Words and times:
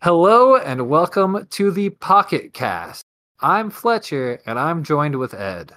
Hello 0.00 0.54
and 0.54 0.88
welcome 0.88 1.44
to 1.50 1.72
the 1.72 1.90
Pocket 1.90 2.52
Cast. 2.54 3.02
I'm 3.40 3.68
Fletcher 3.68 4.40
and 4.46 4.56
I'm 4.56 4.84
joined 4.84 5.16
with 5.16 5.34
Ed. 5.34 5.72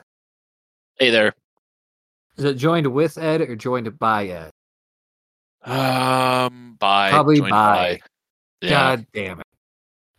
Hey 1.00 1.10
there. 1.10 1.34
Is 2.38 2.44
it 2.46 2.54
joined 2.54 2.86
with 2.86 3.18
Ed 3.18 3.42
or 3.42 3.56
joined 3.56 3.98
by 3.98 4.28
Ed? 4.28 4.52
Um, 5.64 6.78
bye. 6.80 7.10
Probably 7.10 7.40
Joined 7.40 7.50
by. 7.50 8.00
Yeah. 8.62 8.70
God 8.70 9.08
damn 9.12 9.40
it. 9.40 9.48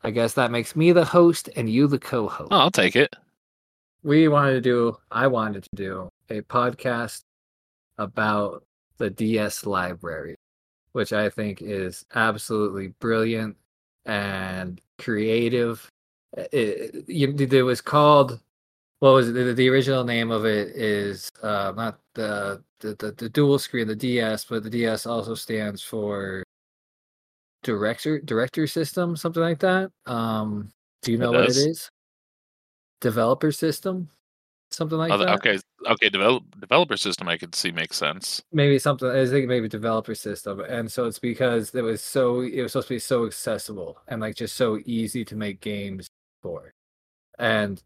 I 0.03 0.11
guess 0.11 0.35
that 0.35 0.51
makes 0.51 0.75
me 0.75 0.91
the 0.91 1.05
host 1.05 1.49
and 1.55 1.71
you 1.71 1.87
the 1.87 2.01
co 2.01 2.27
host. 2.27 2.49
Oh, 2.51 2.59
I'll 2.59 2.71
take 2.73 2.97
it. 2.97 3.15
We 4.03 4.27
wanted 4.27 4.55
to 4.55 4.61
do, 4.63 4.97
I 5.13 5.29
wanted 5.29 5.63
to 5.63 5.77
do 5.77 6.09
a 6.29 6.41
podcast 6.41 7.23
about 7.99 8.65
the 8.99 9.11
DS 9.11 9.65
library, 9.65 10.35
which 10.91 11.13
I 11.13 11.31
think 11.31 11.63
is 11.63 12.05
absolutely 12.17 12.89
brilliant 12.99 13.57
and 14.07 14.81
creative. 14.99 15.89
It, 16.37 17.07
it, 17.09 17.53
it 17.53 17.63
was 17.63 17.81
called, 17.81 18.41
what 19.01 19.13
was 19.13 19.29
it? 19.29 19.33
The, 19.33 19.53
the 19.53 19.69
original 19.69 20.05
name 20.05 20.31
of 20.31 20.45
it 20.45 20.69
is 20.69 21.31
uh, 21.43 21.73
not 21.77 21.99
the, 22.15 22.63
the, 22.81 22.95
the, 22.99 23.13
the 23.13 23.29
dual 23.29 23.59
screen, 23.59 23.87
the 23.87 23.97
DS, 23.97 24.45
but 24.45 24.63
the 24.63 24.71
DS 24.71 25.07
also 25.07 25.35
stands 25.35 25.83
for 25.83 26.43
director 27.63 28.19
director 28.21 28.67
system, 28.67 29.17
something 29.17 29.43
like 29.43 29.61
that. 29.61 29.91
Um, 30.07 30.73
do 31.03 31.13
you 31.13 31.19
know 31.19 31.33
what 31.33 31.45
it 31.45 31.57
is? 31.57 31.91
Developer 33.01 33.51
system, 33.53 34.09
something 34.73 34.99
like 34.99 35.11
that. 35.11 35.29
okay. 35.31 35.59
Okay. 35.87 36.09
Develop 36.09 36.45
developer 36.61 36.97
system. 36.97 37.29
I 37.29 37.37
could 37.37 37.55
see 37.55 37.73
makes 37.73 37.97
sense. 37.97 38.43
maybe 38.53 38.79
something 38.79 39.09
i 39.09 39.27
think 39.27 39.49
maybe 39.49 39.69
developer 39.69 40.15
system 40.15 40.61
and 40.61 40.91
so 40.91 41.07
it's 41.07 41.19
because 41.19 41.75
it 41.75 41.83
was 41.83 42.03
so 42.03 42.41
it 42.41 42.63
was 42.63 42.73
supposed 42.73 42.89
to 42.89 42.95
be 42.95 42.99
so 42.99 43.27
accessible 43.27 43.99
and 44.09 44.21
like 44.21 44.35
just 44.35 44.57
so 44.57 44.79
easy 44.85 45.25
to 45.25 45.37
make 45.37 45.61
games 45.61 46.09
for 46.43 46.73
and 47.39 47.83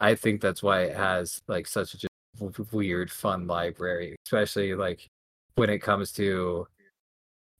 i 0.00 0.14
think 0.14 0.40
that's 0.40 0.62
why 0.62 0.82
it 0.82 0.96
has 0.96 1.40
like 1.48 1.66
such 1.66 1.94
a 2.04 2.08
weird 2.72 3.10
fun 3.10 3.46
library 3.46 4.16
especially 4.26 4.74
like 4.74 5.06
when 5.56 5.70
it 5.70 5.78
comes 5.78 6.12
to 6.12 6.66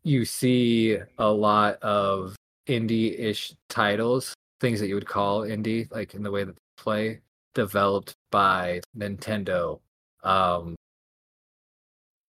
you 0.03 0.25
see 0.25 0.99
a 1.19 1.31
lot 1.31 1.77
of 1.83 2.35
indie-ish 2.69 3.55
titles 3.69 4.35
things 4.61 4.81
that 4.81 4.89
you 4.89 4.95
would 4.95 5.07
call 5.07 5.43
indie 5.43 5.91
like 5.93 6.15
in 6.15 6.23
the 6.23 6.31
way 6.31 6.45
that 6.45 6.55
they 6.55 6.83
play 6.83 7.21
developed 7.55 8.15
by 8.31 8.81
nintendo 8.97 9.81
um 10.23 10.75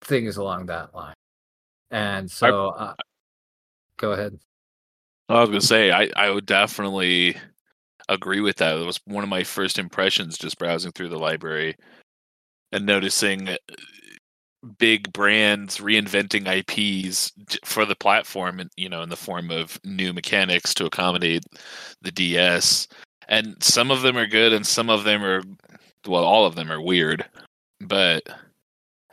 things 0.06 0.36
along 0.36 0.66
that 0.66 0.94
line. 0.94 1.14
And 1.90 2.30
so, 2.30 2.68
uh, 2.70 2.94
go 3.98 4.12
ahead. 4.12 4.38
I 5.28 5.40
was 5.40 5.48
gonna 5.48 5.60
say 5.60 5.90
I 5.90 6.08
I 6.16 6.30
would 6.30 6.46
definitely 6.46 7.36
agree 8.08 8.40
with 8.40 8.56
that. 8.56 8.78
It 8.78 8.86
was 8.86 9.00
one 9.04 9.24
of 9.24 9.30
my 9.30 9.42
first 9.42 9.78
impressions 9.78 10.38
just 10.38 10.58
browsing 10.58 10.92
through 10.92 11.08
the 11.08 11.18
library 11.18 11.76
and 12.72 12.86
noticing 12.86 13.48
uh, 13.48 13.56
big 14.78 15.12
brands 15.12 15.78
reinventing 15.78 16.46
IPs 16.48 17.32
for 17.64 17.84
the 17.84 17.96
platform 17.96 18.60
you 18.76 18.88
know 18.88 19.02
in 19.02 19.08
the 19.08 19.16
form 19.16 19.50
of 19.50 19.78
new 19.84 20.12
mechanics 20.12 20.74
to 20.74 20.86
accommodate 20.86 21.44
the 22.02 22.12
DS. 22.12 22.86
And 23.28 23.62
some 23.62 23.90
of 23.90 24.02
them 24.02 24.16
are 24.16 24.26
good 24.26 24.52
and 24.52 24.66
some 24.66 24.88
of 24.88 25.04
them 25.04 25.24
are 25.24 25.42
well 26.06 26.24
all 26.24 26.46
of 26.46 26.54
them 26.54 26.70
are 26.70 26.80
weird. 26.80 27.24
But 27.80 28.22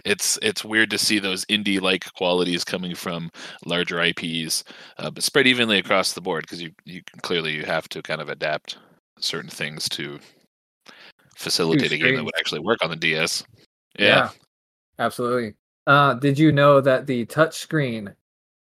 it's 0.06 0.38
it's 0.42 0.66
weird 0.66 0.90
to 0.92 0.98
see 0.98 1.20
those 1.20 1.46
indie 1.46 1.82
like 1.82 2.12
qualities 2.14 2.64
coming 2.64 2.96
from 2.96 3.32
larger 3.66 4.02
IPs, 4.02 4.64
uh, 4.98 5.10
but 5.10 5.24
spread 5.24 5.48
evenly 5.48 5.80
across 5.80 6.14
the 6.14 6.22
board 6.22 6.44
because 6.44 6.62
you 6.62 6.72
you 6.86 7.02
clearly 7.22 7.54
you 7.54 7.64
have 7.64 7.88
to 7.90 8.02
kind 8.02 8.22
of 8.22 8.30
adapt 8.30 8.78
certain 9.20 9.50
things 9.50 9.88
to 9.90 10.20
facilitate 11.36 11.92
a 11.92 11.98
game 11.98 12.16
that 12.16 12.24
would 12.24 12.36
actually 12.38 12.60
work 12.60 12.84
on 12.84 12.90
the 12.90 12.96
DS. 12.96 13.44
Yeah, 13.98 14.30
absolutely. 15.00 15.56
Uh, 15.88 16.14
did 16.16 16.38
you 16.40 16.52
know 16.52 16.82
that 16.82 17.08
the 17.08 17.26
touchscreen 17.26 18.14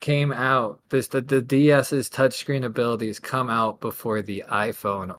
came 0.00 0.32
out? 0.32 0.80
This 0.88 1.08
the, 1.08 1.20
the 1.20 1.42
DS's 1.42 2.08
touchscreen 2.08 2.64
abilities 2.64 3.18
come 3.18 3.50
out 3.50 3.80
before 3.80 4.22
the 4.22 4.44
iPhone, 4.50 5.16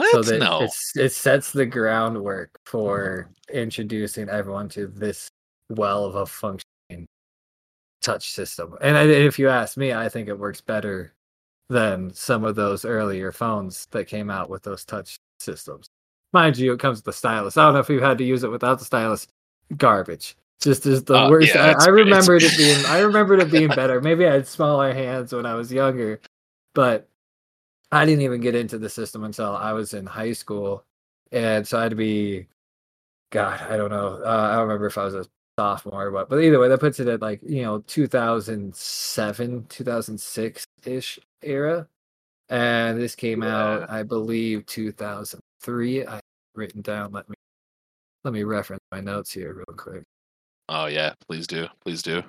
what? 0.00 0.10
so 0.12 0.22
that 0.22 0.38
no, 0.40 0.62
it's, 0.62 0.96
it 0.96 1.12
sets 1.12 1.52
the 1.52 1.66
groundwork 1.66 2.58
for 2.66 3.28
introducing 3.52 4.28
everyone 4.28 4.68
to 4.70 4.86
this 4.86 5.28
well 5.68 6.04
of 6.04 6.14
a 6.16 6.26
functioning 6.26 7.06
touch 8.02 8.32
system. 8.32 8.74
And 8.80 8.96
I, 8.96 9.04
if 9.04 9.38
you 9.38 9.48
ask 9.48 9.76
me, 9.76 9.92
I 9.92 10.08
think 10.08 10.28
it 10.28 10.38
works 10.38 10.60
better 10.60 11.12
than 11.68 12.12
some 12.14 12.44
of 12.44 12.54
those 12.56 12.84
earlier 12.84 13.32
phones 13.32 13.86
that 13.92 14.06
came 14.06 14.30
out 14.30 14.50
with 14.50 14.62
those 14.62 14.84
touch 14.84 15.18
systems. 15.40 15.86
Mind 16.32 16.56
you, 16.58 16.72
it 16.72 16.80
comes 16.80 16.98
with 16.98 17.04
the 17.04 17.12
stylus. 17.12 17.56
I 17.56 17.64
don't 17.64 17.74
know 17.74 17.80
if 17.80 17.88
you've 17.88 18.02
had 18.02 18.18
to 18.18 18.24
use 18.24 18.42
it 18.44 18.50
without 18.50 18.78
the 18.78 18.84
stylus. 18.84 19.26
Garbage. 19.76 20.36
Just 20.60 20.86
as 20.86 21.02
the 21.04 21.14
Uh, 21.14 21.30
worst. 21.30 21.54
yeah, 21.54 21.74
I, 21.78 21.86
I 21.86 21.88
remembered 21.88 22.42
it 22.42 22.56
being. 22.56 22.84
I 22.86 23.00
remembered 23.00 23.40
it 23.40 23.50
being 23.50 23.68
better. 23.68 24.00
Maybe 24.00 24.26
I 24.26 24.32
had 24.32 24.46
smaller 24.46 24.92
hands 24.94 25.32
when 25.32 25.44
I 25.44 25.54
was 25.54 25.72
younger, 25.72 26.20
but 26.74 27.08
I 27.92 28.04
didn't 28.06 28.22
even 28.22 28.40
get 28.40 28.54
into 28.54 28.78
the 28.78 28.88
system 28.88 29.22
until 29.24 29.54
I 29.54 29.72
was 29.72 29.92
in 29.94 30.06
high 30.06 30.32
school, 30.32 30.84
and 31.30 31.66
so 31.66 31.78
I 31.78 31.82
had 31.82 31.90
to 31.90 31.96
be. 31.96 32.48
God, 33.30 33.60
I 33.70 33.76
don't 33.76 33.90
know. 33.90 34.20
Uh, 34.24 34.48
I 34.50 34.54
don't 34.54 34.62
remember 34.62 34.86
if 34.86 34.98
I 34.98 35.04
was 35.04 35.14
a 35.14 35.26
sophomore 35.58 36.06
or 36.06 36.10
what, 36.10 36.28
but 36.28 36.36
either 36.42 36.58
way, 36.58 36.68
that 36.68 36.80
puts 36.80 37.00
it 37.00 37.08
at 37.08 37.20
like 37.22 37.40
you 37.42 37.62
know 37.62 37.80
2007, 37.86 39.66
2006 39.68 40.66
ish 40.84 41.18
era, 41.42 41.86
and 42.48 42.98
this 43.00 43.14
came 43.14 43.42
out, 43.42 43.88
I 43.90 44.02
believe, 44.02 44.66
2003. 44.66 46.06
I 46.06 46.20
written 46.54 46.82
down. 46.82 47.12
Let 47.12 47.28
me 47.28 47.34
let 48.24 48.34
me 48.34 48.42
reference 48.44 48.82
my 48.90 49.00
notes 49.00 49.32
here 49.32 49.54
real 49.54 49.76
quick. 49.76 50.02
oh 50.68 50.86
yeah, 50.86 51.12
please 51.28 51.46
do, 51.46 51.66
please 51.84 52.02
do. 52.02 52.18
It 52.18 52.24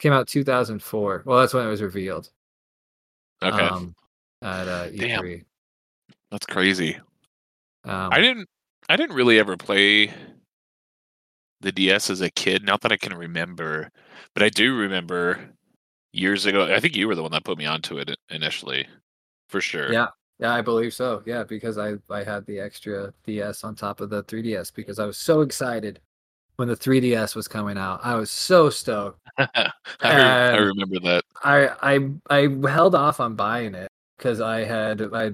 came 0.00 0.12
out 0.12 0.26
2004. 0.28 1.22
Well, 1.26 1.40
that's 1.40 1.52
when 1.54 1.66
it 1.66 1.70
was 1.70 1.82
revealed. 1.82 2.30
Okay, 3.42 3.62
Um, 3.68 3.94
at 4.42 4.68
uh, 4.68 4.88
Damn. 4.90 5.22
E3. 5.22 5.44
that's 6.30 6.46
crazy. 6.46 6.96
Um, 7.84 8.12
I 8.12 8.20
didn't 8.20 8.48
I 8.88 8.96
didn't 8.96 9.16
really 9.16 9.38
ever 9.38 9.56
play 9.56 10.12
the 11.60 11.72
DS 11.72 12.10
as 12.10 12.20
a 12.20 12.30
kid, 12.30 12.64
not 12.64 12.80
that 12.80 12.92
I 12.92 12.96
can 12.96 13.14
remember, 13.14 13.90
but 14.34 14.42
I 14.42 14.48
do 14.48 14.76
remember 14.76 15.38
years 16.12 16.46
ago. 16.46 16.72
I 16.72 16.80
think 16.80 16.96
you 16.96 17.06
were 17.06 17.14
the 17.14 17.22
one 17.22 17.32
that 17.32 17.44
put 17.44 17.58
me 17.58 17.66
onto 17.66 17.98
it 17.98 18.16
initially, 18.30 18.86
for 19.48 19.60
sure. 19.60 19.92
Yeah, 19.92 20.08
yeah, 20.38 20.54
I 20.54 20.62
believe 20.62 20.94
so. 20.94 21.22
Yeah, 21.26 21.44
because 21.44 21.78
I 21.78 21.94
I 22.10 22.24
had 22.24 22.46
the 22.46 22.58
extra 22.58 23.12
DS 23.24 23.64
on 23.64 23.74
top 23.74 24.00
of 24.00 24.10
the 24.10 24.24
3DS 24.24 24.74
because 24.74 24.98
I 24.98 25.06
was 25.06 25.18
so 25.18 25.42
excited 25.42 26.00
when 26.56 26.68
the 26.68 26.76
3DS 26.76 27.34
was 27.36 27.48
coming 27.48 27.78
out. 27.78 28.00
I 28.02 28.14
was 28.16 28.30
so 28.30 28.70
stoked. 28.70 29.20
I, 29.38 29.70
I 30.02 30.56
remember 30.56 30.98
that. 31.00 31.24
I 31.44 31.68
I 31.80 32.10
I 32.28 32.68
held 32.68 32.94
off 32.94 33.20
on 33.20 33.34
buying 33.34 33.74
it 33.74 33.90
because 34.20 34.40
I 34.40 34.64
had 34.64 35.00
I 35.14 35.32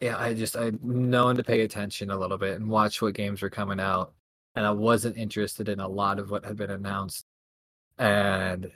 yeah 0.00 0.16
I 0.16 0.32
just 0.34 0.56
I'd 0.56 0.82
known 0.84 1.36
to 1.36 1.44
pay 1.44 1.62
attention 1.62 2.10
a 2.10 2.16
little 2.18 2.38
bit 2.38 2.60
and 2.60 2.70
watch 2.70 3.02
what 3.02 3.14
games 3.14 3.42
were 3.42 3.50
coming 3.50 3.80
out, 3.80 4.14
and 4.54 4.64
I 4.64 4.70
wasn't 4.70 5.16
interested 5.16 5.68
in 5.68 5.80
a 5.80 5.88
lot 5.88 6.18
of 6.20 6.30
what 6.30 6.44
had 6.44 6.56
been 6.56 6.70
announced. 6.70 7.26
And 7.98 8.70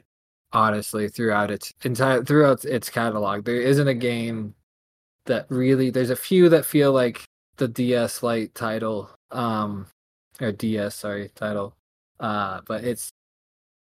honestly, 0.52 1.08
throughout 1.08 1.50
its 1.52 1.72
entire 1.84 2.24
throughout 2.24 2.64
its 2.64 2.90
catalog, 2.90 3.44
there 3.44 3.60
isn't 3.60 3.88
a 3.88 3.94
game 3.94 4.54
that 5.26 5.46
really. 5.50 5.90
There's 5.90 6.10
a 6.10 6.16
few 6.16 6.48
that 6.50 6.64
feel 6.66 6.92
like 6.92 7.24
the 7.58 7.68
DS 7.68 8.22
Lite 8.22 8.54
title, 8.54 9.10
um, 9.30 9.86
or 10.40 10.52
DS 10.52 10.96
sorry 10.96 11.30
title, 11.36 11.76
uh, 12.20 12.60
but 12.66 12.84
it's 12.84 13.12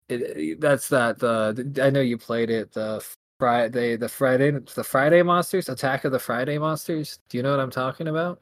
it, 0.09 0.62
that's 0.62 0.90
that 0.90 1.19
the 1.19 1.81
I 1.84 1.90
know 1.90 2.02
you 2.02 2.18
played 2.18 2.52
it 2.52 2.73
the 2.73 3.03
Friday 3.41 3.96
the 3.96 4.07
Friday 4.07 4.52
the 4.52 4.84
Friday 4.84 5.23
monsters 5.23 5.67
Attack 5.67 6.05
of 6.05 6.11
the 6.11 6.20
Friday 6.20 6.59
monsters. 6.59 7.17
Do 7.28 7.38
you 7.38 7.43
know 7.43 7.49
what 7.49 7.59
I'm 7.59 7.72
talking 7.72 8.08
about? 8.08 8.40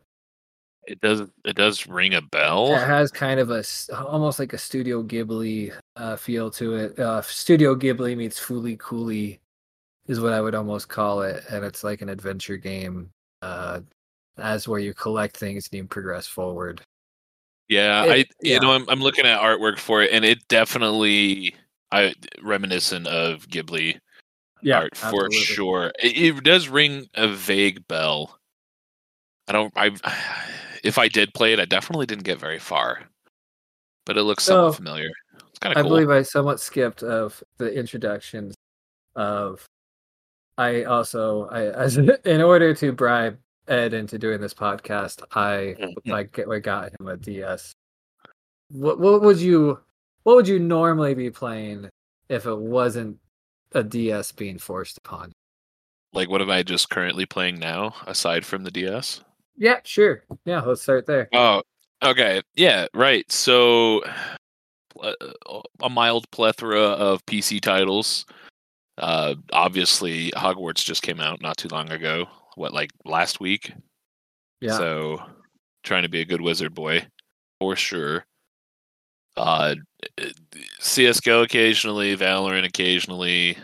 It 0.87 0.99
does. 0.99 1.21
It 1.45 1.55
does 1.55 1.87
ring 1.87 2.15
a 2.15 2.21
bell. 2.21 2.73
It 2.73 2.85
has 2.85 3.09
kind 3.09 3.39
of 3.39 3.49
a 3.49 3.63
almost 3.95 4.39
like 4.39 4.51
a 4.51 4.57
Studio 4.57 5.01
Ghibli 5.01 5.73
uh, 5.95 6.17
feel 6.17 6.51
to 6.51 6.75
it. 6.75 6.99
Uh, 6.99 7.21
Studio 7.21 7.75
Ghibli 7.75 8.17
meets 8.17 8.39
Fooly 8.39 8.77
Cooley 8.77 9.39
is 10.07 10.19
what 10.19 10.33
I 10.33 10.41
would 10.41 10.55
almost 10.55 10.89
call 10.89 11.21
it, 11.21 11.45
and 11.49 11.63
it's 11.63 11.81
like 11.83 12.01
an 12.01 12.09
adventure 12.09 12.57
game. 12.57 13.09
Uh, 13.41 13.79
as 14.37 14.67
where 14.67 14.79
you 14.81 14.93
collect 14.93 15.37
things 15.37 15.69
and 15.71 15.77
you 15.77 15.83
progress 15.85 16.27
forward. 16.27 16.81
Yeah, 17.69 18.03
It- 18.03 18.11
I 18.11 18.15
yeah. 18.41 18.55
you 18.55 18.59
know 18.59 18.71
I'm 18.73 18.89
I'm 18.89 18.99
looking 18.99 19.25
at 19.25 19.39
artwork 19.39 19.79
for 19.79 20.01
it, 20.01 20.11
and 20.11 20.25
it 20.25 20.45
definitely 20.49 21.55
I 21.89 22.13
reminiscent 22.41 23.07
of 23.07 23.47
Ghibli 23.47 23.97
art 24.73 24.95
for 24.95 25.05
absolutely. 25.25 25.37
sure. 25.39 25.91
It, 26.01 26.37
it 26.37 26.43
does 26.43 26.67
ring 26.69 27.07
a 27.15 27.27
vague 27.27 27.87
bell. 27.87 28.37
I 29.47 29.51
don't. 29.53 29.73
I 29.75 29.91
if 30.83 30.97
I 30.97 31.07
did 31.07 31.33
play 31.33 31.53
it, 31.53 31.59
I 31.59 31.65
definitely 31.65 32.05
didn't 32.05 32.23
get 32.25 32.39
very 32.39 32.59
far, 32.59 33.01
but 34.05 34.17
it 34.17 34.23
looks 34.23 34.43
somewhat 34.43 34.71
So, 34.71 34.77
familiar. 34.77 35.09
It's 35.49 35.59
kind 35.59 35.75
I 35.75 35.79
of 35.81 35.85
cool. 35.85 35.93
I 35.93 35.95
believe 35.97 36.09
I 36.09 36.21
somewhat 36.23 36.59
skipped 36.59 37.03
of 37.03 37.43
the 37.57 37.73
introductions 37.73 38.55
of 39.15 39.65
I 40.57 40.83
also 40.83 41.47
I 41.49 41.65
as 41.75 41.97
in 41.97 42.41
order 42.41 42.73
to 42.75 42.91
bribe 42.91 43.37
Ed 43.67 43.93
into 43.93 44.17
doing 44.17 44.41
this 44.41 44.53
podcast, 44.53 45.23
I 45.35 45.75
Mhm. 45.79 45.93
like 46.05 46.39
I 46.39 46.59
got 46.59 46.91
him 46.99 47.07
a 47.07 47.17
DS. 47.17 47.73
What 48.71 48.99
what 48.99 49.21
would 49.21 49.39
you 49.39 49.79
what 50.23 50.35
would 50.35 50.47
you 50.47 50.59
normally 50.59 51.15
be 51.15 51.31
playing 51.31 51.89
if 52.29 52.45
it 52.45 52.57
wasn't 52.57 53.17
a 53.73 53.83
DS 53.83 54.31
being 54.31 54.57
forced 54.57 54.97
upon? 54.97 55.31
Like, 56.13 56.29
what 56.29 56.41
am 56.41 56.49
I 56.49 56.63
just 56.63 56.89
currently 56.89 57.25
playing 57.25 57.59
now, 57.59 57.93
aside 58.07 58.45
from 58.45 58.63
the 58.63 58.71
DS? 58.71 59.21
Yeah, 59.57 59.79
sure. 59.83 60.23
Yeah, 60.45 60.61
let's 60.61 60.81
start 60.81 61.05
there. 61.05 61.29
Oh, 61.33 61.61
okay. 62.03 62.41
Yeah, 62.55 62.87
right. 62.93 63.29
So, 63.31 64.03
a 65.01 65.89
mild 65.89 66.29
plethora 66.31 66.81
of 66.81 67.25
PC 67.25 67.61
titles. 67.61 68.25
Uh, 68.97 69.35
obviously, 69.53 70.31
Hogwarts 70.31 70.83
just 70.83 71.03
came 71.03 71.19
out 71.19 71.41
not 71.41 71.57
too 71.57 71.69
long 71.69 71.91
ago. 71.91 72.25
What, 72.55 72.73
like 72.73 72.89
last 73.05 73.39
week? 73.39 73.71
Yeah. 74.61 74.77
So, 74.77 75.21
trying 75.83 76.03
to 76.03 76.09
be 76.09 76.21
a 76.21 76.25
good 76.25 76.41
wizard 76.41 76.73
boy, 76.73 77.05
for 77.59 77.75
sure. 77.75 78.25
Uh, 79.37 79.75
CS:GO 80.79 81.43
occasionally, 81.43 82.15
Valorant 82.15 82.65
occasionally. 82.65 83.57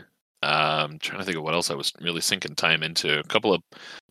Um, 0.43 0.99
trying 0.99 1.19
to 1.19 1.25
think 1.25 1.37
of 1.37 1.43
what 1.43 1.53
else 1.55 1.71
I 1.71 1.75
was 1.75 1.91
really 2.01 2.21
sinking 2.21 2.55
time 2.55 2.83
into. 2.83 3.19
A 3.19 3.23
couple 3.23 3.53
of 3.53 3.61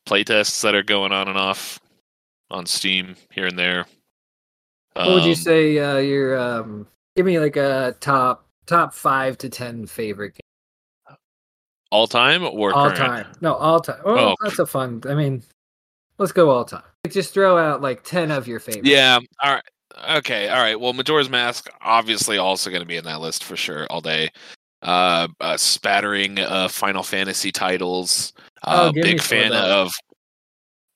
playtests 0.07 0.61
that 0.63 0.75
are 0.75 0.83
going 0.83 1.13
on 1.13 1.29
and 1.29 1.39
off 1.39 1.79
on 2.51 2.67
Steam 2.67 3.15
here 3.31 3.47
and 3.47 3.59
there. 3.59 3.87
what 4.95 5.09
would 5.09 5.25
you 5.25 5.31
Um, 5.31 5.35
say 5.37 5.79
uh, 5.79 5.97
your 5.99 6.39
um 6.39 6.87
give 7.17 7.25
me 7.27 7.39
like 7.39 7.57
a 7.57 7.95
top 8.01 8.47
top 8.67 8.93
5 8.95 9.39
to 9.39 9.49
10 9.49 9.87
favorite 9.87 10.35
game 10.35 11.17
All 11.91 12.07
time 12.09 12.43
or 12.45 12.73
all 12.75 12.87
current? 12.91 12.97
time. 12.97 13.33
No, 13.41 13.55
all 13.55 13.81
time. 13.81 14.01
Oh, 14.05 14.19
Oh. 14.31 14.35
that's 14.43 14.59
a 14.59 14.67
fun. 14.67 15.03
I 15.09 15.15
mean, 15.15 15.43
let's 16.19 16.33
go 16.33 16.51
all 16.51 16.65
time. 16.65 16.83
Just 17.09 17.33
throw 17.35 17.57
out 17.59 17.81
like 17.83 18.03
10 18.05 18.31
of 18.31 18.49
your 18.49 18.59
favorites. 18.61 18.89
Yeah. 18.89 19.19
All 19.43 19.53
right. 19.55 19.63
Okay. 20.11 20.49
All 20.49 20.61
right. 20.61 20.79
Well, 20.79 20.93
Majora's 20.93 21.31
Mask 21.31 21.69
obviously 21.81 22.39
also 22.39 22.71
going 22.71 22.83
to 22.83 22.89
be 22.89 22.97
in 22.97 23.05
that 23.05 23.21
list 23.21 23.45
for 23.45 23.57
sure 23.57 23.87
all 23.91 24.01
day. 24.01 24.31
Uh, 24.83 25.29
uh 25.41 25.57
spattering 25.57 26.39
uh 26.39 26.69
Final 26.69 27.03
Fantasy 27.03 27.51
titles. 27.51 28.35
Oh, 28.67 28.89
Uh, 28.89 28.93
me 28.93 29.03
big 29.03 29.21
fan 29.21 29.53
of 29.53 29.93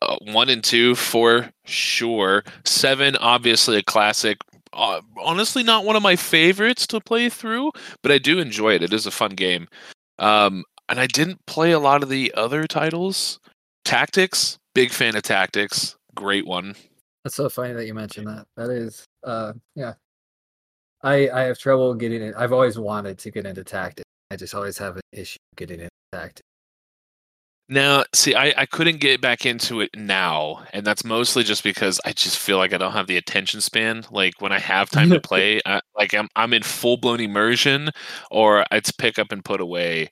uh, 0.03 0.17
one 0.27 0.49
and 0.49 0.63
two 0.63 0.95
for 0.95 1.51
sure. 1.65 2.45
Seven, 2.65 3.17
obviously 3.17 3.77
a 3.77 3.83
classic. 3.83 4.39
Uh, 4.73 5.01
honestly, 5.23 5.63
not 5.63 5.85
one 5.85 5.97
of 5.97 6.03
my 6.03 6.17
favorites 6.17 6.87
to 6.89 7.01
play 7.01 7.29
through, 7.29 7.73
but 8.03 8.13
I 8.13 8.19
do 8.19 8.39
enjoy 8.39 8.75
it. 8.75 8.83
It 8.83 8.93
is 8.93 9.07
a 9.07 9.11
fun 9.11 9.31
game. 9.31 9.67
Um, 10.19 10.65
and 10.89 11.01
I 11.01 11.07
didn't 11.07 11.45
play 11.47 11.73
a 11.73 11.79
lot 11.79 12.03
of 12.03 12.09
the 12.09 12.33
other 12.37 12.67
titles. 12.67 13.41
Tactics, 13.85 14.59
big 14.75 14.91
fan 14.91 15.17
of 15.17 15.23
Tactics. 15.23 15.97
Great 16.15 16.47
one. 16.47 16.75
That's 17.29 17.37
so 17.37 17.51
funny 17.51 17.75
that 17.75 17.87
you 17.87 17.93
mentioned 17.93 18.27
that. 18.27 18.47
That 18.57 18.71
is, 18.71 19.05
uh, 19.23 19.53
yeah. 19.75 19.93
I 21.03 21.29
I 21.29 21.41
have 21.43 21.59
trouble 21.59 21.93
getting 21.93 22.23
it. 22.23 22.35
I've 22.39 22.55
always 22.55 22.79
wanted 22.79 23.19
to 23.19 23.31
get 23.31 23.45
into 23.45 23.63
tactics. 23.65 24.09
I 24.31 24.37
just 24.37 24.55
always 24.55 24.79
have 24.79 24.97
an 24.97 25.03
issue 25.13 25.37
getting 25.55 25.81
into 25.81 25.91
tactics. 26.11 26.41
Now, 27.69 28.05
see, 28.15 28.35
I, 28.35 28.55
I 28.57 28.65
couldn't 28.65 28.97
get 28.97 29.21
back 29.21 29.45
into 29.45 29.83
it 29.83 29.91
now, 29.95 30.65
and 30.73 30.87
that's 30.87 31.05
mostly 31.05 31.45
just 31.45 31.63
because 31.63 32.01
I 32.07 32.13
just 32.13 32.39
feel 32.39 32.57
like 32.57 32.73
I 32.73 32.79
don't 32.79 32.93
have 32.93 33.09
the 33.09 33.19
attention 33.19 33.61
span. 33.61 34.07
Like 34.11 34.33
when 34.39 34.53
I 34.53 34.59
have 34.59 34.89
time 34.91 35.11
to 35.11 35.21
play, 35.21 35.61
I, 35.67 35.83
like 35.99 36.15
I'm 36.15 36.29
I'm 36.35 36.55
in 36.55 36.63
full 36.63 36.97
blown 36.97 37.21
immersion, 37.21 37.91
or 38.31 38.65
it's 38.73 38.91
pick 38.91 39.19
up 39.19 39.33
and 39.33 39.45
put 39.45 39.61
away. 39.61 40.09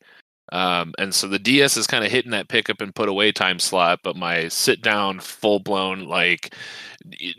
Um, 0.53 0.95
and 0.99 1.15
so 1.15 1.27
the 1.29 1.39
DS 1.39 1.77
is 1.77 1.87
kind 1.87 2.05
of 2.05 2.11
hitting 2.11 2.31
that 2.31 2.49
pick 2.49 2.71
up 2.71 2.81
and 2.81 2.95
put 2.95 3.09
away 3.09 3.33
time 3.33 3.59
slot, 3.59 4.01
but 4.03 4.17
my 4.17 4.49
sit 4.49 4.81
down, 4.83 5.21
full 5.21 5.59
blown 5.59 6.05
like 6.07 6.55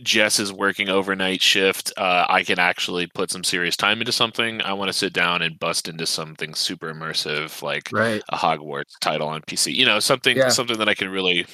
Jess 0.03 0.39
is 0.39 0.51
working 0.53 0.89
overnight 0.89 1.41
shift. 1.41 1.91
Uh, 1.97 2.25
I 2.29 2.43
can 2.43 2.59
actually 2.59 3.07
put 3.07 3.31
some 3.31 3.43
serious 3.43 3.75
time 3.75 3.99
into 3.99 4.11
something. 4.11 4.61
I 4.61 4.73
want 4.73 4.89
to 4.89 4.93
sit 4.93 5.13
down 5.13 5.41
and 5.41 5.59
bust 5.59 5.87
into 5.87 6.05
something 6.05 6.53
super 6.53 6.93
immersive, 6.93 7.61
like 7.61 7.89
Right. 7.91 8.21
a 8.29 8.37
Hogwarts 8.37 8.97
title 9.01 9.27
on 9.27 9.41
PC. 9.41 9.73
You 9.73 9.85
know, 9.85 9.99
something 9.99 10.37
Yeah. 10.37 10.49
something 10.49 10.77
that 10.77 10.89
I 10.89 10.93
can 10.93 11.09
really 11.09 11.45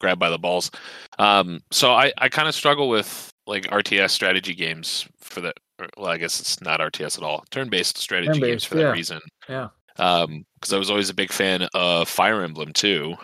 grab 0.00 0.18
by 0.18 0.28
the 0.30 0.38
balls. 0.38 0.70
Um, 1.18 1.60
so 1.70 1.92
I 1.92 2.12
I 2.18 2.28
kind 2.28 2.48
of 2.48 2.54
struggle 2.54 2.88
with 2.88 3.30
like 3.46 3.64
RTS 3.70 4.10
strategy 4.10 4.54
games 4.54 5.06
for 5.20 5.40
that. 5.42 5.54
Well, 5.96 6.08
I 6.10 6.16
guess 6.18 6.40
it's 6.40 6.60
not 6.62 6.80
RTS 6.80 7.18
at 7.18 7.22
all. 7.24 7.44
Turn-based 7.50 7.98
strategy 7.98 8.28
games 8.40 8.40
Turn-based, 8.40 8.66
for 8.68 8.74
that 8.76 8.80
yeah. 8.82 8.92
reason. 8.92 9.20
Yeah. 9.48 9.68
Um, 9.98 10.44
because 10.60 10.72
I 10.72 10.78
was 10.78 10.90
always 10.90 11.10
a 11.10 11.14
big 11.14 11.32
fan 11.32 11.68
of 11.74 12.08
Fire 12.08 12.42
Emblem 12.42 12.72
too. 12.72 13.14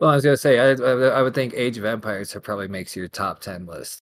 Well, 0.00 0.10
I 0.10 0.14
was 0.16 0.24
gonna 0.24 0.36
say 0.36 0.58
I 0.58 0.72
I, 0.72 1.18
I 1.18 1.22
would 1.22 1.34
think 1.34 1.54
Age 1.54 1.78
of 1.78 1.84
Empires 1.84 2.36
probably 2.42 2.68
makes 2.68 2.94
your 2.96 3.08
top 3.08 3.40
ten 3.40 3.66
list. 3.66 4.00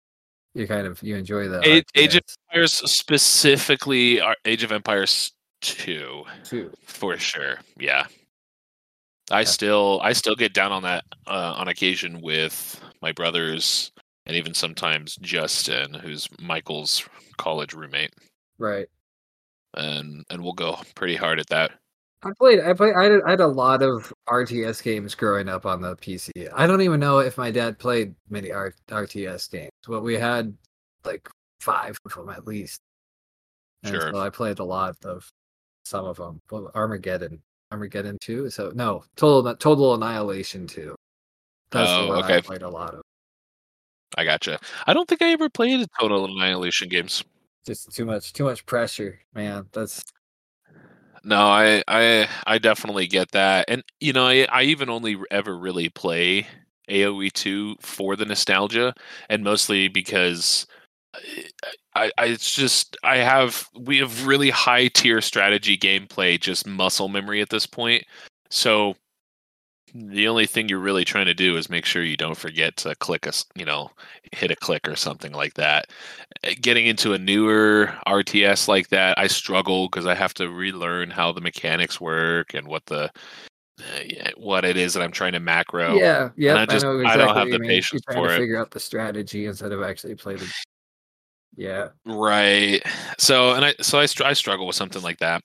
You 0.54 0.66
kind 0.66 0.86
of 0.86 1.02
you 1.02 1.16
enjoy 1.16 1.48
the 1.48 1.66
Age- 1.66 1.84
Age 1.94 2.14
of 2.16 2.22
Empires 2.50 2.72
specifically, 2.90 4.20
Age 4.44 4.62
of 4.64 4.72
Empires 4.72 5.32
two 5.60 6.24
too. 6.44 6.70
for 6.86 7.16
sure. 7.18 7.58
Yeah. 7.78 8.06
I 9.30 9.40
Yeah. 9.40 9.44
still 9.44 10.00
I 10.02 10.12
still 10.12 10.34
get 10.34 10.52
down 10.54 10.72
on 10.72 10.82
that 10.82 11.04
uh, 11.26 11.54
on 11.56 11.68
occasion 11.68 12.20
with 12.20 12.80
my 13.00 13.12
brothers 13.12 13.92
and 14.26 14.36
even 14.36 14.54
sometimes 14.54 15.16
Justin, 15.16 15.94
who's 15.94 16.28
Michael's 16.40 17.08
college 17.38 17.72
roommate, 17.74 18.14
Right. 18.58 18.86
and 19.74 20.24
and 20.30 20.42
we'll 20.42 20.52
go 20.52 20.78
pretty 20.94 21.16
hard 21.16 21.38
at 21.40 21.48
that. 21.48 21.72
I 22.24 22.30
played. 22.38 22.60
I 22.60 22.72
played. 22.72 22.94
I 22.94 23.04
had, 23.04 23.20
I 23.26 23.30
had 23.30 23.40
a 23.40 23.46
lot 23.46 23.82
of 23.82 24.12
RTS 24.28 24.82
games 24.82 25.14
growing 25.14 25.48
up 25.48 25.66
on 25.66 25.80
the 25.80 25.96
PC. 25.96 26.30
I 26.54 26.66
don't 26.66 26.80
even 26.82 27.00
know 27.00 27.18
if 27.18 27.36
my 27.36 27.50
dad 27.50 27.78
played 27.78 28.14
many 28.30 28.52
R- 28.52 28.74
RTS 28.88 29.50
games, 29.50 29.70
but 29.86 30.02
we 30.02 30.14
had 30.14 30.56
like 31.04 31.28
five 31.60 31.98
of 32.04 32.14
them 32.14 32.28
at 32.28 32.46
least. 32.46 32.80
And 33.82 33.92
Sure. 33.94 34.12
So 34.12 34.20
I 34.20 34.30
played 34.30 34.60
a 34.60 34.64
lot 34.64 34.94
of 35.04 35.28
some 35.84 36.04
of 36.04 36.16
them. 36.16 36.40
Well, 36.50 36.70
Armageddon, 36.76 37.42
Armageddon 37.72 38.18
two. 38.20 38.50
So 38.50 38.70
no, 38.74 39.04
total 39.16 39.54
Total 39.56 39.94
Annihilation 39.94 40.68
two. 40.68 40.94
That's 41.70 41.90
the 41.90 41.98
Oh, 42.02 42.08
one 42.08 42.22
I 42.22 42.26
okay. 42.26 42.42
played 42.42 42.62
a 42.62 42.68
lot 42.68 42.94
of. 42.94 43.02
I 44.16 44.24
gotcha. 44.24 44.60
I 44.86 44.92
don't 44.94 45.08
think 45.08 45.22
I 45.22 45.32
ever 45.32 45.48
played 45.48 45.80
the 45.80 45.88
Total 45.98 46.24
Annihilation 46.26 46.88
games. 46.88 47.24
Just 47.66 47.92
too 47.92 48.04
much, 48.04 48.32
too 48.32 48.44
much 48.44 48.64
pressure, 48.66 49.18
man. 49.34 49.66
That's 49.72 50.04
No, 51.24 51.38
I 51.46 51.82
I 51.86 52.28
I 52.46 52.58
definitely 52.58 53.06
get 53.06 53.30
that, 53.32 53.66
and 53.68 53.82
you 54.00 54.12
know 54.12 54.26
I 54.26 54.46
I 54.50 54.62
even 54.64 54.90
only 54.90 55.16
ever 55.30 55.56
really 55.56 55.88
play 55.88 56.46
AOE 56.88 57.30
two 57.30 57.76
for 57.80 58.16
the 58.16 58.24
nostalgia, 58.24 58.92
and 59.28 59.44
mostly 59.44 59.86
because 59.88 60.66
eh, 61.16 61.44
I, 61.94 62.12
I 62.18 62.26
it's 62.26 62.54
just 62.54 62.96
I 63.04 63.18
have 63.18 63.68
we 63.78 63.98
have 63.98 64.26
really 64.26 64.50
high 64.50 64.88
tier 64.88 65.20
strategy 65.20 65.78
gameplay, 65.78 66.40
just 66.40 66.66
muscle 66.66 67.08
memory 67.08 67.40
at 67.42 67.50
this 67.50 67.66
point. 67.66 68.04
So 68.50 68.96
the 69.94 70.26
only 70.28 70.46
thing 70.46 70.68
you're 70.68 70.78
really 70.78 71.04
trying 71.04 71.26
to 71.26 71.34
do 71.34 71.56
is 71.56 71.68
make 71.68 71.84
sure 71.84 72.02
you 72.02 72.16
don't 72.16 72.36
forget 72.36 72.76
to 72.78 72.94
click 72.96 73.26
a 73.26 73.32
you 73.54 73.64
know 73.64 73.90
hit 74.32 74.50
a 74.50 74.56
click 74.56 74.88
or 74.88 74.96
something 74.96 75.32
like 75.32 75.54
that. 75.54 75.86
Uh, 76.46 76.50
Getting 76.60 76.86
into 76.86 77.12
a 77.12 77.18
newer 77.18 77.94
RTS 78.06 78.68
like 78.68 78.88
that, 78.88 79.18
I 79.18 79.26
struggle 79.26 79.88
because 79.88 80.06
I 80.06 80.14
have 80.14 80.34
to 80.34 80.48
relearn 80.48 81.10
how 81.10 81.32
the 81.32 81.40
mechanics 81.40 82.00
work 82.00 82.54
and 82.54 82.66
what 82.66 82.86
the 82.86 83.10
uh, 83.80 84.30
what 84.36 84.64
it 84.64 84.76
is 84.76 84.94
that 84.94 85.02
I'm 85.02 85.12
trying 85.12 85.32
to 85.32 85.40
macro. 85.40 85.96
yeah, 85.96 86.30
yeah. 86.36 86.54
I 86.56 86.66
just- 86.66 86.84
I 86.84 86.90
exactly 87.00 87.24
don't 87.24 87.36
have 87.36 87.50
the 87.50 87.58
mean. 87.58 87.68
Patience 87.70 88.02
trying 88.02 88.16
for 88.22 88.28
to 88.28 88.34
it. 88.34 88.38
figure 88.38 88.58
out 88.58 88.70
the 88.70 88.80
strategy 88.80 89.46
instead 89.46 89.72
of 89.72 89.82
actually 89.82 90.14
play 90.14 90.36
the. 90.36 90.50
Yeah, 91.54 91.88
Right. 92.06 92.82
So 93.18 93.52
and 93.52 93.62
I 93.64 93.74
so 93.82 93.98
I, 93.98 94.06
str- 94.06 94.24
I 94.24 94.32
struggle 94.32 94.66
with 94.66 94.76
something 94.76 95.02
like 95.02 95.18
that 95.18 95.42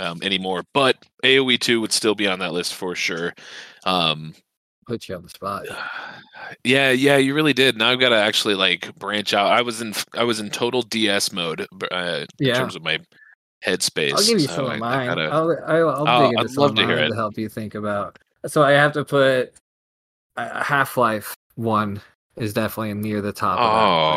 um, 0.00 0.20
anymore. 0.22 0.64
But 0.74 0.96
AOE 1.22 1.60
two 1.60 1.80
would 1.80 1.92
still 1.92 2.16
be 2.16 2.26
on 2.26 2.40
that 2.40 2.52
list 2.52 2.74
for 2.74 2.96
sure. 2.96 3.32
Um, 3.84 4.34
put 4.86 5.08
you 5.08 5.14
on 5.16 5.22
the 5.22 5.28
spot. 5.28 5.66
yeah, 6.64 6.90
yeah, 6.90 7.16
you 7.16 7.34
really 7.34 7.52
did. 7.52 7.76
Now 7.76 7.90
I've 7.90 8.00
got 8.00 8.10
to 8.10 8.16
actually 8.16 8.54
like 8.54 8.94
branch 8.98 9.34
out. 9.34 9.48
I 9.52 9.62
was 9.62 9.80
in 9.80 9.94
I 10.14 10.24
was 10.24 10.40
in 10.40 10.50
total 10.50 10.82
DS 10.82 11.32
mode 11.32 11.66
uh, 11.90 12.24
in 12.38 12.54
terms 12.54 12.76
of 12.76 12.82
my 12.82 12.98
headspace. 13.64 14.12
I'll 14.12 14.18
give 14.26 14.40
you 14.40 14.46
so 14.48 14.54
some 14.56 14.66
I- 14.66 14.68
of 14.68 14.72
I 14.74 14.78
mine. 14.78 15.06
gotta- 15.06 15.30
I'll, 15.30 15.50
I'll, 15.66 16.06
I'll 16.06 16.24
Oh, 16.24 16.30
dig 16.30 16.38
into 16.40 16.48
some 16.52 16.62
love 16.62 16.74
to 16.76 16.86
hear 16.86 16.98
it. 16.98 17.08
to 17.08 17.14
help 17.14 17.38
you 17.38 17.48
think 17.48 17.74
about. 17.74 18.18
So 18.46 18.62
I 18.62 18.72
have 18.72 18.92
to 18.92 19.04
put 19.04 19.54
uh, 20.36 20.62
Half 20.62 20.96
Life 20.96 21.34
One 21.54 22.00
is 22.36 22.52
definitely 22.52 22.92
near 22.94 23.20
the 23.22 23.32
top. 23.32 23.58
Of 23.58 23.70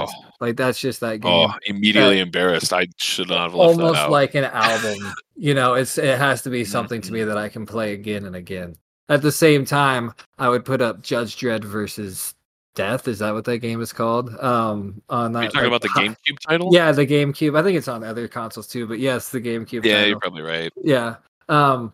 that 0.08 0.14
Oh. 0.16 0.26
like 0.42 0.58
that's 0.58 0.80
just 0.80 1.00
that 1.02 1.22
game. 1.22 1.32
oh, 1.32 1.54
immediately 1.66 2.20
embarrassed. 2.20 2.74
I 2.74 2.88
should 2.98 3.30
not 3.30 3.44
have 3.44 3.54
left 3.54 3.78
that 3.78 3.84
Almost 3.86 4.10
like 4.10 4.34
an 4.36 4.46
album. 4.46 5.14
you 5.36 5.54
know, 5.54 5.76
it's 5.76 5.98
it 5.98 6.18
has 6.18 6.42
to 6.42 6.50
be 6.50 6.66
something 6.76 7.00
to 7.02 7.12
me 7.14 7.24
that 7.24 7.38
I 7.38 7.48
can 7.48 7.66
play 7.66 7.94
again 7.94 8.26
and 8.26 8.36
again. 8.36 8.76
At 9.10 9.22
the 9.22 9.32
same 9.32 9.66
time, 9.66 10.14
I 10.38 10.50
would 10.50 10.66
put 10.66 10.82
up 10.82 11.02
Judge 11.02 11.38
Dredd 11.38 11.64
versus 11.64 12.34
Death. 12.76 13.08
Is 13.08 13.20
that 13.20 13.34
what 13.34 13.46
that 13.46 13.60
game 13.60 13.82
is 13.82 13.94
called? 13.94 14.38
Um, 14.40 15.02
on 15.10 15.32
that. 15.34 15.40
Are 15.40 15.44
you 15.44 15.50
talking 15.50 15.72
like, 15.72 15.82
about 15.82 15.82
the 15.82 15.90
GameCube 15.90 16.40
title? 16.40 16.70
Yeah, 16.74 16.92
the 16.92 17.08
GameCube. 17.08 17.58
I 17.58 17.64
think 17.64 17.78
it's 17.78 17.88
on 17.88 18.04
other 18.04 18.28
consoles 18.28 18.68
too, 18.68 18.86
but 18.86 19.00
yes, 19.00 19.30
the 19.30 19.42
GameCube. 19.42 19.86
Yeah, 19.86 19.96
title. 19.96 20.10
you're 20.10 20.20
probably 20.20 20.42
right. 20.44 20.72
Yeah. 20.84 21.16
Um 21.50 21.94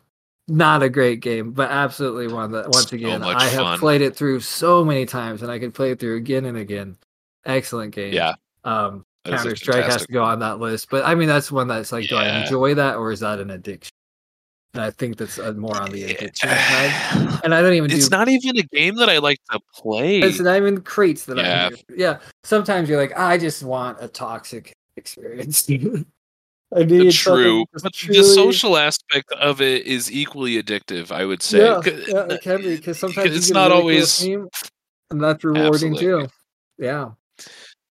not 0.50 0.84
a 0.84 0.89
great 0.89 1.22
game, 1.22 1.51
but 1.51 1.72
absolutely 1.72 2.27
one 2.27 2.51
that 2.51 2.65
once 2.65 2.91
again 2.91 3.24
I 3.24 3.43
have 3.46 3.62
fun. 3.62 3.79
played 3.79 4.01
it 4.01 4.15
through 4.15 4.41
so 4.41 4.84
many 4.84 5.05
times, 5.05 5.41
and 5.41 5.50
I 5.50 5.58
could 5.58 5.74
play 5.74 5.91
it 5.91 6.00
through 6.01 6.17
again 6.17 6.46
and 6.46 6.58
again. 6.58 6.98
Excellent 7.46 7.96
game. 7.96 8.13
Yeah, 8.13 8.34
Um, 8.65 9.05
Counter 9.24 9.55
Strike 9.55 9.86
has 9.86 10.05
to 10.05 10.12
go 10.12 10.22
on 10.22 10.39
that 10.39 10.60
list, 10.60 10.89
but 10.89 11.05
I 11.05 11.15
mean 11.15 11.29
that's 11.29 11.50
one 11.50 11.70
that's 11.70 11.93
like, 11.93 12.10
do 12.10 12.17
I 12.17 12.41
enjoy 12.41 12.74
that 12.74 12.98
or 12.98 13.12
is 13.13 13.22
that 13.22 13.39
an 13.39 13.51
addiction? 13.51 13.92
And 14.74 14.82
I 14.82 14.89
think 14.89 15.18
that's 15.18 15.38
uh, 15.38 15.53
more 15.53 15.80
on 15.80 15.92
the 15.92 16.03
addiction 16.03 16.50
side. 16.50 17.39
And 17.44 17.53
I 17.53 17.62
don't 17.62 17.74
even 17.74 17.92
It's 17.92 18.10
do. 18.10 18.18
not 18.18 18.27
even 18.27 18.58
a 18.58 18.63
game 18.63 18.96
that 18.96 19.10
I 19.10 19.20
like 19.20 19.38
to 19.51 19.60
play. 19.75 20.20
It's 20.20 20.39
not 20.39 20.58
even 20.58 20.82
crates 20.82 21.25
that 21.25 21.38
Yeah. 21.38 21.70
I. 21.72 21.84
Yeah. 21.96 22.20
Sometimes 22.44 22.89
you're 22.89 23.00
like, 23.00 23.18
I 23.18 23.38
just 23.38 23.62
want 23.63 24.00
a 24.01 24.08
toxic 24.08 24.74
experience. 24.98 25.70
I 26.75 26.84
need 26.86 27.12
True, 27.12 27.65
but 27.72 27.84
the 28.08 28.24
social 28.24 28.77
aspect 28.77 29.32
of 29.34 29.62
it 29.62 29.86
is 29.86 30.12
equally 30.12 30.62
addictive. 30.62 31.12
I 31.12 31.24
would 31.24 31.44
say. 31.44 31.60
Yeah, 31.60 31.80
yeah, 31.86 32.25
it 32.34 32.42
can 32.42 32.62
be 32.63 32.75
because 32.77 32.98
sometimes 33.03 33.36
it's 33.36 33.51
not 33.51 33.70
really 33.70 33.80
always- 33.82 34.18
team, 34.18 34.48
and 35.12 35.22
that's 35.24 35.44
rewarding 35.44 35.94
Absolutely. 35.94 36.00
too. 36.00 36.27
Yeah. 36.80 37.12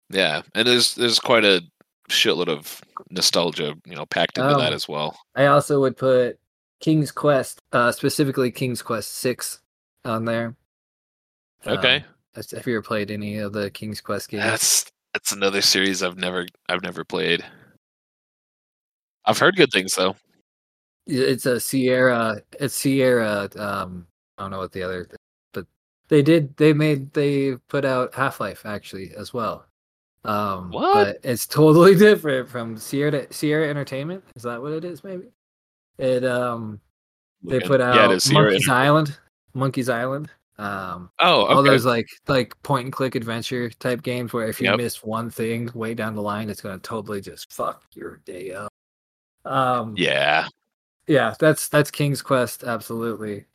Yeah, 0.09 0.43
and 0.55 0.65
there's 0.65 0.95
there's 0.95 1.19
quite 1.19 1.43
a 1.43 1.61
shitload 2.09 2.47
of 2.47 2.79
nostalgia, 3.11 3.75
you 3.85 3.95
know, 3.97 4.05
packed 4.05 4.37
into 4.37 4.55
that 4.55 4.69
Um, 4.69 4.73
as 4.73 4.87
well. 4.87 5.19
I 5.35 5.47
also 5.47 5.81
would 5.81 5.97
put 5.97 6.38
King's 6.79 7.11
Quest, 7.11 7.59
uh, 7.71 7.91
specifically 7.91 8.51
King's 8.51 8.81
Quest 8.81 9.11
Six, 9.15 9.59
on 10.05 10.25
there. 10.25 10.55
Okay, 11.67 11.97
Um, 12.35 12.43
have 12.53 12.67
you 12.67 12.75
ever 12.75 12.81
played 12.81 13.11
any 13.11 13.37
of 13.39 13.51
the 13.53 13.69
King's 13.69 13.99
Quest 14.01 14.29
games? 14.29 14.43
that's 14.43 14.85
that's 15.13 15.31
another 15.33 15.61
series 15.61 16.01
I've 16.03 16.17
never 16.17 16.45
I've 16.69 16.83
never 16.83 17.03
played. 17.03 17.43
I've 19.25 19.37
heard 19.39 19.55
good 19.57 19.71
things 19.71 19.93
though. 19.95 20.15
It's 21.05 21.45
a 21.45 21.59
Sierra. 21.59 22.41
It's 22.59 22.75
Sierra. 22.75 23.49
Um, 23.57 24.07
I 24.37 24.43
don't 24.43 24.51
know 24.51 24.59
what 24.59 24.71
the 24.71 24.83
other, 24.83 25.09
but 25.53 25.65
they 26.07 26.21
did. 26.21 26.55
They 26.57 26.71
made. 26.71 27.11
They 27.13 27.55
put 27.67 27.83
out 27.83 28.13
Half 28.15 28.39
Life 28.39 28.65
actually 28.65 29.11
as 29.17 29.33
well. 29.33 29.65
Um, 30.23 30.69
What? 30.71 30.93
But 30.93 31.19
it's 31.23 31.47
totally 31.47 31.95
different 32.07 32.47
from 32.47 32.77
Sierra 32.77 33.31
Sierra 33.33 33.67
Entertainment. 33.69 34.23
Is 34.35 34.43
that 34.43 34.61
what 34.61 34.71
it 34.73 34.85
is? 34.85 35.03
Maybe. 35.03 35.25
It 35.99 36.25
um. 36.25 36.79
They 37.41 37.59
put 37.61 37.79
out 37.79 37.95
yeah, 37.95 38.05
it 38.05 38.11
is 38.11 38.23
Sierra 38.25 38.51
Monkey's 38.51 38.69
Island. 38.69 39.17
Monkey's 39.53 39.89
Island. 39.89 40.29
Um, 40.57 41.09
Oh, 41.19 41.45
all 41.45 41.59
okay. 41.59 41.69
those 41.69 41.85
like 41.85 42.09
like 42.27 42.61
point 42.63 42.83
and 42.83 42.93
click 42.93 43.15
adventure 43.15 43.69
type 43.69 44.01
games 44.03 44.33
where 44.33 44.47
if 44.49 44.59
you 44.59 44.67
Yep. 44.67 44.77
miss 44.77 45.03
one 45.03 45.29
thing 45.29 45.71
way 45.73 45.93
down 45.93 46.15
the 46.15 46.21
line, 46.21 46.49
it's 46.49 46.59
gonna 46.59 46.79
totally 46.79 47.21
just 47.21 47.53
fuck 47.53 47.83
your 47.93 48.17
day 48.25 48.51
up. 48.51 48.73
Um, 49.45 49.93
yeah, 49.97 50.47
yeah, 51.07 51.33
that's 51.39 51.69
that's 51.69 51.89
King's 51.89 52.21
Quest, 52.21 52.65
absolutely. 52.65 53.45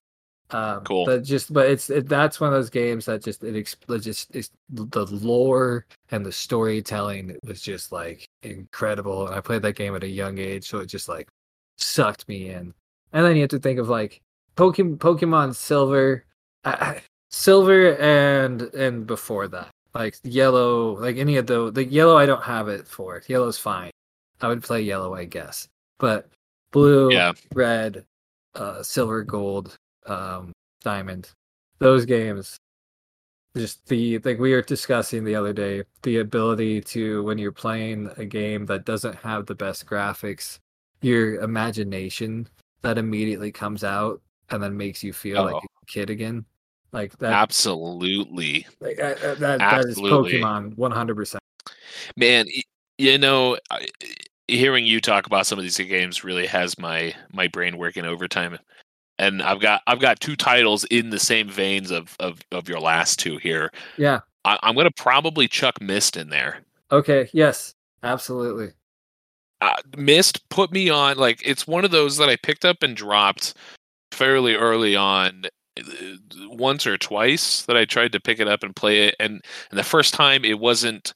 Um, 0.50 0.82
Cool. 0.84 1.04
But 1.04 1.24
just 1.24 1.52
but 1.52 1.68
it's 1.68 1.90
it, 1.90 2.08
that's 2.08 2.40
one 2.40 2.48
of 2.48 2.54
those 2.54 2.70
games 2.70 3.04
that 3.04 3.22
just 3.22 3.44
it 3.44 3.54
it 3.54 3.98
just 4.00 4.34
it's, 4.34 4.50
the 4.70 5.04
lore 5.06 5.86
and 6.10 6.24
the 6.24 6.32
storytelling 6.32 7.36
was 7.44 7.60
just 7.60 7.92
like 7.92 8.26
incredible. 8.42 9.26
And 9.26 9.34
I 9.34 9.42
played 9.42 9.60
that 9.62 9.76
game 9.76 9.94
at 9.94 10.04
a 10.04 10.08
young 10.08 10.38
age, 10.38 10.68
so 10.68 10.78
it 10.78 10.86
just 10.86 11.08
like 11.08 11.28
sucked 11.76 12.28
me 12.28 12.50
in. 12.50 12.74
And 13.12 13.24
then 13.24 13.36
you 13.36 13.42
have 13.42 13.50
to 13.50 13.58
think 13.58 13.78
of 13.78 13.88
like 13.88 14.20
Pokemon, 14.56 14.98
Pokemon 14.98 15.54
Silver, 15.54 16.24
I- 16.64 17.02
Silver, 17.30 17.96
and 17.96 18.62
and 18.74 19.06
before 19.06 19.48
that, 19.48 19.70
like 19.94 20.16
Yellow, 20.22 20.98
like 21.00 21.16
any 21.16 21.36
of 21.36 21.46
the 21.46 21.70
the 21.70 21.84
Yellow. 21.84 22.16
I 22.16 22.26
don't 22.26 22.42
have 22.42 22.68
it 22.68 22.86
for. 22.86 23.22
Yellow's 23.26 23.58
fine. 23.58 23.90
I 24.40 24.48
would 24.48 24.62
play 24.62 24.82
Yellow, 24.82 25.14
I 25.14 25.24
guess. 25.24 25.68
But 25.98 26.28
Blue, 26.72 27.12
yeah. 27.12 27.32
red, 27.54 28.04
uh, 28.56 28.82
silver, 28.82 29.22
gold, 29.22 29.76
um, 30.06 30.52
diamond. 30.82 31.30
Those 31.78 32.04
games, 32.04 32.56
just 33.56 33.86
the 33.86 34.18
like 34.18 34.38
we 34.38 34.52
were 34.52 34.62
discussing 34.62 35.24
the 35.24 35.36
other 35.36 35.52
day, 35.52 35.84
the 36.02 36.18
ability 36.18 36.80
to 36.80 37.22
when 37.24 37.38
you're 37.38 37.52
playing 37.52 38.10
a 38.16 38.24
game 38.24 38.66
that 38.66 38.84
doesn't 38.84 39.14
have 39.16 39.46
the 39.46 39.54
best 39.54 39.86
graphics, 39.86 40.58
your 41.04 41.36
imagination 41.42 42.48
that 42.82 42.98
immediately 42.98 43.52
comes 43.52 43.84
out 43.84 44.20
and 44.50 44.62
then 44.62 44.76
makes 44.76 45.02
you 45.02 45.12
feel 45.12 45.38
Oh. 45.38 45.44
like 45.44 45.62
a 45.62 45.86
kid 45.86 46.10
again. 46.10 46.44
Like 46.92 47.18
that, 47.18 47.32
Absolutely, 47.32 48.66
like, 48.80 49.00
uh, 49.00 49.16
uh, 49.24 49.34
that, 49.34 49.58
that 49.58 49.84
is 49.84 49.98
Pokemon, 49.98 50.76
one 50.76 50.92
hundred 50.92 51.16
percent. 51.16 51.42
man. 52.16 52.46
You 52.98 53.18
know, 53.18 53.58
hearing 54.46 54.86
you 54.86 55.00
talk 55.00 55.26
about 55.26 55.46
some 55.46 55.58
of 55.58 55.64
these 55.64 55.76
games 55.76 56.22
really 56.22 56.46
has 56.46 56.78
my 56.78 57.12
my 57.32 57.48
brain 57.48 57.78
working 57.78 58.04
overtime. 58.04 58.58
And 59.18 59.42
I've 59.42 59.58
got 59.58 59.82
I've 59.88 59.98
got 59.98 60.20
two 60.20 60.36
titles 60.36 60.84
in 60.84 61.10
the 61.10 61.18
same 61.18 61.48
veins 61.48 61.90
of 61.90 62.14
of, 62.20 62.40
of 62.52 62.68
your 62.68 62.78
last 62.78 63.18
two 63.18 63.38
here. 63.38 63.72
Yeah. 63.96 64.20
I, 64.44 64.58
I'm 64.62 64.76
gonna 64.76 64.90
probably 64.96 65.48
chuck 65.48 65.80
Myst 65.80 66.16
in 66.16 66.28
there. 66.28 66.60
Okay. 66.92 67.28
Yes. 67.32 67.74
Absolutely. 68.04 68.70
Uh, 69.64 69.74
Myst 69.96 70.46
put 70.50 70.70
me 70.72 70.90
on 70.90 71.16
like 71.16 71.40
it's 71.44 71.66
one 71.66 71.84
of 71.86 71.90
those 71.90 72.18
that 72.18 72.28
I 72.28 72.36
picked 72.36 72.64
up 72.66 72.82
and 72.82 72.94
dropped 72.94 73.54
fairly 74.12 74.54
early 74.54 74.94
on 74.94 75.44
uh, 75.78 75.82
once 76.50 76.86
or 76.86 76.98
twice 76.98 77.62
that 77.62 77.76
I 77.76 77.86
tried 77.86 78.12
to 78.12 78.20
pick 78.20 78.40
it 78.40 78.48
up 78.48 78.62
and 78.62 78.76
play 78.76 79.06
it 79.08 79.16
and, 79.18 79.42
and 79.70 79.78
the 79.78 79.82
first 79.84 80.12
time 80.12 80.44
it 80.44 80.58
wasn't 80.58 81.14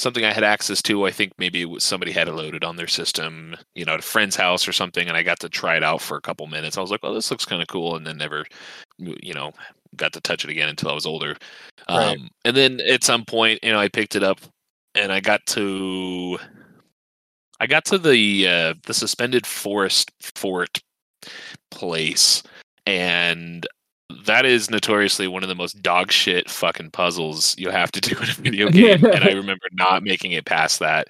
something 0.00 0.24
I 0.24 0.32
had 0.32 0.44
access 0.44 0.80
to 0.82 1.06
I 1.06 1.10
think 1.10 1.32
maybe 1.38 1.60
it 1.60 1.66
was 1.66 1.84
somebody 1.84 2.10
had 2.10 2.26
it 2.26 2.32
loaded 2.32 2.64
on 2.64 2.76
their 2.76 2.86
system 2.88 3.54
you 3.74 3.84
know 3.84 3.92
at 3.94 4.00
a 4.00 4.02
friend's 4.02 4.34
house 4.36 4.66
or 4.66 4.72
something 4.72 5.06
and 5.06 5.16
I 5.16 5.22
got 5.22 5.40
to 5.40 5.50
try 5.50 5.76
it 5.76 5.84
out 5.84 6.00
for 6.00 6.16
a 6.16 6.22
couple 6.22 6.46
minutes 6.46 6.78
I 6.78 6.80
was 6.80 6.90
like 6.90 7.00
oh 7.02 7.12
this 7.12 7.30
looks 7.30 7.44
kind 7.44 7.60
of 7.60 7.68
cool 7.68 7.96
and 7.96 8.06
then 8.06 8.16
never 8.16 8.46
you 8.98 9.34
know 9.34 9.52
got 9.96 10.12
to 10.14 10.20
touch 10.22 10.44
it 10.44 10.50
again 10.50 10.70
until 10.70 10.90
I 10.90 10.94
was 10.94 11.06
older 11.06 11.36
Right. 11.88 12.16
um, 12.16 12.30
and 12.46 12.56
then 12.56 12.80
at 12.80 13.04
some 13.04 13.24
point 13.26 13.58
you 13.62 13.72
know 13.72 13.78
I 13.80 13.88
picked 13.88 14.16
it 14.16 14.22
up 14.22 14.40
and 14.94 15.12
I 15.12 15.20
got 15.20 15.44
to 15.48 16.38
I 17.60 17.66
got 17.66 17.84
to 17.86 17.98
the 17.98 18.48
uh, 18.48 18.74
the 18.86 18.94
suspended 18.94 19.46
forest 19.46 20.10
fort 20.20 20.80
place, 21.70 22.42
and 22.86 23.66
that 24.24 24.44
is 24.44 24.70
notoriously 24.70 25.28
one 25.28 25.42
of 25.42 25.48
the 25.48 25.54
most 25.54 25.82
dog 25.82 26.10
shit 26.10 26.50
fucking 26.50 26.90
puzzles 26.90 27.54
you 27.58 27.70
have 27.70 27.92
to 27.92 28.00
do 28.00 28.16
in 28.16 28.28
a 28.28 28.32
video 28.32 28.68
game. 28.70 29.04
and 29.04 29.24
I 29.24 29.32
remember 29.32 29.66
not 29.72 30.02
making 30.02 30.32
it 30.32 30.46
past 30.46 30.78
that. 30.80 31.08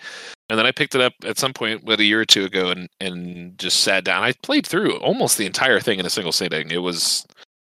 And 0.49 0.59
then 0.59 0.66
I 0.66 0.73
picked 0.73 0.95
it 0.95 1.00
up 1.00 1.12
at 1.25 1.38
some 1.38 1.52
point, 1.52 1.85
what 1.85 2.00
a 2.00 2.04
year 2.04 2.21
or 2.21 2.25
two 2.25 2.45
ago, 2.45 2.71
and 2.71 2.88
and 3.00 3.57
just 3.59 3.80
sat 3.80 4.04
down. 4.04 4.25
I 4.25 4.33
played 4.42 4.66
through 4.66 4.99
almost 4.99 5.38
the 5.38 5.47
entire 5.47 5.80
thing 5.80 5.99
in 6.00 6.07
a 6.07 6.11
single 6.11 6.33
sitting. 6.33 6.71
It 6.71 6.78
was, 6.78 7.25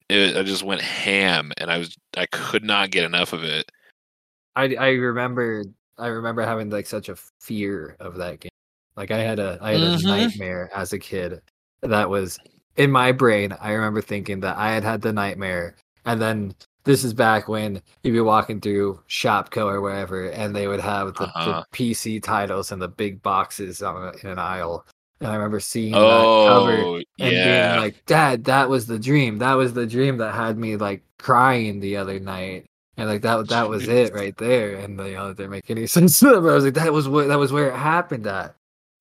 it, 0.10 0.38
I 0.38 0.44
just 0.44 0.63
went 0.63 0.82
ham, 0.82 1.51
and 1.58 1.70
I 1.70 1.78
was 1.78 1.96
I 2.16 2.25
could 2.28 2.63
not 2.63 2.92
get 2.92 3.04
enough 3.04 3.34
of 3.34 3.44
it. 3.44 3.70
I 4.56 4.75
I 4.75 4.90
remember 4.92 5.66
I 5.98 6.08
remember 6.08 6.44
having 6.44 6.70
like 6.70 6.88
such 6.88 7.10
a 7.10 7.18
fear 7.40 7.98
of 8.00 8.16
that 8.16 8.40
game. 8.40 8.50
Like 9.01 9.10
I 9.10 9.17
had 9.24 9.39
a 9.39 9.58
I 9.62 9.72
had 9.72 9.81
Mhm. 9.81 10.03
a 10.03 10.08
nightmare 10.08 10.70
as 10.75 10.93
a 10.93 11.00
kid 11.00 11.41
that 11.81 12.08
was 12.08 12.38
in 12.77 12.91
my 12.91 13.12
brain. 13.12 13.51
I 13.60 13.72
remember 13.72 14.00
thinking 14.00 14.41
that 14.41 14.58
I 14.58 14.72
had 14.74 14.84
had 14.84 15.01
the 15.01 15.12
nightmare, 15.12 15.74
and 16.05 16.22
then 16.22 16.53
this 16.84 17.03
is 17.03 17.12
back 17.12 17.48
when 17.48 17.81
you'd 18.03 18.12
be 18.13 18.22
walking 18.22 18.62
through 18.62 19.00
ShopKo 19.10 19.65
or 19.65 19.81
wherever, 19.81 20.25
and 20.29 20.55
they 20.55 20.67
would 20.67 20.79
have 20.81 21.15
the, 21.15 21.24
Uh-huh. 21.24 21.46
the 21.46 21.65
PC 21.75 22.20
titles 22.22 22.72
and 22.72 22.79
the 22.79 22.88
big 22.89 23.24
boxes 23.24 23.81
on 23.81 24.13
in 24.22 24.29
an 24.29 24.38
aisle. 24.38 24.86
And 25.20 25.31
I 25.31 25.36
remember 25.36 25.60
seeing 25.60 25.93
that 25.93 26.46
cover 26.46 26.84
Oh 26.84 26.96
and 26.98 27.34
yeah, 27.38 27.43
being 27.43 27.75
like, 27.77 28.05
"Dad, 28.05 28.43
that 28.46 28.70
was 28.70 28.86
the 28.86 29.00
dream. 29.00 29.39
That 29.39 29.53
was 29.55 29.74
the 29.74 29.88
dream 29.88 30.17
that 30.17 30.36
had 30.36 30.60
me 30.60 30.75
like 30.77 31.01
crying 31.17 31.79
the 31.79 31.98
other 31.98 32.20
night." 32.20 32.65
And 32.98 33.10
like 33.10 33.24
that, 33.24 33.48
that 33.48 33.67
was 33.67 33.88
it 33.88 34.13
right 34.13 34.38
there. 34.38 34.75
And 34.75 35.00
you 35.00 35.13
know, 35.13 35.29
it 35.31 35.38
didn't 35.38 35.50
make 35.51 35.72
any 35.72 35.88
sense. 35.98 36.22
But 36.22 36.36
I 36.36 36.39
was 36.39 36.65
like, 36.65 36.75
"That 36.75 36.93
was 36.93 37.10
where 37.10 37.25
that 37.27 37.39
was 37.39 37.51
where 37.51 37.70
it 37.70 37.75
happened 37.75 38.27
at." 38.27 38.55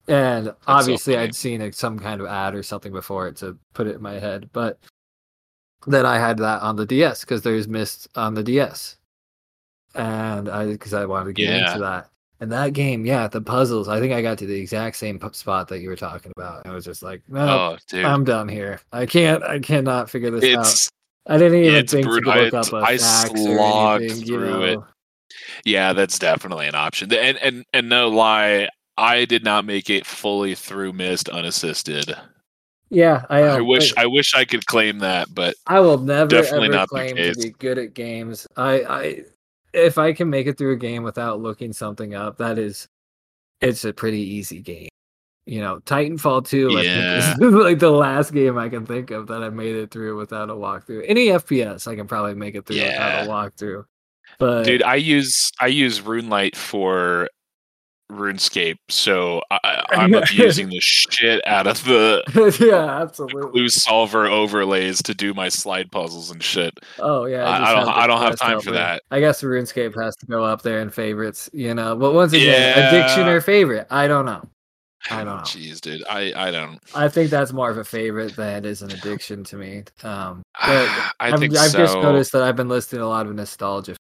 And 0.07 0.53
obviously, 0.67 1.13
funny. 1.13 1.27
I'd 1.27 1.35
seen 1.35 1.61
a, 1.61 1.71
some 1.71 1.99
kind 1.99 2.21
of 2.21 2.27
ad 2.27 2.55
or 2.55 2.63
something 2.63 2.91
before 2.91 3.27
it 3.27 3.35
to 3.37 3.57
put 3.73 3.87
it 3.87 3.95
in 3.95 4.01
my 4.01 4.19
head. 4.19 4.49
But 4.51 4.79
then 5.87 6.05
I 6.05 6.17
had 6.17 6.37
that 6.39 6.61
on 6.61 6.75
the 6.75 6.85
DS 6.85 7.21
because 7.21 7.41
there's 7.43 7.67
Myst 7.67 8.07
on 8.15 8.33
the 8.33 8.43
DS, 8.43 8.97
and 9.95 10.49
I 10.49 10.65
because 10.67 10.93
I 10.93 11.05
wanted 11.05 11.25
to 11.27 11.33
get 11.33 11.49
Yeah. 11.53 11.67
into 11.67 11.79
that. 11.81 12.07
And 12.39 12.51
that 12.51 12.73
game, 12.73 13.05
yeah, 13.05 13.27
the 13.27 13.39
puzzles. 13.41 13.87
I 13.87 13.99
think 13.99 14.13
I 14.13 14.23
got 14.23 14.39
to 14.39 14.47
the 14.47 14.59
exact 14.59 14.95
same 14.95 15.19
spot 15.33 15.67
that 15.67 15.79
you 15.79 15.89
were 15.89 15.95
talking 15.95 16.31
about. 16.35 16.65
I 16.65 16.71
was 16.71 16.83
just 16.85 17.03
like, 17.03 17.21
no, 17.29 17.47
oh 17.47 17.77
dude, 17.87 18.03
I'm 18.03 18.23
done 18.23 18.47
here. 18.49 18.79
I 18.91 19.05
can't. 19.05 19.43
I 19.43 19.59
cannot 19.59 20.09
figure 20.09 20.31
this 20.31 20.55
out. 20.57 20.89
I 21.31 21.37
didn't 21.37 21.59
even 21.63 21.75
it's 21.75 21.91
think 21.93 22.07
brutal. 22.07 22.33
to 22.33 22.41
look 22.45 22.53
I- 22.55 22.57
up 22.57 22.73
a 22.73 22.75
I 22.77 22.97
slogged 22.97 24.03
anything. 24.05 24.21
You 24.25 24.25
through 24.39 24.63
it. 24.63 24.79
yeah, 25.65 25.93
that's 25.93 26.17
definitely 26.17 26.65
an 26.67 26.73
option. 26.73 27.13
And 27.13 27.37
and 27.37 27.63
and 27.73 27.87
no 27.89 28.09
lie, 28.09 28.69
I 29.01 29.25
did 29.25 29.43
not 29.43 29.65
make 29.65 29.89
it 29.89 30.05
fully 30.05 30.53
through 30.55 30.93
Myst 30.93 31.27
unassisted. 31.29 32.15
Yeah, 32.89 33.25
I. 33.29 33.43
I 33.43 33.59
um, 33.59 33.67
wish 33.67 33.93
I 33.97 34.05
wish 34.05 34.35
I 34.35 34.45
could 34.45 34.65
claim 34.65 34.99
that, 34.99 35.33
but 35.33 35.55
I 35.65 35.79
will 35.79 35.97
never 35.97 36.29
definitely 36.29 36.67
ever 36.67 36.75
not 36.75 36.89
claim 36.89 37.15
to 37.15 37.33
be 37.35 37.49
good 37.57 37.77
at 37.77 37.93
games. 37.93 38.45
I, 38.57 38.83
I, 38.83 39.23
if 39.73 39.97
I 39.97 40.13
can 40.13 40.29
make 40.29 40.45
it 40.47 40.57
through 40.57 40.73
a 40.73 40.77
game 40.77 41.03
without 41.03 41.39
looking 41.39 41.73
something 41.73 42.13
up, 42.13 42.37
that 42.37 42.59
is, 42.59 42.87
it's 43.61 43.85
a 43.85 43.93
pretty 43.93 44.19
easy 44.21 44.59
game. 44.59 44.89
you 45.45 45.61
know, 45.61 45.79
Titanfall 45.79 46.47
2 46.47 46.77
I 46.77 46.81
Yeah. 46.81 47.33
is 47.33 47.37
like 47.53 47.79
the 47.79 47.89
last 47.89 48.33
game 48.33 48.57
I 48.57 48.69
can 48.69 48.85
think 48.85 49.09
of 49.11 49.27
that 49.27 49.41
I 49.41 49.49
made 49.49 49.75
it 49.75 49.89
through 49.89 50.17
without 50.17 50.49
a 50.49 50.53
walkthrough. 50.53 51.05
Any 51.07 51.27
FPS 51.27 51.87
I 51.87 51.95
can 51.95 52.07
probably 52.07 52.35
make 52.35 52.55
it 52.55 52.65
through 52.65 52.83
without 52.83 53.25
a 53.25 53.29
walkthrough. 53.29 53.85
But 54.37 54.63
Dude, 54.63 54.83
I 54.83 54.95
use 54.95 55.51
I 55.59 55.67
use 55.67 56.01
RuneLite 56.01 56.55
for 56.55 57.29
RuneScape, 58.11 58.77
so 58.89 59.41
I, 59.51 59.83
I'm 59.91 60.13
abusing 60.13 60.69
the 60.69 60.79
shit 60.81 61.45
out 61.47 61.67
of 61.67 61.83
the 61.85 62.23
yeah, 62.59 63.01
absolutely. 63.01 63.51
clue 63.51 63.69
solver 63.69 64.27
overlays 64.27 65.01
to 65.03 65.13
do 65.13 65.33
my 65.33 65.49
slide 65.49 65.91
puzzles 65.91 66.29
and 66.31 66.41
shit. 66.43 66.73
Oh 66.99 67.25
yeah, 67.25 67.43
I- 67.47 67.71
I 67.71 67.75
don't- 67.75 67.89
I 67.89 68.07
don't 68.07 68.21
have 68.21 68.37
time 68.37 68.59
for 68.61 68.71
that. 68.71 69.01
I 69.11 69.19
guess 69.19 69.41
RuneScape 69.41 70.01
has 70.01 70.15
to 70.17 70.25
go 70.27 70.43
up 70.43 70.61
there 70.61 70.79
in 70.81 70.89
favorites, 70.89 71.49
you 71.53 71.73
know. 71.73 71.95
But 71.95 72.13
once 72.13 72.33
again, 72.33 72.47
Yeah. 72.77 72.87
addiction 72.89 73.27
or 73.27 73.41
favorite, 73.41 73.87
I 73.89 74.07
don't 74.07 74.25
know. 74.25 74.41
I 75.09 75.23
don't 75.23 75.37
know. 75.37 75.41
Jeez, 75.41 75.81
dude, 75.81 76.03
I 76.07 76.31
I 76.35 76.51
don't. 76.51 76.77
I 76.93 77.07
think 77.09 77.31
that's 77.31 77.51
more 77.51 77.71
of 77.71 77.77
a 77.79 77.83
favorite 77.83 78.35
than 78.35 78.57
it 78.57 78.65
is 78.67 78.83
an 78.83 78.91
addiction 78.91 79.43
to 79.45 79.55
me. 79.57 79.83
Um, 80.03 80.43
but 80.53 80.87
I 81.19 81.31
I've, 81.31 81.39
think 81.39 81.57
I've 81.57 81.71
so. 81.71 81.77
just 81.79 81.95
noticed 81.95 82.31
that 82.33 82.43
I've 82.43 82.55
been 82.55 82.69
listing 82.69 82.99
a 82.99 83.07
lot 83.07 83.25
of 83.25 83.33
nostalgia. 83.33 83.95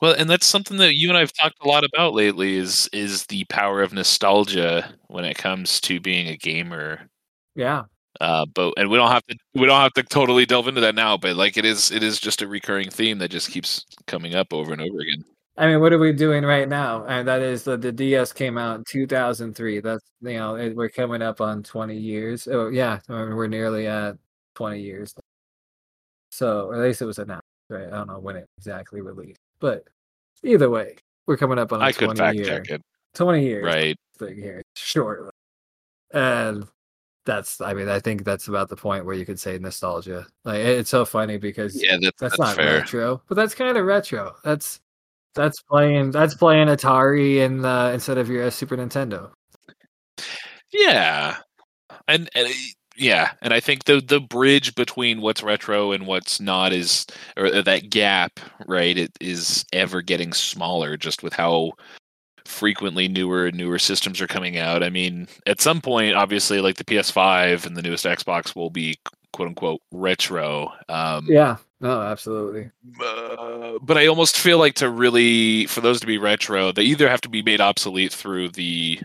Well, 0.00 0.12
and 0.14 0.28
that's 0.30 0.46
something 0.46 0.76
that 0.78 0.96
you 0.96 1.08
and 1.08 1.16
I've 1.18 1.32
talked 1.32 1.60
a 1.60 1.68
lot 1.68 1.84
about 1.84 2.12
lately 2.14 2.56
is 2.56 2.88
is 2.92 3.26
the 3.26 3.44
power 3.44 3.80
of 3.82 3.92
nostalgia 3.92 4.94
when 5.08 5.24
it 5.24 5.38
comes 5.38 5.80
to 5.82 6.00
being 6.00 6.28
a 6.28 6.36
gamer. 6.36 7.08
Yeah, 7.54 7.84
Uh, 8.20 8.44
but 8.46 8.74
and 8.76 8.90
we 8.90 8.96
don't 8.96 9.10
have 9.10 9.24
to 9.26 9.36
we 9.54 9.66
don't 9.66 9.80
have 9.80 9.92
to 9.94 10.02
totally 10.02 10.44
delve 10.46 10.66
into 10.68 10.80
that 10.80 10.94
now. 10.94 11.16
But 11.16 11.36
like 11.36 11.56
it 11.56 11.64
is 11.64 11.90
it 11.92 12.02
is 12.02 12.18
just 12.20 12.42
a 12.42 12.48
recurring 12.48 12.90
theme 12.90 13.18
that 13.18 13.30
just 13.30 13.50
keeps 13.50 13.84
coming 14.06 14.34
up 14.34 14.52
over 14.52 14.72
and 14.72 14.80
over 14.82 14.98
again. 15.00 15.24
I 15.56 15.66
mean, 15.66 15.80
what 15.80 15.92
are 15.92 15.98
we 15.98 16.12
doing 16.12 16.44
right 16.44 16.68
now? 16.68 17.04
And 17.06 17.26
that 17.26 17.42
is 17.42 17.64
the, 17.64 17.76
the 17.76 17.90
DS 17.90 18.32
came 18.32 18.56
out 18.58 18.76
in 18.78 18.84
2003. 18.88 19.80
That's 19.80 20.04
you 20.20 20.34
know 20.34 20.54
it, 20.56 20.76
we're 20.76 20.88
coming 20.88 21.20
up 21.22 21.40
on 21.40 21.62
20 21.62 21.96
years. 21.96 22.46
Oh 22.48 22.68
yeah, 22.68 23.00
I 23.08 23.24
mean, 23.24 23.34
we're 23.36 23.48
nearly 23.48 23.86
at 23.88 24.16
20 24.54 24.80
years. 24.80 25.14
So 26.30 26.72
at 26.72 26.80
least 26.80 27.02
it 27.02 27.06
was 27.06 27.18
announced, 27.18 27.46
right? 27.68 27.86
I 27.86 27.90
don't 27.90 28.06
know 28.08 28.18
when 28.20 28.36
it 28.36 28.48
exactly 28.58 29.00
released, 29.00 29.40
but 29.60 29.84
either 30.42 30.70
way, 30.70 30.96
we're 31.26 31.36
coming 31.36 31.58
up 31.58 31.72
on 31.72 31.80
a 31.80 31.84
I 31.84 31.92
could 31.92 32.06
20 32.06 32.18
fact 32.18 32.36
year, 32.36 32.44
check 32.60 32.70
it. 32.70 32.82
20 33.14 33.42
years 33.44 33.64
Right. 33.64 33.96
thing 34.18 34.36
here 34.36 34.62
shortly, 34.76 35.30
and 36.12 36.66
that's 37.26 37.60
I 37.60 37.74
mean 37.74 37.88
I 37.88 38.00
think 38.00 38.24
that's 38.24 38.48
about 38.48 38.68
the 38.70 38.76
point 38.76 39.04
where 39.04 39.14
you 39.14 39.26
could 39.26 39.38
say 39.38 39.58
nostalgia. 39.58 40.26
Like 40.44 40.60
it's 40.60 40.90
so 40.90 41.04
funny 41.04 41.36
because 41.36 41.82
Yeah, 41.82 41.98
that's, 42.00 42.18
that's, 42.18 42.36
that's, 42.36 42.38
not 42.38 42.56
fair. 42.56 42.78
retro, 42.78 43.22
but 43.28 43.34
that's 43.34 43.54
kind 43.54 43.76
of 43.76 43.84
retro. 43.84 44.34
That's 44.44 44.80
that's 45.34 45.60
playing 45.62 46.10
that's 46.10 46.34
playing 46.34 46.68
Atari 46.68 47.44
and 47.44 47.64
uh, 47.64 47.90
instead 47.92 48.18
of 48.18 48.28
your 48.28 48.50
Super 48.50 48.76
Nintendo. 48.76 49.30
Yeah, 50.72 51.36
and, 52.08 52.28
and 52.34 52.48
yeah, 52.98 53.32
and 53.42 53.54
I 53.54 53.60
think 53.60 53.84
the 53.84 54.00
the 54.00 54.20
bridge 54.20 54.74
between 54.74 55.20
what's 55.20 55.42
retro 55.42 55.92
and 55.92 56.06
what's 56.06 56.40
not 56.40 56.72
is, 56.72 57.06
or 57.36 57.46
uh, 57.46 57.62
that 57.62 57.90
gap, 57.90 58.40
right? 58.66 58.98
It 58.98 59.12
is 59.20 59.64
ever 59.72 60.02
getting 60.02 60.32
smaller, 60.32 60.96
just 60.96 61.22
with 61.22 61.32
how 61.32 61.72
frequently 62.44 63.08
newer 63.08 63.46
and 63.46 63.56
newer 63.56 63.78
systems 63.78 64.20
are 64.20 64.26
coming 64.26 64.58
out. 64.58 64.82
I 64.82 64.90
mean, 64.90 65.28
at 65.46 65.60
some 65.60 65.80
point, 65.80 66.16
obviously, 66.16 66.60
like 66.60 66.76
the 66.76 66.84
PS5 66.84 67.66
and 67.66 67.76
the 67.76 67.82
newest 67.82 68.04
Xbox 68.04 68.56
will 68.56 68.70
be 68.70 68.98
quote 69.32 69.48
unquote 69.48 69.80
retro. 69.92 70.72
Um, 70.88 71.26
Yeah, 71.28 71.58
no, 71.80 72.00
absolutely. 72.00 72.70
uh, 73.00 73.78
but 73.80 73.96
I 73.96 74.06
almost 74.06 74.38
feel 74.38 74.58
like 74.58 74.74
to 74.76 74.90
really 74.90 75.66
for 75.66 75.80
those 75.80 76.00
to 76.00 76.06
be 76.06 76.18
retro, 76.18 76.72
they 76.72 76.82
either 76.82 77.08
have 77.08 77.20
to 77.22 77.28
be 77.28 77.42
made 77.42 77.60
obsolete 77.60 78.12
through 78.12 78.48
the 78.50 79.00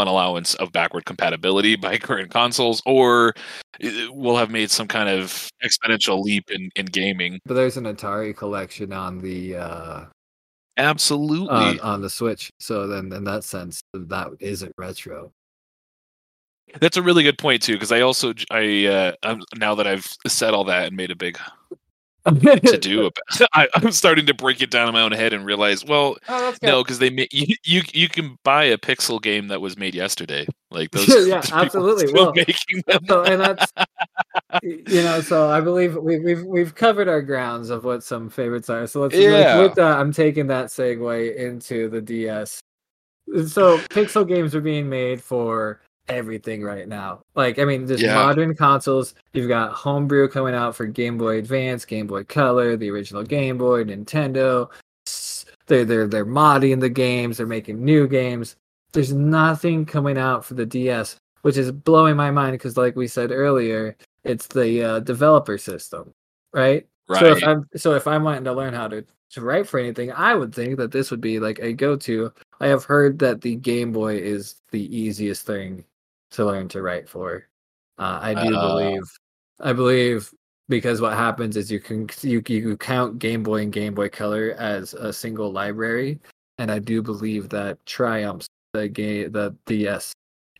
unallowance 0.00 0.54
of 0.56 0.72
backward 0.72 1.04
compatibility 1.04 1.76
by 1.76 1.98
current 1.98 2.30
consoles, 2.30 2.82
or 2.86 3.34
it 3.80 4.14
will 4.14 4.36
have 4.36 4.50
made 4.50 4.70
some 4.70 4.88
kind 4.88 5.08
of 5.08 5.48
exponential 5.64 6.22
leap 6.22 6.50
in, 6.50 6.70
in 6.76 6.86
gaming. 6.86 7.40
But 7.44 7.54
there's 7.54 7.76
an 7.76 7.84
Atari 7.84 8.36
collection 8.36 8.92
on 8.92 9.18
the 9.18 9.56
uh, 9.56 10.04
Absolutely. 10.76 11.48
on, 11.48 11.80
on 11.80 12.02
the 12.02 12.10
Switch, 12.10 12.50
so 12.60 12.86
then 12.86 13.12
in 13.12 13.24
that 13.24 13.44
sense, 13.44 13.80
that 13.94 14.28
isn't 14.40 14.72
retro. 14.76 15.32
That's 16.80 16.96
a 16.96 17.02
really 17.02 17.22
good 17.22 17.38
point 17.38 17.62
too, 17.62 17.74
because 17.74 17.92
I 17.92 18.00
also 18.00 18.34
I 18.50 18.86
uh, 18.86 19.12
I'm, 19.22 19.40
now 19.56 19.74
that 19.76 19.86
I've 19.86 20.06
said 20.26 20.52
all 20.52 20.64
that 20.64 20.86
and 20.86 20.96
made 20.96 21.10
a 21.10 21.16
big 21.16 21.38
to 22.26 22.78
do 22.80 23.06
about, 23.06 23.48
I, 23.54 23.68
I'm 23.74 23.92
starting 23.92 24.26
to 24.26 24.34
break 24.34 24.60
it 24.60 24.70
down 24.70 24.88
in 24.88 24.94
my 24.94 25.02
own 25.02 25.12
head 25.12 25.32
and 25.32 25.44
realize, 25.46 25.84
well, 25.84 26.16
Oh, 26.28 26.54
no, 26.62 26.82
because 26.82 26.98
they 26.98 27.10
ma- 27.10 27.22
you, 27.30 27.54
you 27.64 27.82
you 27.92 28.08
can 28.08 28.36
buy 28.44 28.64
a 28.64 28.76
pixel 28.78 29.20
game 29.22 29.48
that 29.48 29.60
was 29.60 29.76
made 29.78 29.94
yesterday. 29.94 30.46
Like 30.70 30.90
those, 30.90 31.08
Yeah, 31.28 31.40
people 31.40 31.58
absolutely. 31.58 32.12
Well, 32.12 32.32
making 32.34 32.82
them. 32.86 33.00
so 33.08 33.22
and 33.22 33.40
that's 33.40 33.72
you 34.62 35.02
know 35.02 35.20
so 35.20 35.48
i 35.50 35.60
believe 35.60 35.96
we, 35.96 36.18
we've 36.18 36.44
we've 36.44 36.74
covered 36.74 37.08
our 37.08 37.22
grounds 37.22 37.70
of 37.70 37.84
what 37.84 38.02
some 38.02 38.28
favorites 38.28 38.68
are 38.70 38.86
so 38.86 39.00
let's 39.00 39.14
Yeah. 39.14 39.56
like, 39.56 39.68
with 39.68 39.74
that 39.76 39.98
i'm 39.98 40.12
taking 40.12 40.46
that 40.48 40.66
segue 40.66 41.36
into 41.36 41.88
the 41.88 42.00
ds 42.00 42.60
so 43.48 43.78
pixel 43.88 44.26
games 44.26 44.54
are 44.54 44.60
being 44.60 44.88
made 44.88 45.22
for 45.22 45.80
everything 46.08 46.62
right 46.62 46.86
now. 46.88 47.20
Like 47.34 47.58
i 47.58 47.64
mean 47.64 47.86
just 47.86 48.02
Yeah. 48.02 48.14
modern 48.14 48.54
consoles 48.54 49.14
you've 49.32 49.48
got 49.48 49.72
homebrew 49.72 50.28
coming 50.28 50.54
out 50.54 50.74
for 50.76 50.86
game 50.86 51.18
boy 51.18 51.38
advance 51.38 51.84
game 51.84 52.06
boy 52.06 52.24
color 52.24 52.76
the 52.76 52.90
original 52.90 53.22
game 53.22 53.58
boy 53.58 53.84
nintendo. 53.84 54.68
They're 55.66 55.84
they're 55.84 56.06
they're 56.06 56.26
modding 56.26 56.80
the 56.80 56.88
games 56.88 57.36
they're 57.38 57.46
making 57.46 57.84
new 57.84 58.06
games. 58.08 58.56
There's 58.92 59.12
nothing 59.12 59.84
coming 59.84 60.16
out 60.18 60.44
for 60.44 60.54
the 60.54 60.66
ds 60.66 61.16
which 61.42 61.56
is 61.56 61.70
blowing 61.70 62.16
my 62.16 62.30
mind 62.30 62.52
because 62.52 62.76
like 62.76 62.96
we 62.96 63.06
said 63.06 63.30
earlier 63.30 63.96
it's 64.24 64.46
the 64.48 64.82
uh, 64.82 65.00
developer 65.00 65.58
system 65.58 66.12
right? 66.52 66.86
Right. 67.08 67.20
so 67.20 67.26
if 67.26 67.44
i'm 67.44 67.68
so 67.76 67.94
if 67.94 68.06
i'm 68.06 68.24
wanting 68.24 68.44
to 68.44 68.52
learn 68.52 68.74
how 68.74 68.88
to, 68.88 69.04
to 69.30 69.40
write 69.40 69.68
for 69.68 69.78
anything 69.78 70.10
i 70.12 70.34
would 70.34 70.52
think 70.54 70.76
that 70.78 70.90
this 70.90 71.10
would 71.10 71.20
be 71.20 71.38
like 71.38 71.58
a 71.60 71.72
go-to. 71.72 72.32
I 72.58 72.68
have 72.68 72.84
heard 72.84 73.18
that 73.20 73.42
the 73.42 73.54
game 73.56 73.92
boy 73.92 74.16
is 74.16 74.56
the 74.72 74.96
easiest 74.96 75.46
thing 75.46 75.84
to 76.36 76.44
learn 76.44 76.68
to 76.68 76.82
write 76.82 77.08
for. 77.08 77.48
Uh, 77.98 78.18
i 78.22 78.34
do 78.34 78.54
Uh. 78.54 78.60
believe 78.68 79.02
i 79.60 79.72
believe 79.72 80.30
because 80.68 81.00
what 81.00 81.14
happens 81.14 81.56
is 81.56 81.70
you 81.70 81.80
can 81.80 82.08
you, 82.22 82.42
you 82.46 82.76
count 82.76 83.18
game 83.18 83.42
boy 83.42 83.62
and 83.62 83.72
game 83.72 83.94
boy 83.94 84.08
color 84.08 84.54
as 84.58 84.92
a 84.94 85.10
single 85.12 85.50
library 85.50 86.20
and 86.58 86.70
i 86.70 86.78
do 86.78 87.00
believe 87.00 87.48
that 87.48 87.78
triumphs 87.86 88.46
the 88.74 88.86
game 88.88 89.32
the 89.32 89.54
ds 89.64 90.12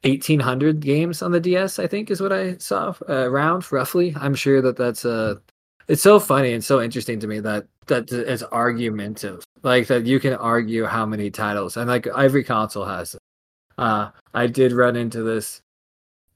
1800 0.04 0.80
games 0.80 1.20
on 1.20 1.30
the 1.32 1.40
ds 1.40 1.78
i 1.78 1.86
think 1.86 2.10
is 2.10 2.22
what 2.22 2.32
i 2.32 2.56
saw 2.56 2.94
uh, 3.08 3.28
around 3.28 3.70
roughly. 3.70 4.14
I'm 4.18 4.34
sure 4.34 4.62
that 4.62 4.76
that's 4.76 5.04
a 5.04 5.40
it's 5.88 6.02
so 6.02 6.18
funny 6.18 6.52
and 6.54 6.64
so 6.64 6.80
interesting 6.80 7.20
to 7.20 7.26
me 7.26 7.40
that 7.40 7.66
that 7.86 8.10
is 8.10 8.42
argumentative 8.44 9.44
like 9.62 9.88
that 9.88 10.06
you 10.06 10.20
can 10.20 10.34
argue 10.34 10.84
how 10.86 11.04
many 11.04 11.30
titles 11.30 11.76
and 11.76 11.88
like 11.88 12.06
every 12.16 12.44
console 12.44 12.86
has 12.86 13.14
it. 13.14 13.20
Uh 13.76 14.10
i 14.32 14.46
did 14.46 14.72
run 14.72 14.96
into 14.96 15.22
this 15.22 15.60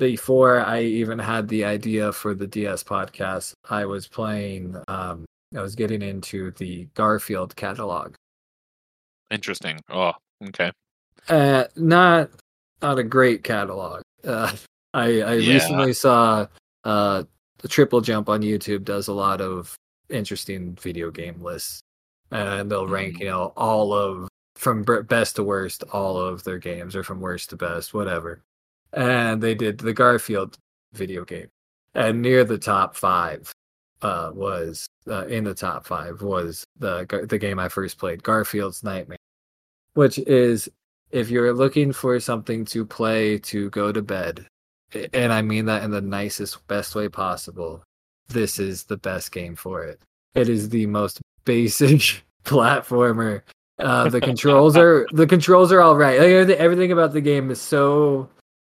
before 0.01 0.61
i 0.65 0.81
even 0.81 1.19
had 1.19 1.47
the 1.49 1.65
idea 1.65 2.11
for 2.13 2.35
the 2.35 2.47
ds 2.47 2.83
podcast 2.83 3.53
i 3.69 3.85
was 3.85 4.09
playing 4.09 4.75
um 4.89 5.25
i 5.57 5.61
was 5.61 5.75
getting 5.77 6.03
into 6.03 6.51
the 6.53 6.89
garfield 6.95 7.55
catalog 7.55 8.15
Interesting. 9.31 9.79
Oh, 9.89 10.13
okay. 10.49 10.73
uh 11.29 11.65
not 11.77 12.31
not 12.83 12.99
a 12.99 13.05
great 13.05 13.45
catalog 13.45 14.03
uh 14.25 14.51
i 14.95 15.05
i 15.05 15.35
Yeah. 15.35 15.53
recently 15.55 15.93
saw 15.93 16.47
uh 16.85 17.23
the 17.59 17.69
triple 17.69 18.01
jump 18.01 18.29
on 18.29 18.41
youtube 18.43 18.85
does 18.85 19.07
a 19.09 19.13
lot 19.13 19.41
of 19.41 19.77
interesting 20.09 20.75
video 20.81 21.11
game 21.13 21.41
lists 21.43 21.81
and 22.33 22.71
they'll 22.71 22.89
rank 22.89 23.17
Mhm. 23.17 23.21
you 23.21 23.27
know 23.27 23.53
all 23.57 23.93
of 23.93 24.29
from 24.57 24.83
best 24.83 25.37
to 25.37 25.45
worst 25.45 25.85
all 25.93 26.17
of 26.19 26.43
their 26.45 26.59
games 26.59 26.97
or 26.97 27.05
from 27.05 27.21
worst 27.21 27.51
to 27.51 27.57
best 27.57 27.95
whatever 27.95 28.41
and 28.93 29.43
they 29.43 29.55
did 29.55 29.79
the 29.79 29.93
garfield 29.93 30.57
video 30.93 31.25
game 31.25 31.49
and 31.95 32.21
near 32.21 32.45
the 32.45 32.59
top 32.59 32.97
five 32.97 33.53
uh 34.03 34.31
was 34.35 34.87
uh, 35.09 35.27
in 35.27 35.45
the 35.45 35.55
top 35.55 35.87
five 35.87 36.23
was 36.23 36.65
the 36.79 37.27
the 37.29 37.39
game 37.39 37.59
i 37.59 37.69
first 37.69 37.99
played 37.99 38.23
garfield's 38.23 38.83
nightmare 38.83 39.19
which 39.95 40.19
is 40.19 40.69
if 41.11 41.31
you're 41.31 41.53
looking 41.53 41.93
for 41.93 42.19
something 42.21 42.65
to 42.67 42.85
play 42.85 43.39
to 43.39 43.71
go 43.71 43.93
to 43.93 44.03
bed, 44.03 44.47
and 45.13 45.33
I 45.33 45.43
mean 45.43 45.67
that 45.67 45.83
in 45.83 45.91
the 45.91 46.01
nicest, 46.01 46.67
best 46.69 46.95
way 46.95 47.09
possible, 47.09 47.83
this 48.29 48.59
is 48.59 48.85
the 48.85 48.97
best 48.97 49.33
game 49.33 49.57
for 49.57 49.85
it. 49.85 50.01
It 50.35 50.49
is 50.49 50.69
the 50.69 50.87
most 50.87 51.21
basic 51.45 52.25
platformer. 52.45 53.43
Uh, 53.79 54.09
the 54.11 54.21
controls 54.21 54.77
are 54.77 55.07
the 55.13 55.27
controls 55.27 55.73
are 55.73 55.81
all 55.81 55.97
right. 55.97 56.19
Everything 56.19 56.93
about 56.93 57.13
the 57.13 57.21
game 57.21 57.51
is 57.51 57.61
so 57.61 58.29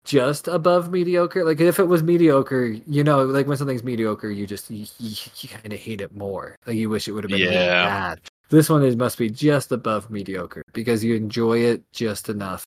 just 0.04 0.48
above 0.48 0.90
mediocre. 0.90 1.44
Like 1.44 1.60
if 1.60 1.78
it 1.78 1.84
was 1.84 2.02
mediocre, 2.02 2.66
you 2.86 3.04
know, 3.04 3.24
like 3.24 3.46
when 3.46 3.56
something's 3.56 3.84
mediocre, 3.84 4.30
you 4.30 4.46
just 4.46 4.70
you, 4.70 4.86
you, 4.98 5.16
you 5.40 5.48
kind 5.48 5.72
of 5.72 5.78
hate 5.78 6.00
it 6.00 6.14
more. 6.14 6.56
Like 6.66 6.76
you 6.76 6.88
wish 6.88 7.08
it 7.08 7.12
would 7.12 7.24
have 7.24 7.30
been 7.30 7.40
really 7.40 7.54
bad. 7.56 8.20
This 8.50 8.68
one 8.68 8.82
is 8.84 8.96
must 8.96 9.16
be 9.16 9.30
just 9.30 9.72
above 9.72 10.10
mediocre 10.10 10.62
because 10.74 11.02
you 11.02 11.14
enjoy 11.14 11.58
it 11.60 11.82
just 11.92 12.28
enough 12.28 12.64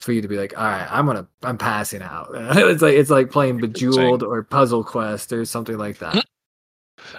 for 0.00 0.12
you 0.12 0.22
to 0.22 0.28
be 0.28 0.36
like, 0.38 0.56
all 0.56 0.64
right, 0.64 0.86
I'm 0.90 1.06
gonna, 1.06 1.26
I'm 1.42 1.58
passing 1.58 2.02
out. 2.02 2.28
it's 2.34 2.82
like 2.82 2.94
it's 2.94 3.10
like 3.10 3.30
playing 3.30 3.58
Bejeweled 3.58 4.22
or 4.22 4.42
Puzzle 4.42 4.84
Quest 4.84 5.32
or 5.32 5.44
something 5.44 5.76
like 5.78 5.98
that. 5.98 6.24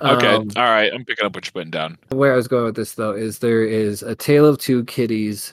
Okay, 0.01 0.27
Um, 0.35 0.49
all 0.57 0.63
right. 0.63 0.91
I'm 0.91 1.05
picking 1.05 1.23
up 1.25 1.35
what 1.35 1.45
you're 1.45 1.51
putting 1.53 1.71
down. 1.71 1.97
where 2.09 2.33
I 2.33 2.35
was 2.35 2.47
going 2.47 2.65
with 2.65 2.75
this 2.75 2.95
though 2.95 3.13
is 3.13 3.39
there 3.39 3.63
is 3.63 4.01
a 4.03 4.15
Tale 4.15 4.45
of 4.45 4.57
Two 4.57 4.83
Kitties 4.85 5.51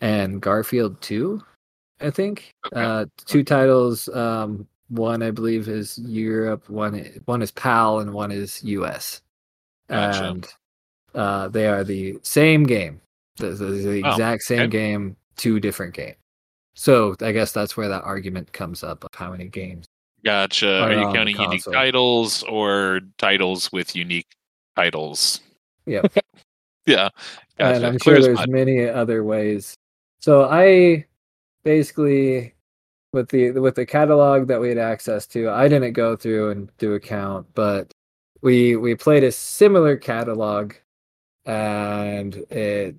and 0.00 0.40
Garfield 0.40 1.00
Two, 1.00 1.42
I 2.00 2.10
think. 2.10 2.54
Okay. 2.66 2.80
Uh, 2.80 3.06
two 3.26 3.42
titles. 3.44 4.08
Um, 4.08 4.66
one 4.88 5.22
I 5.22 5.30
believe 5.30 5.68
is 5.68 5.98
Europe. 5.98 6.68
One 6.70 7.04
one 7.26 7.42
is 7.42 7.50
PAL 7.50 8.00
and 8.00 8.12
one 8.12 8.30
is 8.30 8.62
US. 8.64 9.20
Gotcha. 9.88 10.24
And 10.24 10.48
uh, 11.14 11.48
they 11.48 11.66
are 11.66 11.84
the 11.84 12.18
same 12.22 12.64
game. 12.64 13.00
The, 13.36 13.50
the, 13.50 13.64
the 13.66 14.02
Oh, 14.04 14.10
exact 14.10 14.42
same 14.42 14.60
okay. 14.60 14.68
game, 14.70 15.16
two 15.36 15.60
different 15.60 15.94
games. 15.94 16.16
So 16.74 17.16
I 17.20 17.32
guess 17.32 17.52
that's 17.52 17.76
where 17.76 17.88
that 17.88 18.04
argument 18.04 18.52
comes 18.52 18.82
up 18.84 19.04
of 19.04 19.10
how 19.14 19.30
many 19.30 19.48
games. 19.48 19.84
Gotcha. 20.24 20.82
Or 20.82 20.88
Are 20.88 20.92
you 20.92 21.12
counting 21.12 21.36
unique 21.40 21.64
titles 21.64 22.42
or 22.44 23.00
titles 23.18 23.70
with 23.72 23.94
unique 23.96 24.28
titles? 24.76 25.40
Yep. 25.86 26.12
Yeah. 26.86 27.10
Gotcha. 27.58 27.76
and 27.76 27.84
I'm 27.84 27.98
Clear 27.98 28.22
sure 28.22 28.34
there's 28.34 28.48
many 28.48 28.88
other 28.88 29.22
ways. 29.22 29.74
So 30.22 30.48
I 30.50 31.04
basically 31.64 32.54
with 33.12 33.28
the 33.30 33.52
with 33.52 33.74
the 33.76 33.86
catalog 33.86 34.48
that 34.48 34.60
we 34.60 34.68
had 34.70 34.78
access 34.78 35.26
to, 35.28 35.50
I 35.50 35.68
didn't 35.68 35.94
go 35.94 36.16
through 36.16 36.50
and 36.50 36.70
do 36.78 36.94
a 36.94 37.00
count, 37.00 37.46
but 37.54 37.92
we 38.42 38.76
we 38.76 38.94
played 38.94 39.24
a 39.24 39.32
similar 39.32 39.96
catalog, 39.96 40.74
and 41.46 42.34
it, 42.50 42.96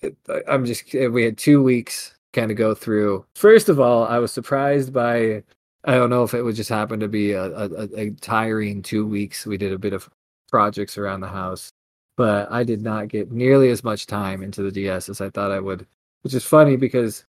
it 0.00 0.16
I'm 0.48 0.64
just 0.64 0.92
we 0.94 1.24
had 1.24 1.38
two 1.38 1.62
weeks 1.62 2.14
kind 2.32 2.50
of 2.50 2.56
go 2.56 2.74
through. 2.74 3.24
First 3.34 3.68
of 3.68 3.80
all, 3.80 4.06
I 4.06 4.18
was 4.18 4.32
surprised 4.32 4.92
by 4.92 5.42
I 5.84 5.94
don't 5.94 6.10
know 6.10 6.24
if 6.24 6.34
it 6.34 6.42
would 6.42 6.56
just 6.56 6.68
happen 6.70 7.00
to 7.00 7.08
be 7.08 7.32
a, 7.32 7.44
a, 7.44 7.68
a- 7.70 8.00
a 8.00 8.10
tiring 8.12 8.82
two 8.82 9.06
weeks. 9.06 9.46
We 9.46 9.56
did 9.56 9.72
a 9.72 9.78
bit 9.78 9.92
of 9.92 10.08
projects 10.50 10.98
around 10.98 11.20
the 11.20 11.28
house 11.28 11.72
but 12.16 12.50
I 12.50 12.64
did 12.64 12.82
not 12.82 13.08
get 13.08 13.30
nearly 13.30 13.70
as 13.70 13.84
much 13.84 14.06
time 14.06 14.42
into 14.42 14.62
the 14.62 14.72
DS 14.72 15.08
as 15.08 15.20
I 15.20 15.30
thought 15.30 15.52
I 15.52 15.60
would, 15.60 15.86
which 16.22 16.34
is 16.34 16.44
funny 16.44 16.76
because 16.76 17.24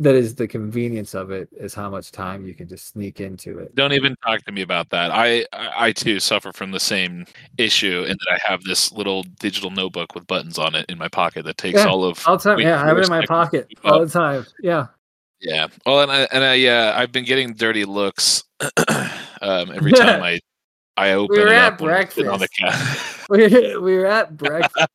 that 0.00 0.14
is 0.14 0.34
the 0.34 0.46
convenience 0.46 1.14
of 1.14 1.32
it 1.32 1.48
is 1.52 1.74
how 1.74 1.90
much 1.90 2.12
time 2.12 2.46
you 2.46 2.54
can 2.54 2.68
just 2.68 2.86
sneak 2.86 3.20
into 3.20 3.58
it. 3.58 3.74
Don't 3.74 3.92
even 3.92 4.14
talk 4.24 4.44
to 4.44 4.52
me 4.52 4.62
about 4.62 4.88
that. 4.90 5.10
I, 5.12 5.44
I 5.52 5.90
too 5.90 6.20
suffer 6.20 6.52
from 6.52 6.70
the 6.70 6.78
same 6.78 7.26
issue 7.56 8.04
in 8.04 8.16
that 8.16 8.28
I 8.32 8.38
have 8.48 8.62
this 8.62 8.92
little 8.92 9.24
digital 9.40 9.70
notebook 9.70 10.14
with 10.14 10.26
buttons 10.28 10.56
on 10.56 10.76
it 10.76 10.86
in 10.88 10.98
my 10.98 11.08
pocket 11.08 11.44
that 11.46 11.56
takes 11.58 11.80
Yeah, 11.80 11.88
all 11.88 12.04
of 12.04 12.24
All 12.28 12.38
time, 12.38 12.60
yeah, 12.60 12.80
I 12.80 12.86
have 12.86 12.96
it 12.96 13.04
in 13.04 13.10
my 13.10 13.26
pocket 13.26 13.68
all 13.84 13.98
the 13.98 14.08
time. 14.08 14.46
Yeah, 14.62 14.86
Yeah. 15.40 15.66
Well, 15.84 16.00
and 16.02 16.12
I 16.12 16.28
and 16.32 16.44
I 16.44 16.54
yeah, 16.54 16.92
I've 16.96 17.10
been 17.10 17.24
getting 17.24 17.54
dirty 17.54 17.84
looks 17.84 18.44
um, 19.42 19.72
every 19.72 19.92
time 19.94 20.22
I 20.22 20.38
I 20.96 21.12
open 21.12 21.38
were 21.38 21.46
it 21.48 21.56
at 21.56 21.72
up 21.74 21.80
when 21.80 21.92
I 21.92 22.04
sit 22.06 22.26
on 22.28 22.38
the 22.38 22.48
breakfast. 22.56 22.58
couch. 22.60 23.26
we 23.30 23.78
we 23.78 23.96
were 23.96 24.06
at 24.06 24.36
breakfast, 24.36 24.86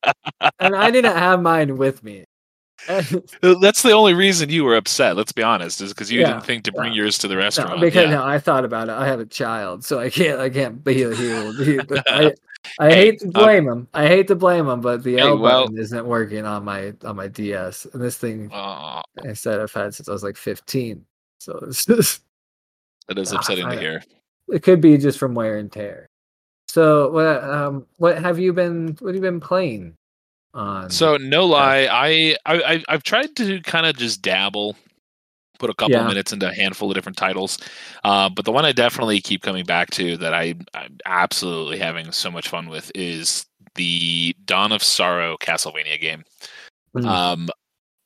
and 0.60 0.74
I 0.74 0.90
didn't 0.90 1.16
have 1.16 1.42
mine 1.42 1.76
with 1.76 2.02
me. 2.02 2.24
And- 2.88 3.22
That's 3.60 3.82
the 3.82 3.92
only 3.92 4.14
reason 4.14 4.50
you 4.50 4.64
were 4.64 4.76
upset. 4.76 5.16
Let's 5.16 5.32
be 5.32 5.42
honest, 5.42 5.80
is 5.80 5.92
because 5.92 6.10
you 6.10 6.20
Yeah, 6.20 6.28
didn't 6.34 6.44
think 6.44 6.64
to 6.64 6.72
bring 6.72 6.92
yeah. 6.92 7.02
yours 7.02 7.18
to 7.18 7.28
the 7.28 7.34
No, 7.34 7.40
restaurant. 7.40 7.80
because 7.80 8.04
yeah. 8.04 8.10
no, 8.16 8.24
I 8.24 8.38
thought 8.38 8.64
about 8.64 8.88
it. 8.88 8.92
I 8.92 9.06
have 9.06 9.20
a 9.20 9.26
child, 9.26 9.84
so 9.84 9.98
I 9.98 10.10
can't. 10.10 10.40
I 10.40 10.50
can't 10.50 10.82
be 10.84 10.94
here. 10.94 11.14
He, 11.54 11.80
I, 12.08 12.32
I 12.78 12.88
Hey, 12.88 12.94
hate 12.94 13.18
to 13.20 13.26
um, 13.26 13.32
blame 13.32 13.68
him. 13.68 13.88
I 13.92 14.06
hate 14.06 14.26
to 14.28 14.34
blame 14.34 14.66
him, 14.68 14.80
but 14.80 15.02
the 15.02 15.14
Hey, 15.14 15.20
L 15.20 15.38
well- 15.38 15.64
button 15.64 15.78
isn't 15.78 16.06
working 16.06 16.44
on 16.46 16.64
my 16.64 16.94
on 17.04 17.16
my 17.16 17.28
DS, 17.28 17.86
and 17.92 18.02
this 18.02 18.16
thing 18.16 18.50
Aw, 18.52 19.02
I 19.22 19.32
said 19.34 19.60
I've 19.60 19.72
had 19.72 19.94
since 19.94 20.08
I 20.08 20.12
was 20.12 20.22
like 20.24 20.36
15. 20.36 21.04
So 21.40 21.58
it's 21.68 21.84
just, 21.84 22.22
that 23.08 23.18
is 23.18 23.32
Ah, 23.32 23.36
upsetting 23.36 23.66
I- 23.66 23.74
to 23.74 23.80
hear. 23.80 24.02
it 24.48 24.62
could 24.62 24.80
be 24.80 24.96
just 24.98 25.18
from 25.18 25.34
wear 25.34 25.58
and 25.58 25.70
tear. 25.70 26.08
So 26.68 27.10
what 27.10 27.44
um 27.44 27.86
what 27.98 28.18
have 28.18 28.38
you 28.38 28.52
been 28.54 28.96
what 29.00 29.08
have 29.08 29.14
you 29.16 29.20
been 29.30 29.40
playing 29.40 29.94
on? 30.54 30.90
So 30.90 31.16
no 31.16 31.46
lie, 31.46 31.88
I, 31.90 32.36
I 32.46 32.62
I- 32.74 32.84
I've 32.88 33.02
tried 33.02 33.34
to 33.36 33.60
kind 33.62 33.86
of 33.86 33.96
just 33.96 34.22
dabble, 34.22 34.76
put 35.58 35.70
a 35.70 35.74
couple 35.74 35.96
Yeah. 35.96 36.06
minutes 36.06 36.32
into 36.32 36.48
a 36.48 36.54
handful 36.54 36.90
of 36.90 36.94
different 36.94 37.18
titles, 37.18 37.58
uh, 38.04 38.28
but 38.28 38.44
the 38.44 38.52
one 38.52 38.64
I 38.64 38.72
definitely 38.72 39.20
keep 39.20 39.42
coming 39.42 39.64
back 39.64 39.90
to 39.92 40.16
that 40.18 40.34
I, 40.34 40.54
I'm 40.74 40.98
absolutely 41.06 41.78
having 41.78 42.12
so 42.12 42.30
much 42.30 42.48
fun 42.48 42.68
with 42.68 42.90
is 42.94 43.44
the 43.74 44.34
Dawn 44.44 44.72
of 44.72 44.82
Sorrow 44.82 45.36
Castlevania 45.38 46.00
game. 46.00 46.24
Mm. 46.96 47.04
Um, 47.06 47.50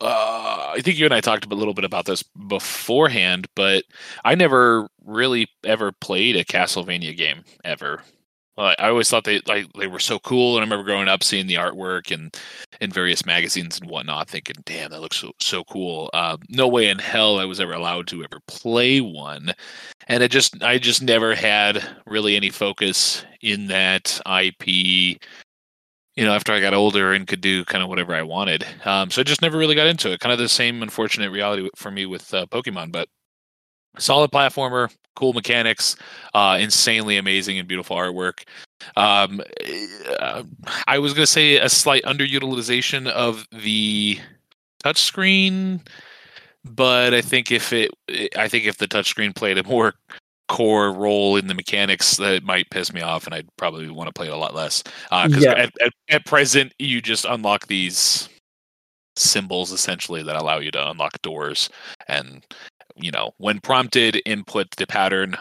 uh, 0.00 0.72
I 0.76 0.80
think 0.80 0.96
you 0.98 1.04
and 1.04 1.12
I 1.14 1.20
talked 1.20 1.44
a 1.44 1.54
little 1.54 1.74
bit 1.74 1.84
about 1.84 2.04
this 2.06 2.22
beforehand, 2.22 3.48
but 3.56 3.84
I 4.24 4.34
never 4.36 4.88
really 5.04 5.48
ever 5.64 5.90
played 6.00 6.36
a 6.36 6.44
Castlevania 6.44 7.16
game 7.16 7.42
ever. 7.64 8.02
I 8.58 8.88
always 8.88 9.08
thought 9.08 9.24
they 9.24 9.40
like 9.46 9.72
they 9.74 9.86
were 9.86 9.98
so 10.00 10.18
cool, 10.18 10.56
and 10.56 10.62
I 10.62 10.66
remember 10.66 10.84
growing 10.84 11.08
up 11.08 11.22
seeing 11.22 11.46
the 11.46 11.54
artwork 11.54 12.12
and 12.12 12.36
in 12.80 12.90
various 12.90 13.24
magazines 13.24 13.80
and 13.80 13.88
whatnot, 13.90 14.28
thinking, 14.28 14.56
"Damn, 14.64 14.90
that 14.90 15.00
looks 15.00 15.18
so 15.18 15.32
so 15.40 15.64
cool." 15.64 16.10
Uh, 16.12 16.36
no 16.48 16.66
way 16.68 16.88
in 16.88 16.98
hell 16.98 17.38
I 17.38 17.44
was 17.44 17.60
ever 17.60 17.72
allowed 17.72 18.08
to 18.08 18.24
ever 18.24 18.40
play 18.48 19.00
one, 19.00 19.52
and 20.08 20.22
it 20.22 20.30
just 20.30 20.62
I 20.62 20.78
just 20.78 21.02
never 21.02 21.34
had 21.34 21.84
really 22.06 22.36
any 22.36 22.50
focus 22.50 23.24
in 23.42 23.68
that 23.68 24.20
IP 24.26 25.18
you 26.16 26.24
know, 26.24 26.34
after 26.34 26.52
I 26.52 26.60
got 26.60 26.74
older 26.74 27.12
and 27.12 27.28
could 27.28 27.40
do 27.40 27.64
kind 27.64 27.82
of 27.82 27.88
whatever 27.88 28.14
I 28.14 28.22
wanted. 28.22 28.66
Um, 28.84 29.10
so 29.10 29.20
I 29.20 29.24
just 29.24 29.40
never 29.42 29.56
really 29.56 29.76
got 29.76 29.86
into 29.86 30.10
it. 30.12 30.18
Kind 30.20 30.32
of 30.32 30.38
the 30.38 30.48
same 30.48 30.82
unfortunate 30.82 31.30
reality 31.30 31.70
for 31.76 31.90
me 31.92 32.06
with 32.06 32.34
uh, 32.34 32.46
Pokemon, 32.46 32.90
but 32.90 33.08
solid 33.98 34.30
platformer, 34.32 34.92
cool 35.18 35.32
mechanics, 35.32 35.96
uh, 36.34 36.56
insanely 36.60 37.16
amazing 37.16 37.58
and 37.58 37.66
beautiful 37.66 37.96
artwork. 37.96 38.44
Um, 38.96 39.42
uh, 40.20 40.44
I 40.86 41.00
was 41.00 41.12
going 41.12 41.24
to 41.24 41.32
say 41.32 41.56
a 41.56 41.68
slight 41.68 42.04
underutilization 42.04 43.08
of 43.08 43.44
the 43.50 44.20
touchscreen, 44.84 45.80
but 46.64 47.14
I 47.14 47.20
think 47.20 47.50
if 47.50 47.72
it, 47.72 47.90
I 48.36 48.46
think 48.46 48.66
if 48.66 48.78
the 48.78 48.86
touchscreen 48.86 49.34
played 49.34 49.58
a 49.58 49.64
more 49.64 49.94
core 50.48 50.92
role 50.92 51.36
in 51.36 51.48
the 51.48 51.54
mechanics 51.54 52.16
that 52.16 52.32
it 52.32 52.44
might 52.44 52.70
piss 52.70 52.92
me 52.92 53.02
off 53.02 53.26
and 53.26 53.34
I'd 53.34 53.48
probably 53.56 53.90
want 53.90 54.06
to 54.06 54.12
play 54.12 54.28
it 54.28 54.32
a 54.32 54.36
lot 54.36 54.54
less 54.54 54.82
because 55.10 55.44
Yeah. 55.44 55.52
at, 55.52 55.72
at, 55.82 55.92
at 56.08 56.24
present 56.24 56.72
you 56.78 57.02
just 57.02 57.26
unlock 57.26 57.66
these 57.66 58.30
symbols 59.16 59.72
essentially 59.72 60.22
that 60.22 60.36
allow 60.36 60.58
you 60.58 60.70
to 60.70 60.90
unlock 60.90 61.20
doors 61.22 61.68
and 62.06 62.46
you 63.00 63.10
know 63.10 63.32
when 63.38 63.60
prompted 63.60 64.20
input 64.26 64.70
the 64.76 64.86
pattern 64.86 65.36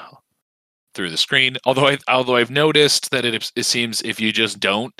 through 0.93 1.09
the 1.09 1.17
screen 1.17 1.57
although 1.65 1.87
I 1.87 1.97
although 2.07 2.35
I've 2.35 2.51
noticed 2.51 3.11
that 3.11 3.25
it 3.25 3.51
it 3.55 3.63
seems 3.63 4.01
if 4.01 4.19
you 4.19 4.31
just 4.31 4.59
don't 4.59 4.93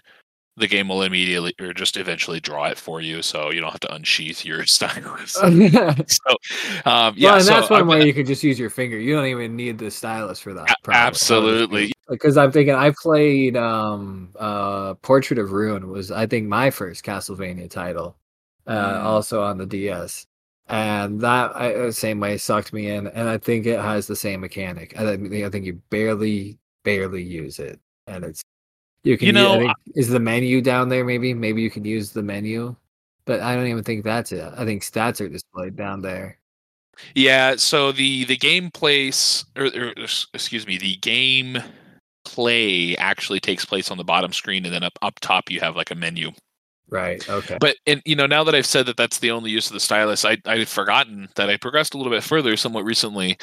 the 0.57 0.67
game 0.67 0.87
will 0.89 1.03
immediately 1.03 1.53
or 1.61 1.71
just 1.71 1.97
eventually 1.97 2.39
draw 2.39 2.65
it 2.65 2.77
for 2.77 2.99
you 3.01 3.21
so 3.21 3.51
you 3.51 3.61
don't 3.61 3.71
have 3.71 3.79
to 3.79 3.93
unsheath 3.93 4.43
your 4.45 4.65
stylus 4.67 5.31
so 5.33 5.49
um 6.85 7.13
yeah 7.15 7.29
well, 7.29 7.35
and 7.35 7.45
so 7.45 7.51
that's 7.53 7.69
one 7.69 7.81
I've 7.81 7.87
way 7.87 8.05
you 8.05 8.13
can 8.13 8.25
just 8.25 8.43
use 8.43 8.59
your 8.59 8.69
finger. 8.69 8.97
You 8.99 9.15
don't 9.15 9.25
even 9.27 9.55
need 9.55 9.77
the 9.77 9.89
stylus 9.91 10.39
for 10.39 10.53
that. 10.53 10.75
Probably, 10.83 10.99
absolutely. 10.99 11.91
Because 12.09 12.37
I'm 12.37 12.51
thinking 12.51 12.75
I 12.75 12.91
played 12.91 13.57
um 13.57 14.29
uh 14.39 14.93
Portrait 14.95 15.39
of 15.39 15.51
Ruin 15.51 15.89
was 15.89 16.11
I 16.11 16.25
think 16.27 16.47
my 16.47 16.69
first 16.69 17.03
Castlevania 17.03 17.69
title, 17.69 18.17
uh, 18.67 18.71
Mm. 18.99 19.03
also 19.03 19.41
on 19.43 19.57
the 19.57 19.65
DS, 19.65 20.26
and 20.69 21.19
that 21.21 21.55
I, 21.55 21.73
uh, 21.73 21.91
same 21.91 22.19
way 22.19 22.37
sucked 22.37 22.73
me 22.73 22.87
in, 22.89 23.07
and 23.07 23.29
I 23.29 23.37
think 23.37 23.65
it 23.65 23.79
has 23.79 24.07
the 24.07 24.15
same 24.15 24.41
mechanic. 24.41 24.97
I 24.99 25.15
think 25.17 25.33
I 25.33 25.49
think 25.49 25.65
you 25.65 25.81
barely 25.89 26.57
barely 26.83 27.23
use 27.23 27.59
it, 27.59 27.79
and 28.07 28.23
it's 28.23 28.41
you 29.03 29.17
can 29.17 29.27
You 29.27 29.41
I 29.41 29.43
know, 29.43 29.59
think- 29.59 29.73
is 29.95 30.09
the 30.09 30.19
menu 30.19 30.61
down 30.61 30.89
there 30.89 31.05
maybe 31.05 31.33
maybe 31.33 31.61
you 31.61 31.69
can 31.69 31.85
use 31.85 32.11
the 32.11 32.23
menu, 32.23 32.75
but 33.25 33.39
I 33.41 33.55
don't 33.55 33.67
even 33.67 33.83
think 33.83 34.03
that's 34.03 34.31
it. 34.31 34.53
I 34.57 34.65
think 34.65 34.83
stats 34.83 35.21
are 35.21 35.29
displayed 35.29 35.75
down 35.75 36.01
there. 36.01 36.39
Yeah, 37.13 37.55
so 37.57 37.91
the 37.91 38.25
the 38.25 38.37
game 38.37 38.71
place, 38.71 39.45
or, 39.55 39.65
or 39.67 39.93
excuse 40.33 40.65
me, 40.65 40.77
the 40.77 40.95
game 40.97 41.59
play 42.25 42.95
actually 42.97 43.39
takes 43.39 43.63
place 43.65 43.89
on 43.91 43.97
the 43.97 44.03
bottom 44.03 44.33
screen, 44.33 44.65
and 44.65 44.73
then 44.73 44.83
up 44.83 44.97
up 45.01 45.19
top 45.21 45.49
you 45.51 45.59
have 45.59 45.75
like 45.75 45.91
a 45.91 45.95
menu. 45.95 46.31
Right. 46.89 47.27
Okay. 47.29 47.57
But 47.59 47.77
and 47.85 48.01
you 48.05 48.15
know 48.15 48.27
now 48.27 48.43
that 48.43 48.55
I've 48.55 48.65
said 48.65 48.85
that 48.85 48.97
that's 48.97 49.19
the 49.19 49.31
only 49.31 49.51
use 49.51 49.67
of 49.67 49.73
the 49.73 49.79
stylus, 49.79 50.23
I 50.23 50.37
I've 50.45 50.69
forgotten 50.69 51.27
that 51.35 51.49
I 51.49 51.57
progressed 51.57 51.93
a 51.93 51.97
little 51.97 52.11
bit 52.11 52.23
further 52.23 52.55
somewhat 52.55 52.85
recently, 52.85 53.37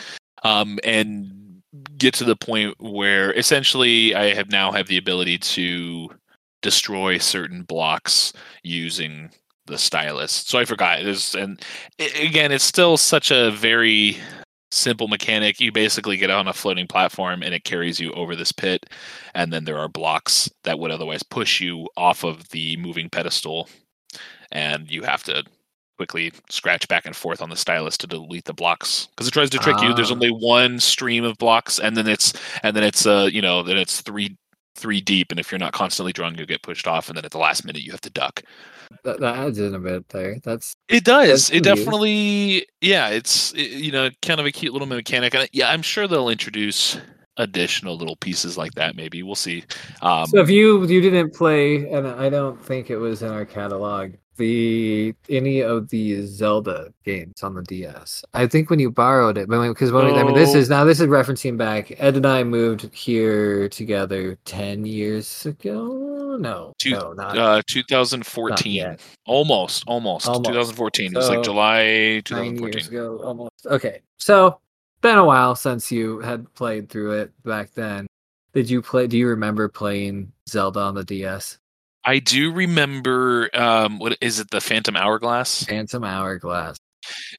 um, 0.44 0.78
and 0.82 1.62
get 1.98 2.14
to 2.14 2.24
the 2.24 2.36
point 2.36 2.74
where 2.80 3.32
essentially 3.32 4.14
I 4.14 4.34
have 4.34 4.50
now 4.50 4.72
have 4.72 4.86
the 4.86 4.96
ability 4.96 5.38
to 5.38 6.08
destroy 6.62 7.18
certain 7.18 7.62
blocks 7.62 8.32
using 8.62 9.30
the 9.66 9.76
stylus. 9.76 10.32
So 10.32 10.58
I 10.58 10.64
forgot. 10.64 11.00
There's 11.02 11.34
and 11.34 11.60
again, 11.98 12.52
it's 12.52 12.64
still 12.64 12.96
such 12.96 13.30
a 13.30 13.50
very 13.50 14.18
simple 14.74 15.08
mechanic. 15.08 15.60
You 15.60 15.72
basically 15.72 16.16
get 16.16 16.30
on 16.30 16.48
a 16.48 16.52
floating 16.52 16.86
platform 16.86 17.42
and 17.42 17.54
it 17.54 17.64
carries 17.64 18.00
you 18.00 18.12
over 18.12 18.34
this 18.36 18.52
pit, 18.52 18.86
and 19.34 19.52
then 19.52 19.64
there 19.64 19.78
are 19.78 19.88
blocks 19.88 20.50
that 20.64 20.78
would 20.78 20.90
otherwise 20.90 21.22
push 21.22 21.60
you 21.60 21.88
off 21.96 22.24
of 22.24 22.48
the 22.50 22.76
moving 22.78 23.08
pedestal, 23.08 23.68
and 24.52 24.90
you 24.90 25.02
have 25.02 25.22
to 25.24 25.44
quickly 25.96 26.32
scratch 26.50 26.88
back 26.88 27.06
and 27.06 27.14
forth 27.14 27.40
on 27.40 27.50
the 27.50 27.56
stylus 27.56 27.96
to 27.96 28.06
delete 28.08 28.44
the 28.46 28.52
blocks 28.52 29.06
because 29.10 29.28
it 29.28 29.30
tries 29.30 29.48
to 29.50 29.58
trick 29.58 29.80
you. 29.80 29.94
There's 29.94 30.10
Ah. 30.10 30.14
only 30.14 30.30
one 30.30 30.80
stream 30.80 31.22
of 31.24 31.38
blocks, 31.38 31.78
and 31.78 31.96
then 31.96 32.08
it's 32.08 32.32
and 32.64 32.74
then 32.76 32.82
it's 32.82 33.06
uh 33.06 33.28
you 33.32 33.40
know 33.40 33.62
then 33.62 33.76
it's 33.78 34.00
three 34.00 34.36
three 34.74 35.00
deep, 35.00 35.30
and 35.30 35.40
if 35.40 35.50
you're 35.50 35.58
not 35.58 35.72
constantly 35.72 36.12
drawing, 36.12 36.36
you'll 36.36 36.46
get 36.46 36.62
pushed 36.62 36.86
off, 36.86 37.08
and 37.08 37.16
then 37.16 37.24
at 37.24 37.30
the 37.30 37.38
last 37.38 37.64
minute 37.64 37.82
you 37.82 37.90
have 37.92 38.00
to 38.02 38.10
duck. 38.10 38.42
That, 39.02 39.20
that 39.20 39.36
adds 39.36 39.58
in 39.58 39.74
a 39.74 39.78
bit 39.78 40.08
there. 40.08 40.38
That's 40.42 40.74
It 40.88 41.04
does. 41.04 41.48
That's 41.48 41.50
It 41.50 41.62
definitely, 41.62 42.66
yeah. 42.80 43.08
It's 43.08 43.52
you 43.54 43.92
know 43.92 44.10
kind 44.22 44.40
of 44.40 44.46
a 44.46 44.52
cute 44.52 44.72
little 44.72 44.88
mechanic, 44.88 45.34
and 45.34 45.48
yeah, 45.52 45.70
I'm 45.70 45.82
sure 45.82 46.06
they'll 46.06 46.28
introduce 46.28 46.98
additional 47.36 47.96
little 47.96 48.16
pieces 48.16 48.56
like 48.56 48.72
that. 48.74 48.96
Maybe 48.96 49.22
we'll 49.22 49.34
see. 49.34 49.64
Um, 50.02 50.26
so 50.26 50.40
if 50.40 50.50
you 50.50 50.84
you 50.86 51.00
didn't 51.00 51.34
play, 51.34 51.88
and 51.90 52.06
I 52.06 52.28
don't 52.28 52.62
think 52.62 52.90
it 52.90 52.96
was 52.96 53.22
in 53.22 53.30
our 53.30 53.44
catalog, 53.44 54.12
the 54.36 55.14
any 55.28 55.60
of 55.60 55.88
the 55.88 56.24
Zelda 56.26 56.92
games 57.04 57.42
on 57.42 57.54
the 57.54 57.62
DS. 57.62 58.24
I 58.34 58.46
think 58.46 58.70
when 58.70 58.78
you 58.78 58.90
borrowed 58.90 59.38
it, 59.38 59.48
because 59.48 59.92
when 59.92 60.06
we- 60.06 60.12
I 60.12 60.22
mean 60.22 60.34
this 60.34 60.54
Oh. 60.54 60.58
is 60.58 60.68
now 60.68 60.84
this 60.84 61.00
is 61.00 61.06
referencing 61.08 61.56
back. 61.56 61.92
Ed 62.00 62.16
and 62.16 62.26
I 62.26 62.44
moved 62.44 62.92
here 62.94 63.68
together 63.68 64.36
ten 64.44 64.84
years 64.84 65.46
ago. 65.46 66.36
No, 66.38 66.72
Two- 66.78 66.90
no, 66.90 67.12
not, 67.12 67.38
uh, 67.38 67.62
2014, 67.68 68.72
yet. 68.74 69.00
almost, 69.24 69.84
almost, 69.86 70.26
Almost. 70.26 70.46
2014. 70.46 71.12
it 71.12 71.16
was 71.16 71.28
like 71.28 71.44
July 71.44 72.20
2014. 72.24 72.72
years 72.72 72.88
ago 72.88 73.20
almost 73.22 73.52
okay 73.66 74.00
so 74.18 74.58
been 75.00 75.16
a 75.16 75.24
while 75.24 75.54
since 75.54 75.92
you 75.92 76.18
had 76.20 76.52
played 76.54 76.88
through 76.88 77.12
it 77.12 77.30
back 77.44 77.72
then 77.74 78.06
did 78.52 78.68
you 78.68 78.82
play 78.82 79.06
do 79.06 79.16
you 79.16 79.28
remember 79.28 79.68
playing 79.68 80.32
zelda 80.48 80.80
on 80.80 80.94
the 80.96 81.04
ds 81.04 81.58
I 82.04 82.18
do 82.18 82.52
remember. 82.52 83.48
Um, 83.54 83.98
what 83.98 84.16
is 84.20 84.38
it? 84.40 84.50
The 84.50 84.60
Phantom 84.60 84.96
Hourglass. 84.96 85.64
phantom 85.64 86.04
hourglass 86.04 86.76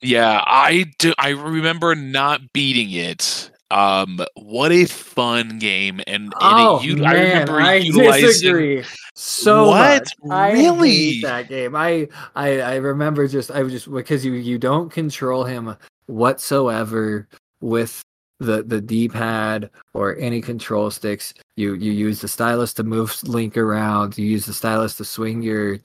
Yeah, 0.01 0.41
I 0.45 0.85
do. 0.99 1.13
I 1.17 1.29
remember 1.29 1.95
not 1.95 2.41
beating 2.53 2.91
it. 2.91 3.51
Um, 3.71 4.19
what 4.35 4.71
a 4.71 4.85
fun 4.85 5.57
game! 5.57 5.99
And, 6.05 6.25
and 6.25 6.33
oh 6.39 6.79
it, 6.79 6.85
you, 6.85 6.97
man, 6.97 7.05
I 7.07 7.13
remember 7.13 7.59
I 7.61 7.73
utilizing. 7.77 8.27
disagree 8.27 8.83
so 9.15 9.67
What? 9.69 10.03
much. 10.03 10.31
I 10.31 10.51
Really? 10.51 10.89
hate 10.91 11.23
that 11.23 11.49
game 11.49 11.75
I, 11.75 12.07
I 12.35 12.59
i 12.61 12.75
remember 12.75 13.27
just 13.27 13.49
i 13.49 13.63
was 13.63 13.71
just 13.73 13.91
because 13.91 14.23
you 14.25 14.33
you 14.33 14.57
don't 14.59 14.91
control 14.91 15.45
him 15.45 15.75
whatsoever 16.05 17.27
with 17.61 18.01
the 18.39 18.63
the 18.63 18.81
d-pad 18.81 19.69
or 19.93 20.17
any 20.17 20.41
control 20.41 20.91
sticks 20.91 21.33
you 21.55 21.73
you 21.75 21.93
use 21.93 22.19
the 22.19 22.27
stylus 22.27 22.73
to 22.73 22.83
move 22.83 23.17
link 23.23 23.55
around 23.55 24.17
you 24.17 24.25
use 24.25 24.45
the 24.45 24.53
stylus 24.53 24.97
to 24.97 25.05
swing 25.05 25.41
your 25.41 25.79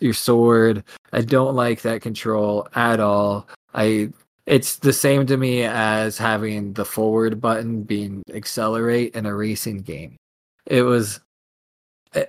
your 0.00 0.14
sword. 0.14 0.84
I 1.12 1.22
don't 1.22 1.54
like 1.54 1.82
that 1.82 2.02
control 2.02 2.68
at 2.74 3.00
all. 3.00 3.48
I 3.74 4.10
it's 4.46 4.76
the 4.76 4.92
same 4.92 5.26
to 5.26 5.36
me 5.36 5.64
as 5.64 6.16
having 6.18 6.72
the 6.72 6.84
forward 6.84 7.40
button 7.40 7.82
being 7.82 8.22
accelerate 8.32 9.14
in 9.14 9.26
a 9.26 9.34
racing 9.34 9.78
game. 9.78 10.16
It 10.66 10.82
was 10.82 11.20
i, 12.14 12.26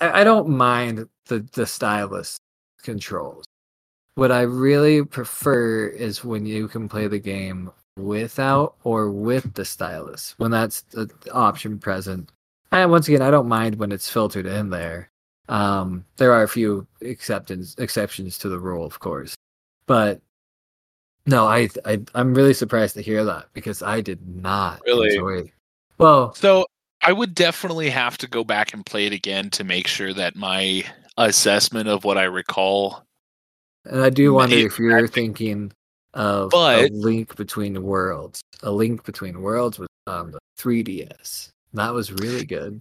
I 0.00 0.24
don't 0.24 0.48
mind 0.48 1.08
the 1.26 1.46
the 1.52 1.66
stylus 1.66 2.38
controls. 2.82 3.44
What 4.14 4.32
i 4.32 4.42
really 4.42 5.04
prefer 5.04 5.86
is 5.86 6.24
when 6.24 6.46
you 6.46 6.68
can 6.68 6.88
play 6.88 7.06
the 7.08 7.18
game 7.18 7.70
without 7.96 8.76
or 8.84 9.10
with 9.10 9.52
the 9.54 9.64
stylus 9.64 10.34
when 10.38 10.50
that's 10.50 10.82
the 10.92 11.10
option 11.32 11.78
present 11.78 12.30
and 12.70 12.90
once 12.90 13.06
again 13.06 13.20
i 13.22 13.30
don't 13.30 13.48
mind 13.48 13.74
when 13.76 13.92
it's 13.92 14.08
filtered 14.08 14.46
in 14.46 14.70
there 14.70 15.10
um 15.48 16.04
there 16.16 16.32
are 16.32 16.42
a 16.42 16.48
few 16.48 16.86
acceptance 17.02 17.74
exceptions 17.78 18.38
to 18.38 18.48
the 18.48 18.58
rule 18.58 18.86
of 18.86 18.98
course 18.98 19.34
but 19.86 20.20
no 21.26 21.44
i, 21.46 21.68
I 21.84 22.00
i'm 22.14 22.32
really 22.32 22.54
surprised 22.54 22.94
to 22.94 23.02
hear 23.02 23.24
that 23.24 23.46
because 23.52 23.82
i 23.82 24.00
did 24.00 24.26
not 24.26 24.80
Really? 24.86 25.14
enjoy 25.14 25.52
well 25.98 26.32
So 26.34 26.64
I 27.04 27.12
would 27.12 27.34
definitely 27.34 27.90
have 27.90 28.16
to 28.18 28.28
go 28.28 28.44
back 28.44 28.72
and 28.72 28.86
play 28.86 29.06
it 29.06 29.12
again 29.12 29.50
to 29.50 29.64
make 29.64 29.88
sure 29.88 30.14
that 30.14 30.36
my 30.36 30.84
assessment 31.18 31.88
of 31.88 32.04
what 32.04 32.16
I 32.16 32.22
recall. 32.24 33.04
and 33.84 34.00
i 34.00 34.08
do 34.08 34.32
wonder 34.32 34.54
if 34.56 34.78
you're 34.78 35.08
thinking 35.08 35.72
of 36.14 36.50
But- 36.50 36.90
a 36.90 36.92
link 36.92 37.36
between 37.36 37.82
worlds 37.82 38.40
a 38.62 38.70
link 38.70 39.04
between 39.04 39.40
worlds 39.42 39.78
was 39.78 39.88
on 40.06 40.30
the 40.32 40.38
3ds 40.58 41.50
that 41.74 41.92
was 41.92 42.12
really 42.12 42.44
good 42.44 42.80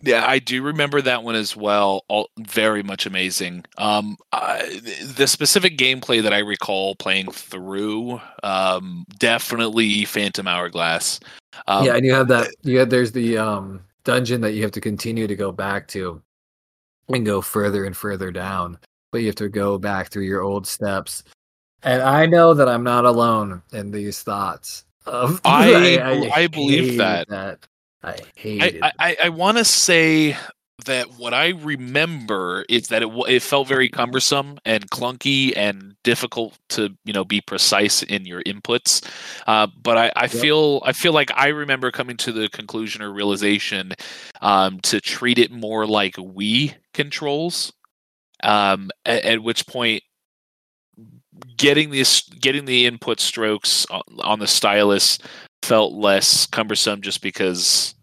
Yeah, 0.00 0.24
I 0.24 0.38
do 0.38 0.62
remember 0.62 1.02
that 1.02 1.24
one 1.24 1.34
as 1.34 1.56
well. 1.56 2.04
All 2.06 2.30
very 2.38 2.84
much 2.84 3.04
amazing. 3.04 3.64
Um, 3.78 4.16
I, 4.32 4.80
the 5.16 5.26
specific 5.26 5.76
gameplay 5.76 6.22
that 6.22 6.32
I 6.32 6.38
recall 6.38 6.94
playing 6.94 7.32
through, 7.32 8.20
um, 8.44 9.04
definitely 9.18 10.04
Phantom 10.04 10.46
Hourglass. 10.46 11.18
Um, 11.66 11.84
yeah, 11.84 11.96
and 11.96 12.06
you 12.06 12.14
have 12.14 12.28
that. 12.28 12.54
You 12.62 12.78
have 12.78 12.90
there's 12.90 13.10
the 13.10 13.38
um 13.38 13.80
dungeon 14.04 14.40
that 14.42 14.52
you 14.52 14.62
have 14.62 14.70
to 14.70 14.80
continue 14.80 15.26
to 15.26 15.34
go 15.34 15.50
back 15.50 15.88
to, 15.88 16.22
and 17.08 17.26
go 17.26 17.40
further 17.40 17.84
and 17.84 17.96
further 17.96 18.30
down. 18.30 18.78
But 19.10 19.22
you 19.22 19.26
have 19.26 19.34
to 19.42 19.48
go 19.48 19.78
back 19.78 20.10
through 20.12 20.26
your 20.26 20.42
old 20.42 20.64
steps. 20.64 21.24
And 21.82 22.02
I 22.02 22.26
know 22.26 22.54
that 22.54 22.68
I'm 22.68 22.82
not 22.82 23.04
alone 23.04 23.62
in 23.72 23.90
these 23.90 24.22
thoughts. 24.22 24.84
Of 25.06 25.40
I- 25.44 26.30
I 26.34 26.46
believe 26.48 26.98
that. 26.98 27.28
that. 27.28 27.66
I 28.02 28.10
I, 28.10 28.16
hated. 28.36 28.82
I, 28.82 28.92
I, 28.98 29.16
I 29.24 29.28
want 29.30 29.58
to 29.58 29.64
say 29.64 30.36
that 30.86 31.08
what 31.18 31.34
I 31.34 31.48
remember 31.48 32.64
is 32.68 32.86
that 32.88 33.02
it 33.02 33.08
it 33.28 33.42
felt 33.42 33.66
very 33.66 33.88
cumbersome 33.88 34.58
and 34.64 34.88
clunky 34.90 35.52
and 35.56 35.96
difficult 36.04 36.56
to 36.70 36.90
you 37.04 37.12
know 37.12 37.24
be 37.24 37.40
precise 37.40 38.02
in 38.04 38.24
your 38.26 38.42
inputs. 38.44 39.04
Uh, 39.48 39.66
but 39.82 39.96
I, 39.98 40.12
I 40.14 40.22
Yep. 40.24 40.30
feel 40.30 40.82
I 40.84 40.92
feel 40.92 41.12
like 41.12 41.30
I 41.34 41.48
remember 41.48 41.90
coming 41.90 42.16
to 42.18 42.32
the 42.32 42.48
conclusion 42.50 43.02
or 43.02 43.12
realization 43.12 43.92
um, 44.40 44.78
to 44.82 45.00
treat 45.00 45.38
it 45.38 45.50
more 45.50 45.86
like 45.86 46.14
Wii 46.14 46.74
controls. 46.94 47.72
Um, 48.44 48.90
at, 49.04 49.24
at 49.24 49.42
which 49.42 49.66
point 49.66 50.02
getting 51.56 51.90
this 51.90 52.22
getting 52.40 52.64
the 52.64 52.86
input 52.86 53.20
strokes 53.20 53.86
on, 53.86 54.02
on 54.20 54.38
the 54.38 54.46
stylus 54.46 55.18
felt 55.62 55.92
less 55.92 56.46
cumbersome 56.46 57.02
just 57.02 57.20
because 57.20 57.94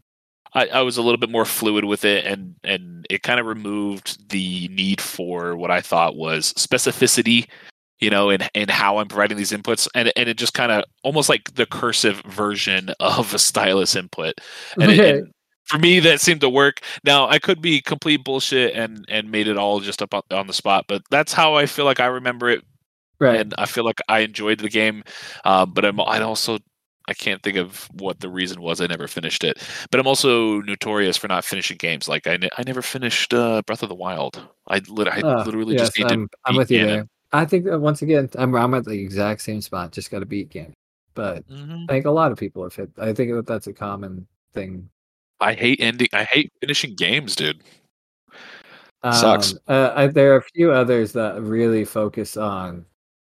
I, 0.54 0.68
I 0.68 0.82
was 0.82 0.98
a 0.98 1.02
little 1.02 1.18
bit 1.18 1.30
more 1.30 1.46
fluid 1.46 1.86
with 1.86 2.06
it 2.06 2.26
and 2.26 2.56
and 2.64 3.06
it 3.10 3.24
kind 3.24 3.40
of 3.40 3.46
removed 3.46 4.30
the 4.30 4.68
need 4.70 5.02
for 5.02 5.56
what 5.56 5.72
I 5.72 5.82
thought 5.82 6.16
was 6.16 6.54
specificity 6.54 7.48
you 8.00 8.10
know 8.10 8.30
and 8.30 8.50
in 8.54 8.70
how 8.70 8.98
I'm 8.98 9.08
providing 9.08 9.38
these 9.38 9.52
inputs. 9.52 9.88
And 9.96 10.12
and 10.16 10.30
it 10.30 10.38
just 10.38 10.54
kind 10.54 10.72
of 10.72 10.84
almost 11.04 11.30
like 11.30 11.56
the 11.56 11.66
cursive 11.66 12.22
version 12.22 12.92
of 13.00 13.34
a 13.34 13.40
stylus 13.40 13.96
input. 13.96 14.36
And, 14.80 14.92
it, 14.92 15.16
and 15.16 15.32
for 15.66 15.80
me 15.80 16.00
that 16.02 16.22
seemed 16.22 16.42
to 16.42 16.50
work. 16.50 16.82
Now 17.04 17.28
I 17.28 17.40
could 17.40 17.62
be 17.62 17.82
complete 17.82 18.24
bullshit 18.24 18.76
and 18.76 19.06
and 19.10 19.32
made 19.32 19.48
it 19.48 19.58
all 19.58 19.80
just 19.80 20.02
up 20.02 20.14
on 20.32 20.48
the 20.48 20.54
spot 20.54 20.86
but 20.88 21.02
that's 21.10 21.34
how 21.34 21.56
I 21.56 21.66
feel 21.66 21.86
like 21.86 22.00
I 22.00 22.06
remember 22.08 22.50
it 22.50 22.64
right. 23.20 23.40
and 23.42 23.54
I 23.58 23.66
feel 23.66 23.84
like 23.86 24.00
I 24.10 24.20
enjoyed 24.20 24.60
the 24.60 24.70
game, 24.70 25.04
um, 25.46 25.72
but 25.74 25.86
I'm 25.86 26.00
I 26.02 26.22
also 26.22 26.60
I 27.08 27.14
can't 27.14 27.42
think 27.44 27.58
of 27.58 27.88
what 27.94 28.20
the 28.20 28.30
reason 28.30 28.62
was. 28.62 28.82
I 28.82 28.88
never 28.88 29.08
finished 29.08 29.44
it, 29.44 29.62
but 29.92 30.00
I'm 30.00 30.08
also 30.08 30.62
notorious 30.62 31.18
for 31.18 31.28
not 31.28 31.46
finishing 31.46 31.78
games. 31.78 32.08
Like 32.08 32.26
I, 32.28 32.38
ne- 32.38 32.50
I 32.58 32.64
never 32.64 32.82
finished 32.82 33.34
uh, 33.34 33.62
Breath 33.68 33.84
of 33.84 33.90
the 33.90 33.96
Wild. 33.96 34.42
I, 34.68 34.82
lit- 34.88 35.08
I 35.08 35.22
Ah, 35.24 35.44
literally 35.44 35.74
yes, 35.76 35.88
just 35.88 36.00
need 36.00 36.12
I'm, 36.12 36.28
to. 36.28 36.38
I'm 36.46 36.56
with 36.56 36.72
you 36.72 36.80
Ganon. 36.80 36.88
there. 36.88 37.08
I 37.32 37.46
think 37.46 37.66
that 37.66 37.80
once 37.80 38.02
again, 38.02 38.30
I'm 38.36 38.56
I'm 38.56 38.74
at 38.74 38.86
the 38.86 39.00
exact 39.00 39.42
same 39.42 39.62
spot. 39.62 39.92
Just 39.92 40.10
got 40.10 40.20
to 40.20 40.26
beat 40.26 40.50
game. 40.50 40.74
But 41.14 41.48
Mhm. 41.48 41.86
I 41.90 41.94
think 41.94 42.06
a 42.06 42.12
lot 42.12 42.32
of 42.32 42.38
people 42.38 42.64
have 42.64 42.76
hit. 42.76 42.90
I 42.98 43.14
think 43.14 43.32
that 43.34 43.46
that's 43.46 43.68
a 43.68 43.74
common 43.74 44.28
thing 44.54 44.90
I 45.40 45.54
hate 45.54 45.82
ending. 45.82 46.08
I 46.14 46.24
hate 46.24 46.52
finishing 46.62 46.96
games, 46.96 47.36
dude. 47.36 47.62
Sucks. 49.12 49.54
Um, 49.54 49.60
uh, 49.68 49.94
I, 49.96 50.08
there 50.08 50.34
are 50.34 50.38
a 50.38 50.44
few 50.56 50.72
others 50.72 51.12
that 51.12 51.42
really 51.42 51.86
focus 51.86 52.38
on 52.38 52.86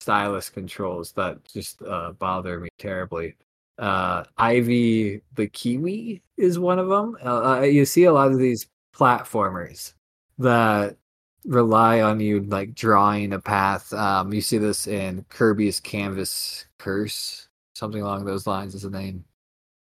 stylus 0.07 0.49
controls 0.49 1.11
that 1.11 1.45
just 1.53 1.83
uh, 1.83 2.13
bother 2.13 2.61
me 2.61 2.69
terribly. 2.79 3.35
Uh, 3.77 4.23
Ivy 4.39 5.21
the 5.35 5.49
Kiwi 5.49 6.23
is 6.37 6.61
one 6.61 6.79
of 6.79 6.89
them. 6.89 7.17
Uh, 7.25 7.57
uh, 7.57 7.61
you 7.63 7.85
see 7.85 8.05
a 8.05 8.13
lot 8.13 8.31
of 8.31 8.39
these 8.39 8.69
platformers 8.95 9.95
that 10.39 10.97
rely 11.45 12.03
on 12.03 12.21
you 12.21 12.45
like 12.45 12.73
drawing 12.73 13.33
a 13.33 13.41
path. 13.41 13.93
Um, 13.93 14.33
you 14.33 14.41
see 14.41 14.59
this 14.59 14.87
in 14.87 15.25
Kirby's 15.29 15.81
Canvas 15.81 16.67
Curse, 16.79 17.49
something 17.75 18.01
along 18.01 18.27
those 18.27 18.47
lines 18.47 18.77
is 18.77 18.83
the 18.83 18.91
name. 18.91 19.25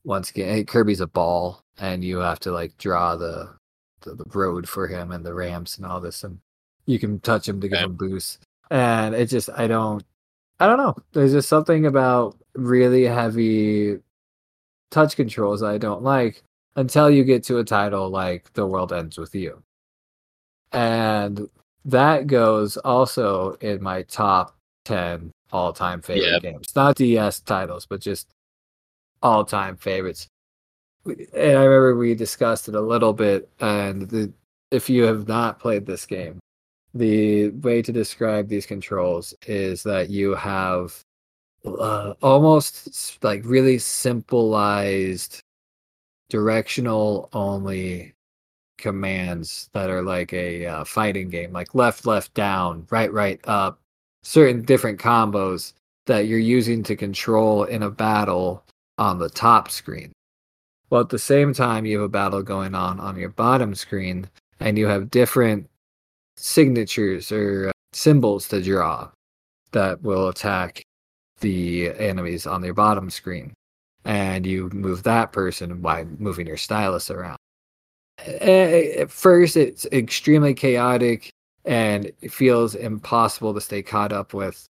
Once 0.03 0.29
again, 0.31 0.49
hey, 0.49 0.65
Kirby's 0.65 0.99
a 0.99 1.07
ball, 1.07 1.63
and 1.79 2.03
you 2.03 2.17
have 2.17 2.41
to 2.41 2.51
like 2.51 2.77
draw 2.77 3.15
the 3.15 3.55
the, 4.01 4.15
the 4.15 4.25
road 4.33 4.67
for 4.67 4.87
him 4.87 5.13
and 5.13 5.25
the 5.25 5.33
ramps 5.33 5.77
and 5.77 5.85
all 5.85 6.01
this 6.01 6.25
and 6.25 6.39
you 6.85 6.99
can 6.99 7.19
touch 7.21 7.47
him 7.47 7.61
to 7.61 7.69
give 7.69 7.79
him 7.79 7.93
boosts 7.93 8.39
and 8.71 9.13
it 9.13 9.27
just 9.27 9.49
i 9.55 9.67
don't 9.67 10.03
i 10.59 10.65
don't 10.65 10.77
know 10.77 10.95
there's 11.13 11.33
just 11.33 11.47
something 11.49 11.85
about 11.85 12.35
really 12.55 13.03
heavy 13.03 13.99
touch 14.89 15.15
controls 15.15 15.61
i 15.61 15.77
don't 15.77 16.01
like 16.01 16.41
until 16.77 17.09
you 17.09 17.23
get 17.23 17.43
to 17.43 17.59
a 17.59 17.63
title 17.63 18.09
like 18.09 18.51
the 18.53 18.65
world 18.65 18.91
ends 18.91 19.17
with 19.17 19.35
you 19.35 19.61
and 20.71 21.47
that 21.85 22.27
goes 22.27 22.77
also 22.77 23.53
in 23.61 23.81
my 23.83 24.03
top 24.03 24.55
10 24.85 25.31
all-time 25.51 26.01
favorite 26.01 26.31
Yep. 26.33 26.41
games. 26.43 26.67
Not 26.75 26.95
DS 26.95 27.41
titles, 27.41 27.85
but 27.85 27.99
just 27.99 28.29
all-time 29.21 29.75
favorites. 29.75 30.27
And 31.05 31.17
I 31.57 31.63
remember 31.63 31.95
we 31.97 32.13
discussed 32.15 32.69
it 32.69 32.75
a 32.75 32.81
little 32.81 33.13
bit 33.13 33.49
and 33.59 34.07
the 34.09 34.31
if 34.69 34.89
you 34.89 35.03
have 35.03 35.27
not 35.27 35.59
played 35.59 35.85
this 35.85 36.05
game, 36.05 36.39
the 36.93 37.49
way 37.49 37.81
to 37.81 37.91
describe 37.91 38.47
these 38.47 38.65
controls 38.65 39.33
is 39.47 39.83
that 39.83 40.09
you 40.09 40.35
have 40.35 41.03
uh, 41.65 42.13
almost 42.21 43.23
like 43.23 43.41
really 43.45 43.77
simplified 43.77 45.19
directional 46.29 47.29
only 47.33 48.13
commands 48.77 49.69
that 49.73 49.89
are 49.89 50.01
like 50.01 50.33
a 50.33 50.65
uh, 50.65 50.83
fighting 50.83 51.29
game 51.29 51.51
like 51.51 51.75
left 51.75 52.05
left 52.05 52.33
down 52.33 52.85
right 52.89 53.13
right 53.13 53.39
up 53.43 53.79
certain 54.23 54.63
different 54.63 54.99
combos 54.99 55.73
that 56.07 56.25
you're 56.25 56.39
using 56.39 56.81
to 56.83 56.95
control 56.95 57.63
in 57.65 57.83
a 57.83 57.89
battle 57.91 58.63
on 58.97 59.19
the 59.19 59.29
top 59.29 59.69
screen. 59.69 60.11
Well 60.89 61.01
at 61.01 61.09
the 61.09 61.19
same 61.19 61.53
time 61.53 61.85
you 61.85 61.99
have 61.99 62.05
a 62.05 62.09
battle 62.09 62.41
going 62.41 62.75
on 62.75 62.99
on 62.99 63.17
your 63.17 63.29
bottom 63.29 63.75
screen 63.75 64.27
and 64.59 64.77
you 64.77 64.87
have 64.87 65.11
different 65.11 65.69
signatures 66.41 67.31
or 67.31 67.69
uh, 67.69 67.71
symbols 67.93 68.47
to 68.49 68.61
draw 68.61 69.09
that 69.71 70.01
will 70.01 70.27
attack 70.29 70.83
the 71.39 71.91
enemies 71.97 72.45
on 72.45 72.63
your 72.63 72.73
bottom 72.73 73.09
screen. 73.09 73.53
And 74.05 74.45
you 74.45 74.69
move 74.73 75.03
that 75.03 75.31
person 75.31 75.79
by 75.81 76.05
moving 76.17 76.47
your 76.47 76.57
stylus 76.57 77.11
around. 77.11 77.37
At 78.19 79.11
first 79.11 79.57
it's 79.57 79.85
extremely 79.91 80.53
chaotic 80.53 81.29
and 81.65 82.11
it 82.21 82.31
feels 82.31 82.75
impossible 82.75 83.53
to 83.53 83.61
stay 83.61 83.81
caught 83.81 84.11
up 84.11 84.33
with. 84.33 84.65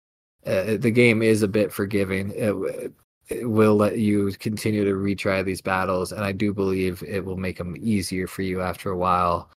Uh, 0.46 0.76
the 0.78 0.90
game 0.90 1.22
is 1.22 1.42
a 1.42 1.48
bit 1.48 1.72
forgiving. 1.72 2.32
It, 2.34 2.92
it 3.28 3.48
will 3.48 3.76
let 3.76 3.98
you 3.98 4.32
continue 4.32 4.84
to 4.84 4.92
retry 4.92 5.44
these 5.44 5.60
battles 5.60 6.10
and 6.10 6.24
i 6.24 6.32
do 6.32 6.52
believe 6.52 7.02
it 7.06 7.24
will 7.24 7.36
make 7.36 7.56
them 7.56 7.76
easier 7.80 8.26
for 8.26 8.42
you 8.42 8.60
after 8.60 8.90
a 8.90 8.96
while 8.96 9.48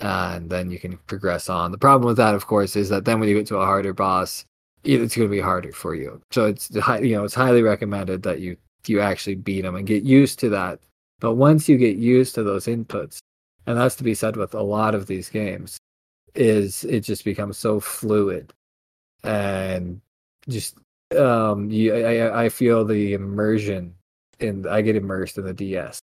and 0.00 0.48
then 0.50 0.70
you 0.70 0.78
can 0.78 0.96
progress 1.06 1.48
on 1.48 1.72
the 1.72 1.78
problem 1.78 2.06
with 2.06 2.16
that 2.16 2.34
of 2.34 2.46
course 2.46 2.76
is 2.76 2.88
that 2.88 3.04
then 3.04 3.20
when 3.20 3.28
you 3.28 3.34
get 3.34 3.46
to 3.46 3.56
a 3.58 3.64
harder 3.64 3.92
boss 3.92 4.44
it's 4.84 5.14
going 5.16 5.28
to 5.28 5.30
be 5.30 5.40
harder 5.40 5.72
for 5.72 5.94
you 5.94 6.20
so 6.30 6.46
it's 6.46 6.70
you 7.02 7.14
know 7.14 7.24
it's 7.24 7.34
highly 7.34 7.62
recommended 7.62 8.22
that 8.22 8.40
you 8.40 8.56
you 8.86 9.00
actually 9.00 9.34
beat 9.34 9.60
them 9.62 9.74
and 9.76 9.86
get 9.86 10.02
used 10.04 10.38
to 10.38 10.48
that 10.48 10.80
but 11.20 11.34
once 11.34 11.68
you 11.68 11.76
get 11.76 11.96
used 11.96 12.34
to 12.34 12.42
those 12.42 12.66
inputs 12.66 13.18
and 13.66 13.76
that's 13.76 13.94
to 13.96 14.04
be 14.04 14.14
said 14.14 14.36
with 14.36 14.54
a 14.54 14.62
lot 14.62 14.94
of 14.94 15.06
these 15.06 15.28
games 15.28 15.76
is 16.34 16.84
it 16.84 17.00
just 17.00 17.24
becomes 17.24 17.58
so 17.58 17.78
fluid 17.78 18.52
and 19.24 20.00
just 20.48 20.78
um 21.18 21.70
you 21.70 21.94
I, 21.94 22.44
I- 22.44 22.48
feel 22.48 22.84
the 22.84 23.12
immersion 23.14 23.94
in 24.38 24.66
I 24.66 24.80
get 24.80 24.96
immersed 24.96 25.36
in 25.38 25.44
the 25.44 25.52
DS. 25.52 26.00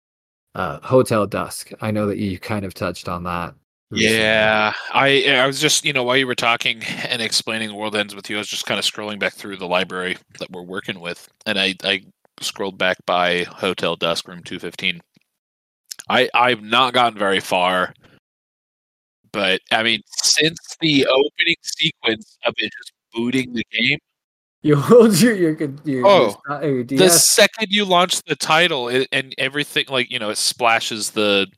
Uh 0.55 0.79
Hotel 0.81 1.26
Dusk. 1.26 1.72
I 1.81 1.90
know 1.90 2.07
that 2.07 2.18
you 2.18 2.38
kind 2.38 2.64
of 2.64 2.74
touched 2.74 3.09
on 3.09 3.24
that. 3.24 3.55
Yeah, 3.92 4.72
I 4.92 5.24
I 5.29 5.46
was 5.46 5.61
just 5.61 5.85
you 5.85 5.92
know 5.92 6.05
while 6.05 6.16
you 6.16 6.26
were 6.26 6.35
talking 6.37 6.83
and 6.85 7.20
explaining 7.20 7.74
World 7.74 7.96
Ends 7.96 8.14
with 8.14 8.31
you, 8.31 8.37
I 8.37 8.38
was 8.38 8.48
just 8.48 8.66
kind 8.66 8.79
of 8.79 8.85
scrolling 8.85 9.18
back 9.18 9.33
through 9.35 9.57
the 9.57 9.66
library 9.66 10.16
that 10.38 10.50
we're 10.50 10.62
working 10.62 11.00
with, 11.00 11.29
and 11.46 11.59
I 11.59 11.74
I 11.83 12.03
scrolled 12.40 12.79
back 12.79 12.98
by 13.05 13.42
Hotel 13.44 13.96
Dusk 13.96 14.29
Room 14.29 14.42
Two 14.44 14.59
Fifteen. 14.61 15.00
I 16.09 16.29
I've 16.35 16.62
not 16.62 16.94
gotten 16.94 17.18
very 17.18 17.40
far, 17.40 17.92
but 19.33 19.61
I 19.72 19.83
mean 19.83 20.00
since 20.07 20.59
the 20.81 21.07
opening 21.07 21.57
sequence 21.62 22.38
of 22.46 22.55
it 22.59 22.70
just 22.79 22.92
booting 23.12 23.53
the 23.53 23.64
game, 23.72 23.98
You 24.62 24.76
hold 24.76 25.20
your 25.20 25.35
your 25.35 25.57
your, 25.85 26.07
Oh, 26.07 26.37
your 26.62 26.85
the 26.85 27.11
second 27.11 27.68
you 27.70 27.85
launch 27.85 28.22
the 28.22 28.37
title 28.37 28.88
it, 28.88 29.09
and 29.11 29.35
everything 29.37 29.87
like 29.88 30.11
you 30.12 30.20
know 30.20 30.31
it 30.31 30.38
splashes 30.38 31.11
the 31.11 31.48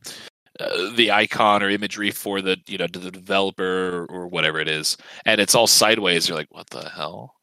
uh, 0.60 0.90
the 0.94 1.10
icon 1.10 1.62
or 1.62 1.70
imagery 1.70 2.10
for 2.10 2.40
the 2.42 2.56
you 2.66 2.76
know 2.78 2.86
to 2.86 2.98
the 2.98 3.10
developer 3.10 4.04
or, 4.04 4.06
or 4.06 4.26
whatever 4.28 4.58
it 4.60 4.68
is 4.68 4.96
and 5.24 5.40
it's 5.40 5.54
all 5.54 5.66
sideways. 5.66 6.28
You're 6.28 6.36
like 6.38 6.50
what 6.50 6.68
the 6.70 6.88
hell? 6.90 7.34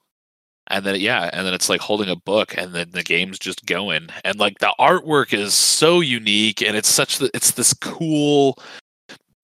And 0.68 0.86
then 0.86 1.00
yeah 1.00 1.30
and 1.34 1.46
then 1.46 1.54
it's 1.54 1.70
like 1.70 1.82
holding 1.82 2.10
a 2.10 2.16
book 2.16 2.56
and 2.58 2.74
then 2.74 2.92
the 2.92 3.04
game's 3.04 3.40
just 3.40 3.66
going. 3.66 4.10
And 4.24 4.38
like 4.40 4.60
the 4.60 4.74
artwork 4.80 5.34
is 5.34 5.54
so 5.54 6.02
unique 6.02 6.62
and 6.62 6.76
it's 6.78 6.90
such 6.90 7.18
that 7.18 7.32
it's 7.34 7.52
this 7.52 7.74
cool 7.74 8.58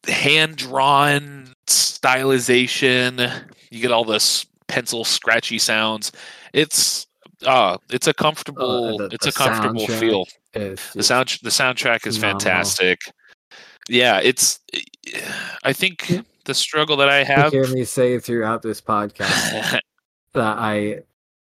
hand 0.08 0.58
drawn 0.58 1.54
stylization. 1.67 3.32
You 3.71 3.82
get 3.82 3.91
all 3.91 4.06
this 4.06 4.45
pencil 4.67 5.04
scratchy 5.04 5.58
sounds. 5.60 6.12
It's 6.54 7.08
uh 7.45 7.78
it's 7.89 8.08
a 8.08 8.13
comfortable 8.13 8.97
the- 8.99 9.10
it's 9.12 9.25
the 9.25 9.30
a 9.30 9.34
comfortable 9.34 9.88
feel. 9.88 10.25
is 10.54 10.80
the 10.93 11.04
sound 11.04 11.38
the 11.43 11.49
soundtrack 11.49 12.08
is 12.08 12.17
phenomenal. 12.17 12.39
fantastic 12.39 12.99
yeah 13.89 14.19
it's 14.24 14.60
i 15.63 15.71
think 15.74 16.10
Yeah. 16.10 16.21
the 16.45 16.54
struggle 16.54 16.98
that 16.98 17.10
i 17.10 17.19
you 17.19 17.26
have 17.26 17.52
hear 17.54 17.67
me 17.67 17.84
say 17.84 18.19
throughout 18.19 18.62
this 18.62 18.82
podcast 18.82 19.80
that 20.34 20.58
I 20.58 21.00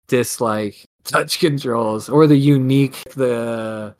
dislike 0.07 0.85
touch 1.03 1.39
controls 1.39 2.09
or 2.09 2.27
the 2.27 2.35
unique 2.37 2.95
the 3.15 3.95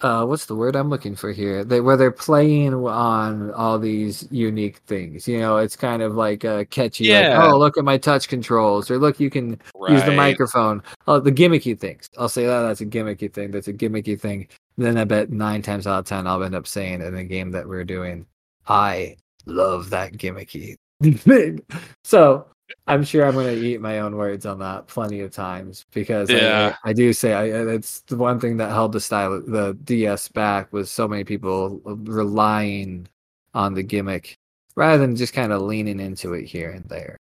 uh 0.00 0.24
what's 0.24 0.46
the 0.46 0.54
word 0.54 0.76
I'm 0.76 0.88
looking 0.88 1.16
for 1.16 1.32
here? 1.32 1.64
They 1.64 1.80
where 1.80 1.96
they're 1.96 2.12
playing 2.12 2.72
on 2.74 3.50
all 3.52 3.80
these 3.80 4.28
unique 4.30 4.76
things. 4.86 5.26
You 5.26 5.40
know, 5.40 5.56
it's 5.56 5.74
kind 5.74 6.00
of 6.02 6.14
like 6.14 6.44
uh 6.44 6.64
catchy 6.70 7.06
Yeah. 7.06 7.36
like, 7.40 7.48
oh 7.52 7.58
look 7.58 7.76
at 7.76 7.84
my 7.84 7.98
touch 7.98 8.28
controls 8.28 8.88
or 8.90 8.98
look 8.98 9.18
you 9.18 9.30
can 9.30 9.58
use 9.88 10.04
the 10.04 10.12
microphone. 10.12 10.82
Oh 11.08 11.18
the 11.18 11.32
gimmicky 11.32 11.76
things. 11.76 12.08
I'll 12.16 12.28
say 12.28 12.46
that 12.46 12.62
that's 12.62 12.80
a 12.82 12.86
gimmicky 12.86 13.32
thing. 13.32 13.50
That's 13.50 13.66
a 13.68 13.72
gimmicky 13.72 14.18
thing. 14.20 14.46
Then 14.78 14.96
I 14.96 15.04
bet 15.04 15.30
nine 15.30 15.60
times 15.60 15.86
out 15.86 15.98
of 15.98 16.04
ten 16.06 16.26
I'll 16.26 16.42
end 16.42 16.54
up 16.54 16.66
saying 16.66 17.02
in 17.02 17.14
the 17.14 17.24
game 17.24 17.50
that 17.50 17.68
we're 17.68 17.84
doing, 17.84 18.24
I 18.66 19.16
love 19.44 19.90
that 19.90 20.12
gimmicky 20.14 20.76
thing. 21.02 21.60
So 22.04 22.46
I'm 22.86 23.02
sure 23.02 23.26
I'm 23.26 23.34
going 23.34 23.54
to 23.54 23.60
eat 23.66 23.80
my 23.80 23.98
own 24.00 24.16
words 24.16 24.46
on 24.46 24.58
that 24.60 24.86
plenty 24.86 25.20
of 25.20 25.32
times 25.32 25.84
because 25.92 26.30
Yeah. 26.30 26.76
I, 26.84 26.90
I 26.90 26.92
do 26.92 27.12
say 27.12 27.32
I, 27.32 27.44
it's 27.74 28.00
the 28.02 28.16
one 28.16 28.38
thing 28.38 28.56
that 28.58 28.70
held 28.70 28.92
the 28.92 29.00
style 29.00 29.40
the 29.40 29.76
DS 29.84 30.28
back 30.28 30.72
was 30.72 30.90
so 30.90 31.08
many 31.08 31.24
people 31.24 31.80
relying 31.84 33.08
on 33.54 33.74
the 33.74 33.82
gimmick 33.82 34.36
rather 34.76 34.98
than 34.98 35.16
just 35.16 35.32
kind 35.32 35.52
of 35.52 35.62
leaning 35.62 35.98
into 35.98 36.34
it 36.34 36.44
here 36.44 36.70
and 36.70 36.84
there. 36.88 37.16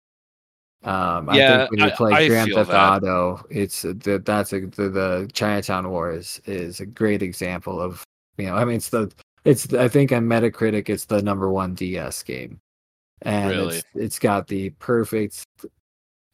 Um, 0.85 1.29
I 1.29 1.37
Yeah, 1.37 1.57
think 1.57 1.71
when 1.71 1.79
you 1.79 1.85
I- 1.87 1.89
play 1.95 2.13
I 2.13 2.27
Grand 2.27 2.47
feel 2.49 2.57
Theft 2.57 2.71
that. 2.71 3.03
Auto, 3.03 3.43
it's 3.49 3.81
the, 3.81 4.21
that's 4.23 4.53
a 4.53 4.61
the, 4.61 4.89
the 4.89 5.29
Chinatown 5.33 5.89
Wars 5.89 6.39
is 6.45 6.79
a 6.79 6.85
great 6.85 7.21
example 7.23 7.81
of 7.81 8.03
you 8.37 8.45
know 8.45 8.55
I 8.55 8.65
mean 8.65 8.75
it's 8.77 8.89
the 8.89 9.11
it's 9.45 9.73
I 9.73 9.87
think 9.87 10.11
on 10.11 10.25
Metacritic 10.25 10.87
it's 10.89 11.05
the 11.05 11.21
number 11.21 11.49
one 11.49 11.73
DS 11.73 12.21
game, 12.23 12.59
and 13.23 13.49
Really? 13.49 13.75
it's 13.77 13.85
it's 13.95 14.19
got 14.19 14.47
the 14.47 14.69
perfect 14.79 15.45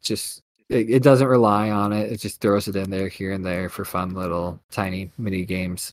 just 0.03 0.41
it, 0.69 0.89
it 0.89 1.03
doesn't 1.03 1.27
rely 1.27 1.69
on 1.69 1.93
it. 1.93 2.11
It 2.11 2.17
just 2.19 2.41
throws 2.41 2.67
it 2.67 2.75
in 2.75 2.89
there 2.89 3.07
here 3.07 3.31
and 3.33 3.45
there 3.45 3.69
for 3.69 3.85
fun 3.85 4.13
little 4.13 4.59
tiny 4.71 5.11
mini 5.17 5.45
games 5.45 5.91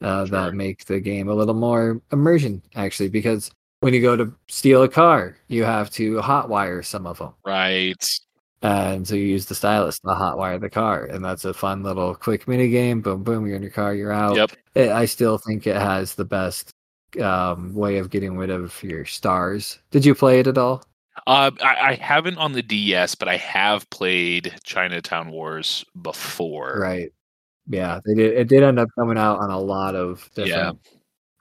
uh, 0.00 0.26
Sure. 0.26 0.30
that 0.42 0.54
make 0.54 0.84
the 0.86 1.00
game 1.00 1.28
a 1.28 1.34
little 1.34 1.54
more 1.54 2.00
immersion 2.12 2.62
actually 2.74 3.08
because 3.08 3.50
when 3.84 3.92
you 3.92 4.00
go 4.00 4.16
to 4.16 4.32
steal 4.48 4.82
a 4.82 4.88
car, 4.88 5.36
you 5.48 5.62
have 5.62 5.90
to 5.90 6.14
hotwire 6.14 6.82
some 6.82 7.06
of 7.06 7.18
them. 7.18 7.34
right 7.44 8.02
And 8.62 9.06
so 9.06 9.14
you 9.14 9.26
use 9.26 9.44
the 9.44 9.54
stylus 9.54 9.98
to 10.00 10.06
hotwire 10.08 10.58
the 10.58 10.70
car, 10.70 11.04
and 11.04 11.22
that's 11.22 11.44
a 11.44 11.52
fun 11.52 11.82
little 11.82 12.14
quick 12.14 12.48
mini 12.48 12.70
game. 12.70 13.02
Boom, 13.02 13.22
boom, 13.22 13.46
you're 13.46 13.56
in 13.56 13.62
your 13.62 13.70
car, 13.70 13.94
you're 13.94 14.10
out. 14.10 14.36
yep 14.36 14.52
It, 14.74 14.88
I 14.88 15.04
still 15.04 15.36
think 15.36 15.66
it 15.66 15.76
has 15.76 16.14
the 16.14 16.24
best 16.24 16.70
um, 17.20 17.74
way 17.74 17.98
of 17.98 18.08
getting 18.08 18.38
rid 18.38 18.48
of 18.48 18.82
your 18.82 19.04
stars. 19.04 19.78
Did 19.90 20.06
you 20.06 20.14
play 20.14 20.40
it 20.40 20.46
at 20.46 20.56
all? 20.56 20.82
uh, 21.26 21.50
I, 21.62 21.90
I 21.90 21.94
haven't 21.94 22.38
on 22.38 22.52
the 22.52 22.62
ds 22.62 23.14
but 23.14 23.28
i 23.28 23.36
have 23.36 23.88
played 23.90 24.52
chinatown 24.64 25.30
wars 25.30 25.84
before 26.02 26.80
Right. 26.80 27.12
Yeah, 27.68 28.00
they 28.04 28.14
did. 28.14 28.36
It 28.36 28.48
did 28.48 28.62
end 28.62 28.78
up 28.78 28.88
coming 28.98 29.16
out 29.16 29.38
on 29.38 29.50
a 29.50 29.58
lot 29.58 29.94
of 29.94 30.28
different. 30.34 30.78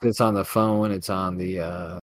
Yeah. 0.02 0.08
It's 0.10 0.22
on 0.22 0.34
the 0.34 0.46
phone. 0.46 0.92
It's 0.92 1.10
on 1.10 1.38
the. 1.38 1.60
uh 1.60 2.00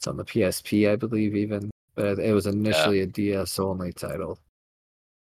It's 0.00 0.06
on 0.06 0.16
the 0.16 0.24
PSP, 0.24 0.90
I 0.90 0.96
believe, 0.96 1.36
even. 1.36 1.70
But 1.94 2.18
it 2.20 2.32
was 2.32 2.46
initially 2.46 3.00
a 3.00 3.06
DS 3.06 3.58
only 3.58 3.92
title. 3.92 4.38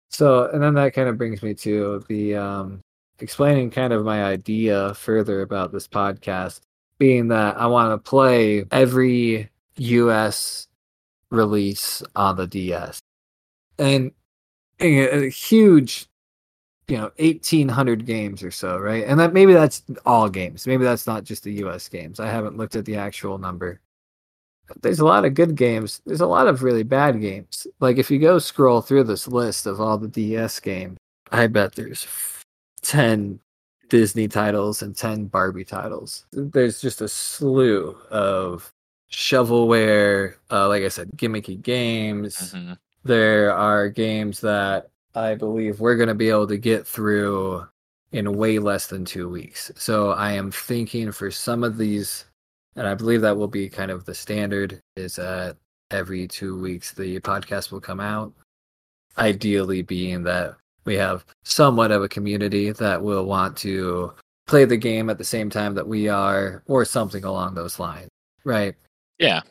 So, 0.10 0.50
and 0.50 0.64
then 0.64 0.76
that 0.76 0.94
kind 0.94 1.10
of 1.10 1.18
brings 1.18 1.44
me 1.44 1.54
to 1.56 2.02
the 2.08 2.36
um 2.38 2.80
explaining 3.20 3.72
kind 3.72 3.92
of 3.92 4.06
my 4.06 4.24
idea 4.24 4.94
further 4.94 5.42
about 5.42 5.74
this 5.74 5.86
podcast, 5.86 6.62
being 6.98 7.28
that 7.28 7.58
I 7.58 7.66
want 7.66 7.92
to 7.92 8.10
play 8.10 8.64
every 8.72 9.50
US 9.76 10.70
release 11.30 12.02
on 12.16 12.38
the 12.38 12.48
DS, 12.48 13.02
and 13.78 14.14
a, 14.80 15.26
a 15.26 15.30
huge 15.30 16.08
you 16.88 16.96
know 16.96 17.12
1800 17.18 18.06
games 18.06 18.44
or 18.44 18.52
so 18.52 18.78
right? 18.78 19.04
And 19.06 19.20
that 19.20 19.34
maybe 19.34 19.52
that's 19.52 19.84
all 20.06 20.30
games. 20.30 20.66
Maybe 20.66 20.86
that's 20.86 21.06
not 21.06 21.26
just 21.26 21.44
the 21.44 21.52
us 21.52 21.90
games. 21.90 22.22
I 22.22 22.28
haven't 22.28 22.56
looked 22.56 22.78
at 22.78 22.86
the 22.86 22.96
actual 22.96 23.38
number 23.38 23.82
there's 24.82 25.00
a 25.00 25.06
lot 25.06 25.26
of 25.26 25.34
good 25.34 25.56
games. 25.56 26.02
There's 26.06 26.22
a 26.22 26.28
lot 26.28 26.48
of 26.48 26.64
really 26.64 26.84
bad 26.84 27.20
games. 27.22 27.68
Like 27.80 27.98
if 27.98 28.10
you 28.10 28.20
go 28.20 28.40
scroll 28.40 28.82
through 28.82 29.04
this 29.06 29.28
list 29.28 29.66
of 29.66 29.80
all 29.82 29.98
the 29.98 30.08
DS 30.08 30.60
games, 30.60 30.98
I 31.32 31.48
bet 31.48 31.76
there's 31.76 32.08
10 32.82 33.40
Disney 33.90 34.28
titles 34.28 34.82
and 34.82 34.96
10 34.96 35.26
Barbie 35.26 35.66
titles. 35.66 36.26
There's 36.32 36.82
just 36.82 37.02
a 37.02 37.08
slew 37.08 37.98
of 38.10 38.72
shovelware, 39.12 40.36
uh, 40.52 40.68
like 40.68 40.84
I 40.84 40.88
said, 40.88 41.12
gimmicky 41.16 41.62
games. 41.62 42.36
Mhm. 42.54 42.78
There 43.04 43.54
are 43.54 43.90
games 43.90 44.40
that 44.42 44.90
I 45.16 45.36
believe 45.36 45.80
we're 45.80 45.96
going 45.98 46.08
to 46.08 46.16
be 46.16 46.30
able 46.30 46.48
to 46.48 46.58
get 46.58 46.88
through 46.88 47.68
in 48.12 48.34
way 48.38 48.60
less 48.60 48.88
than 48.88 49.06
two 49.06 49.28
weeks. 49.30 49.72
So 49.76 50.12
I 50.12 50.32
am 50.32 50.52
thinking 50.52 51.12
for 51.12 51.30
some 51.30 51.64
of 51.64 51.78
these, 51.78 52.26
and 52.76 52.88
I 52.88 52.94
believe 52.94 53.22
that 53.22 53.38
will 53.38 53.48
be 53.48 53.70
kind 53.70 53.92
of 53.92 54.06
the 54.06 54.16
standard, 54.16 54.80
is 54.96 55.16
that 55.16 55.58
every 55.92 56.28
two 56.28 56.60
weeks 56.60 56.92
the 56.92 57.20
podcast 57.20 57.72
will 57.72 57.82
come 57.82 58.00
out. 58.00 58.34
Ideally, 59.18 59.84
being 59.84 60.24
that 60.24 60.56
we 60.86 60.96
have 60.96 61.24
somewhat 61.44 61.92
of 61.92 62.04
a 62.04 62.10
community 62.10 62.72
that 62.72 63.02
will 63.02 63.26
want 63.26 63.56
to 63.58 64.14
play 64.48 64.66
the 64.66 64.76
game 64.76 65.10
at 65.10 65.18
the 65.18 65.24
same 65.24 65.50
time 65.50 65.74
that 65.76 65.88
we 65.88 66.10
are, 66.10 66.64
or 66.68 66.84
something 66.84 67.24
along 67.24 67.54
those 67.54 67.80
lines, 67.80 68.10
right? 68.44 68.76
Yeah. 69.20 69.42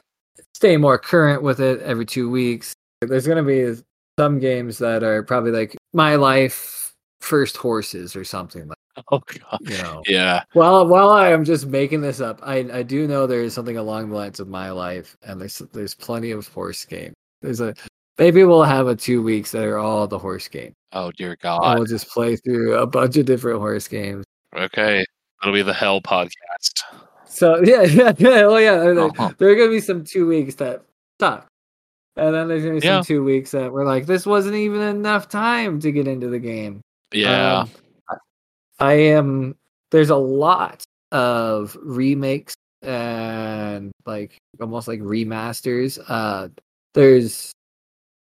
Stay 0.55 0.77
more 0.77 0.99
current 0.99 1.43
with 1.43 1.61
it 1.61 1.81
every 1.83 2.05
two 2.05 2.31
weeks. 2.31 2.75
There's 3.01 3.27
going 3.27 3.43
to 3.45 3.77
be 3.77 3.83
some 4.19 4.39
games 4.39 4.79
that 4.79 5.03
are 5.03 5.23
probably 5.23 5.53
like 5.53 5.77
My 5.95 6.17
Life 6.17 6.93
First 7.21 7.57
Horses 7.57 8.15
or 8.15 8.25
something 8.25 8.69
like 8.69 8.77
Oh 9.11 9.21
god. 9.21 9.59
you 9.63 9.79
know. 9.79 10.03
Yeah. 10.07 10.43
While 10.53 10.87
while 10.87 11.09
I 11.11 11.31
am 11.31 11.45
just 11.45 11.67
making 11.67 12.03
this 12.03 12.21
up, 12.21 12.41
I 12.43 12.57
I 12.73 12.83
do 12.83 13.07
know 13.09 13.27
there 13.27 13.41
is 13.43 13.55
something 13.55 13.77
along 13.79 14.11
the 14.11 14.17
lines 14.17 14.39
of 14.41 14.49
My 14.49 14.71
Life, 14.71 15.17
and 15.23 15.41
there's 15.41 15.59
there's 15.73 15.95
plenty 15.95 16.31
of 16.31 16.47
horse 16.49 16.85
games. 16.85 17.15
There's 17.41 17.61
a 17.61 17.75
maybe 18.19 18.45
we'll 18.45 18.63
have 18.65 18.89
a 18.89 18.95
two 18.95 19.23
weeks 19.23 19.51
that 19.53 19.65
are 19.65 19.79
all 19.79 20.07
the 20.07 20.19
horse 20.19 20.47
game, 20.49 20.75
Oh 20.93 21.11
dear 21.13 21.31
and 21.31 21.41
God. 21.41 21.79
we'll 21.79 21.87
just 21.87 22.09
play 22.11 22.37
through 22.37 22.75
a 22.75 22.87
bunch 22.87 23.17
of 23.17 23.25
different 23.25 23.61
horse 23.61 23.89
games. 23.89 24.25
Okay. 24.55 25.05
That'll 25.41 25.55
be 25.55 25.63
the 25.63 25.73
Hell 25.73 26.01
podcast. 26.03 26.83
So 27.27 27.61
yeah, 27.65 27.83
yeah, 27.83 28.13
yeah. 28.19 28.47
Well, 28.47 28.61
yeah. 28.61 28.77
There, 28.77 29.01
Uh-huh. 29.01 29.31
there 29.39 29.49
are 29.49 29.57
gonna 29.57 29.71
be 29.71 29.81
some 29.81 30.05
two 30.05 30.27
weeks 30.29 30.55
that 30.57 30.85
suck, 31.19 31.47
and 32.17 32.35
then 32.35 32.47
there's 32.49 32.63
gonna 32.63 32.79
be 32.79 32.87
Yeah. 32.87 32.99
some 32.99 33.05
two 33.05 33.25
weeks 33.25 33.53
that 33.53 33.73
we're 33.73 33.87
like, 33.87 34.05
this 34.05 34.27
wasn't 34.27 34.57
even 34.57 34.83
enough 34.83 35.31
time 35.31 35.81
to 35.81 35.91
get 35.91 36.07
into 36.07 36.29
the 36.29 36.39
game. 36.39 36.83
Yeah. 37.13 37.61
Um, 37.61 37.71
I- 38.83 38.95
am. 38.95 39.57
There's 39.91 40.11
a 40.11 40.17
lot 40.17 40.85
of 41.11 41.77
remakes 41.83 42.55
and 42.83 43.93
like 44.07 44.39
almost 44.61 44.89
like 44.89 45.01
remasters. 45.01 45.99
Uh, 46.09 46.49
there's. 46.95 47.53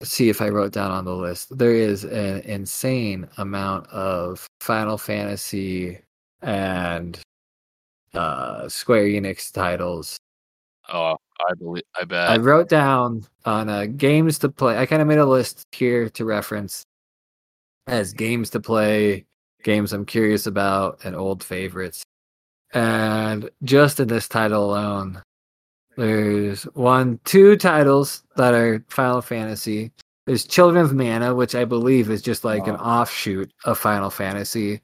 See 0.01 0.27
if 0.27 0.41
I 0.41 0.49
wrote 0.49 0.73
down 0.73 0.91
on 0.91 1.05
the 1.05 1.15
list. 1.15 1.57
There 1.57 1.73
is 1.73 2.03
an 2.03 2.41
insane 2.41 3.27
amount 3.37 3.87
of 3.87 4.45
Final 4.59 4.97
Fantasy 4.97 5.99
and 6.41 7.17
uh, 8.13 8.67
Square 8.67 9.05
Enix 9.05 9.53
titles 9.53 10.17
oh, 10.91 11.15
I 11.47 11.53
believe. 11.57 11.83
I 11.99 12.03
bet. 12.03 12.29
I 12.29 12.37
wrote 12.37 12.69
down 12.69 13.25
on 13.45 13.69
uh, 13.69 13.85
games 13.85 14.39
to 14.39 14.49
play. 14.49 14.77
I 14.77 14.85
kind 14.85 15.01
of 15.01 15.07
made 15.07 15.19
a 15.19 15.25
list 15.25 15.63
here 15.71 16.09
to 16.09 16.25
reference 16.25 16.83
as 17.87 18.13
games 18.13 18.49
to 18.51 18.59
play, 18.59 19.25
games 19.63 19.93
I'm 19.93 20.05
curious 20.05 20.45
about, 20.45 20.99
and 21.03 21.15
old 21.15 21.43
favorites. 21.43 22.03
And 22.73 23.49
just 23.63 23.99
in 23.99 24.07
this 24.07 24.27
title 24.27 24.65
alone, 24.71 25.21
there's 25.97 26.63
one, 26.73 27.19
two 27.23 27.55
titles 27.55 28.23
that 28.35 28.53
are 28.53 28.83
Final 28.89 29.21
Fantasy. 29.21 29.91
There's 30.25 30.45
Children 30.45 30.85
of 30.85 30.93
Mana, 30.93 31.35
which 31.35 31.53
I 31.53 31.65
believe 31.65 32.09
is 32.09 32.21
just 32.21 32.43
like 32.43 32.65
an 32.67 32.75
Oh. 32.79 32.83
offshoot 32.83 33.51
of 33.65 33.77
Final 33.77 34.09
Fantasy. 34.09 34.81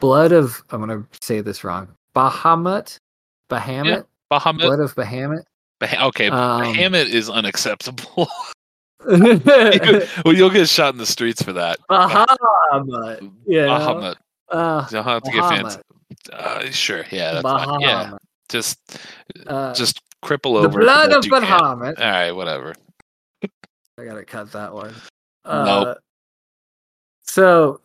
Blood 0.00 0.32
of, 0.32 0.62
I'm 0.70 0.84
going 0.84 1.02
to 1.02 1.06
say 1.22 1.40
this 1.40 1.62
wrong, 1.64 1.88
Bahamut? 2.14 2.96
Bahamut? 3.48 4.04
Bahamut. 4.30 4.58
Blood 4.60 4.80
of 4.80 4.94
Bahamut? 4.94 5.42
Bah- 5.78 6.06
okay. 6.08 6.28
Um, 6.28 6.62
Bahamut 6.74 7.06
is 7.08 7.30
unacceptable. 7.30 8.28
Bahamut. 9.04 10.22
well, 10.24 10.34
you'll 10.34 10.50
get 10.50 10.68
shot 10.68 10.92
in 10.94 10.98
the 10.98 11.06
streets 11.06 11.42
for 11.42 11.52
that. 11.54 11.78
Bahamut. 11.90 13.32
Yeah. 13.46 13.66
Bahamut. 13.66 14.14
Uh, 14.48 14.86
You'll 14.90 15.02
have 15.02 15.22
to 15.22 15.30
get 15.30 15.48
fancy. 15.48 15.78
Bahamut. 15.78 16.32
Uh, 16.32 16.70
sure. 16.70 17.04
Yeah. 17.10 17.32
That's 17.34 17.42
fine. 17.42 17.80
Yeah. 17.80 18.04
Bahamut. 18.10 18.18
Just, 18.48 18.98
Uh, 19.46 19.72
just 19.74 20.00
cripple 20.24 20.60
the 20.60 20.68
over. 20.68 20.72
for 20.72 20.80
blood 20.80 21.12
of 21.12 21.22
can. 21.22 21.42
Bahamut. 21.42 21.98
All 22.00 22.10
right. 22.10 22.32
Whatever. 22.32 22.74
I 23.44 24.04
gotta 24.04 24.24
cut 24.24 24.52
that 24.52 24.72
one. 24.74 24.94
Nope. 25.44 25.86
Uh, 25.88 25.94
So, 27.22 27.80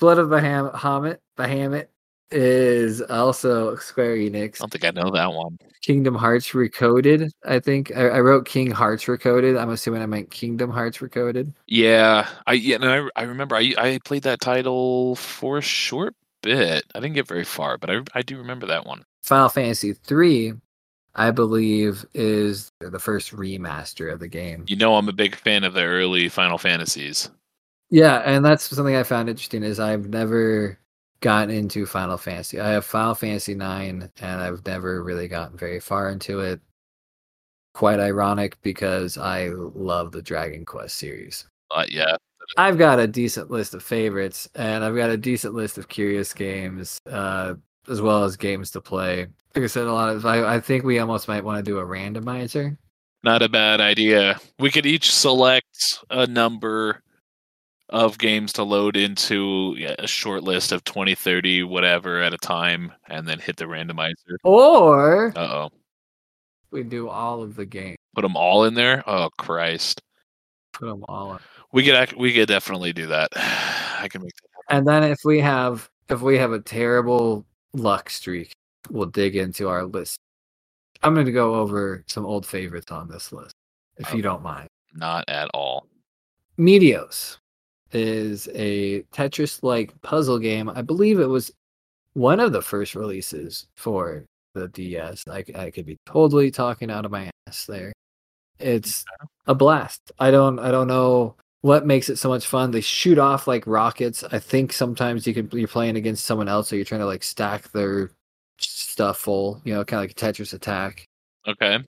Blood 0.00 0.18
of 0.18 0.28
Baham- 0.28 0.72
Bahamut, 0.74 1.18
Bahamut 1.38 1.86
is 2.30 3.02
also 3.02 3.76
Square 3.76 4.16
Enix. 4.16 4.56
I 4.56 4.58
don't 4.58 4.72
think 4.72 4.84
I 4.84 4.90
know 4.90 5.10
that 5.10 5.32
one. 5.32 5.58
Kingdom 5.82 6.14
Hearts 6.14 6.50
Recoded. 6.50 7.30
I 7.44 7.58
think 7.58 7.94
I, 7.96 8.08
I 8.08 8.20
wrote 8.20 8.46
King 8.46 8.70
Hearts 8.70 9.04
Recoded. 9.04 9.60
I'm 9.60 9.70
assuming 9.70 10.02
I 10.02 10.06
meant 10.06 10.30
Kingdom 10.30 10.70
Hearts 10.70 10.98
Recoded. 10.98 11.52
Yeah, 11.66 12.28
I 12.46 12.52
yeah, 12.54 12.76
no, 12.76 13.08
I, 13.16 13.20
I 13.20 13.24
remember 13.24 13.56
I 13.56 13.74
I 13.78 13.98
played 14.04 14.22
that 14.24 14.40
title 14.40 15.16
for 15.16 15.58
a 15.58 15.62
short 15.62 16.14
bit. 16.42 16.84
I 16.94 17.00
didn't 17.00 17.14
get 17.14 17.28
very 17.28 17.44
far, 17.44 17.78
but 17.78 17.90
I 17.90 18.00
I 18.14 18.22
do 18.22 18.38
remember 18.38 18.66
that 18.66 18.86
one. 18.86 19.04
Final 19.22 19.48
Fantasy 19.48 19.92
three, 19.92 20.52
I 21.14 21.30
believe, 21.30 22.04
is 22.14 22.70
the 22.80 22.98
first 22.98 23.32
remaster 23.32 24.12
of 24.12 24.20
the 24.20 24.28
game. 24.28 24.64
You 24.66 24.76
know, 24.76 24.96
I'm 24.96 25.08
a 25.08 25.12
big 25.12 25.34
fan 25.34 25.64
of 25.64 25.74
the 25.74 25.84
early 25.84 26.28
Final 26.28 26.58
Fantasies. 26.58 27.30
Yeah, 27.90 28.18
and 28.18 28.44
that's 28.44 28.64
something 28.64 28.94
I 28.94 29.02
found 29.02 29.28
interesting 29.28 29.64
is 29.64 29.80
I've 29.80 30.08
never 30.08 30.78
gotten 31.20 31.54
into 31.54 31.86
Final 31.86 32.16
Fantasy. 32.16 32.60
I 32.60 32.70
have 32.70 32.84
Final 32.84 33.14
Fantasy 33.14 33.54
9 33.54 34.10
and 34.20 34.40
I've 34.40 34.64
never 34.66 35.02
really 35.02 35.28
gotten 35.28 35.56
very 35.56 35.80
far 35.80 36.10
into 36.10 36.40
it. 36.40 36.60
Quite 37.74 38.00
ironic 38.00 38.60
because 38.62 39.16
I 39.16 39.48
love 39.48 40.12
the 40.12 40.22
Dragon 40.22 40.64
Quest 40.64 40.96
series. 40.96 41.46
Uh, 41.70 41.84
yeah, 41.88 42.16
I've 42.56 42.78
got 42.78 42.98
a 42.98 43.06
decent 43.06 43.50
list 43.50 43.74
of 43.74 43.82
favorites 43.82 44.48
and 44.54 44.82
I've 44.84 44.96
got 44.96 45.10
a 45.10 45.16
decent 45.16 45.54
list 45.54 45.78
of 45.78 45.88
curious 45.88 46.34
games 46.34 46.98
uh 47.10 47.54
as 47.88 48.00
well 48.00 48.24
as 48.24 48.36
games 48.36 48.70
to 48.72 48.80
play. 48.80 49.26
Like 49.54 49.64
I 49.64 49.66
said 49.68 49.86
a 49.86 49.92
lot 49.92 50.08
of 50.10 50.26
I, 50.26 50.56
I 50.56 50.60
think 50.60 50.84
we 50.84 50.98
almost 50.98 51.28
might 51.28 51.44
want 51.44 51.64
to 51.64 51.70
do 51.70 51.78
a 51.78 51.84
randomizer. 51.84 52.76
not 53.22 53.42
a 53.42 53.48
bad 53.48 53.80
idea. 53.80 54.40
We 54.58 54.70
could 54.70 54.86
each 54.86 55.12
select 55.14 55.98
a 56.10 56.26
number 56.26 57.02
of 57.90 58.18
games 58.18 58.52
to 58.54 58.62
load 58.62 58.96
into 58.96 59.76
a 59.98 60.06
short 60.06 60.42
list 60.42 60.72
of 60.72 60.82
20, 60.84 61.14
30, 61.14 61.64
whatever 61.64 62.20
at 62.22 62.32
a 62.34 62.38
time, 62.38 62.92
and 63.08 63.26
then 63.26 63.38
hit 63.38 63.56
the 63.56 63.64
randomizer. 63.66 64.36
Or 64.44 65.32
Uh 65.36 65.40
oh, 65.40 65.70
we 66.70 66.82
do 66.82 67.08
all 67.08 67.42
of 67.42 67.56
the 67.56 67.66
games. 67.66 67.96
put 68.14 68.22
them 68.22 68.36
all 68.36 68.64
in 68.64 68.74
there. 68.74 69.02
Oh 69.08 69.28
Christ, 69.38 70.00
Put 70.72 70.86
them 70.86 71.04
all 71.08 71.32
in. 71.34 71.38
we 71.72 71.84
could 71.84 72.12
we 72.14 72.32
could 72.32 72.48
definitely 72.48 72.92
do 72.92 73.06
that. 73.08 73.28
I 73.36 74.08
can 74.08 74.22
make 74.22 74.32
that. 74.34 74.74
And 74.76 74.86
then 74.86 75.02
if 75.04 75.18
we 75.24 75.40
have 75.40 75.88
if 76.08 76.20
we 76.22 76.38
have 76.38 76.52
a 76.52 76.60
terrible 76.60 77.44
luck 77.72 78.08
streak, 78.10 78.52
we'll 78.88 79.06
dig 79.06 79.36
into 79.36 79.68
our 79.68 79.84
list. 79.84 80.18
I'm 81.02 81.14
going 81.14 81.26
to 81.26 81.32
go 81.32 81.54
over 81.54 82.04
some 82.06 82.26
old 82.26 82.44
favorites 82.46 82.90
on 82.92 83.08
this 83.08 83.32
list, 83.32 83.54
if 83.96 84.12
you 84.12 84.20
don't 84.22 84.42
mind. 84.42 84.68
Not 84.94 85.24
at 85.28 85.48
all. 85.54 85.86
Medios 86.58 87.38
is 87.92 88.48
a 88.54 89.02
Tetris-like 89.12 90.00
puzzle 90.02 90.38
game. 90.38 90.68
I 90.68 90.82
believe 90.82 91.20
it 91.20 91.26
was 91.26 91.52
one 92.14 92.40
of 92.40 92.52
the 92.52 92.62
first 92.62 92.94
releases 92.94 93.66
for 93.76 94.24
the 94.54 94.68
DS. 94.68 95.24
I, 95.28 95.44
I 95.54 95.70
could 95.70 95.86
be 95.86 95.96
totally 96.06 96.50
talking 96.50 96.90
out 96.90 97.04
of 97.04 97.10
my 97.10 97.30
ass 97.46 97.66
there. 97.66 97.92
It's 98.58 99.04
a 99.46 99.54
blast. 99.54 100.12
I 100.18 100.30
don't 100.30 100.58
I 100.58 100.70
don't 100.70 100.88
know 100.88 101.36
what 101.62 101.86
makes 101.86 102.08
it 102.10 102.16
so 102.16 102.28
much 102.28 102.46
fun. 102.46 102.70
They 102.70 102.80
shoot 102.82 103.18
off 103.18 103.46
like 103.46 103.66
rockets. 103.66 104.22
I 104.24 104.38
think 104.38 104.72
sometimes 104.72 105.26
you 105.26 105.34
can 105.34 105.48
you're 105.52 105.68
playing 105.68 105.96
against 105.96 106.24
someone 106.26 106.48
else, 106.48 106.68
so 106.68 106.76
you're 106.76 106.84
trying 106.84 107.00
to 107.00 107.06
like 107.06 107.22
stack 107.22 107.70
their 107.72 108.10
stuff 108.58 109.18
full. 109.18 109.60
You 109.64 109.74
know, 109.74 109.84
kind 109.84 109.98
of 110.04 110.10
like 110.10 110.10
a 110.10 110.14
Tetris 110.32 110.52
attack 110.52 111.04
Okay. 111.48 111.78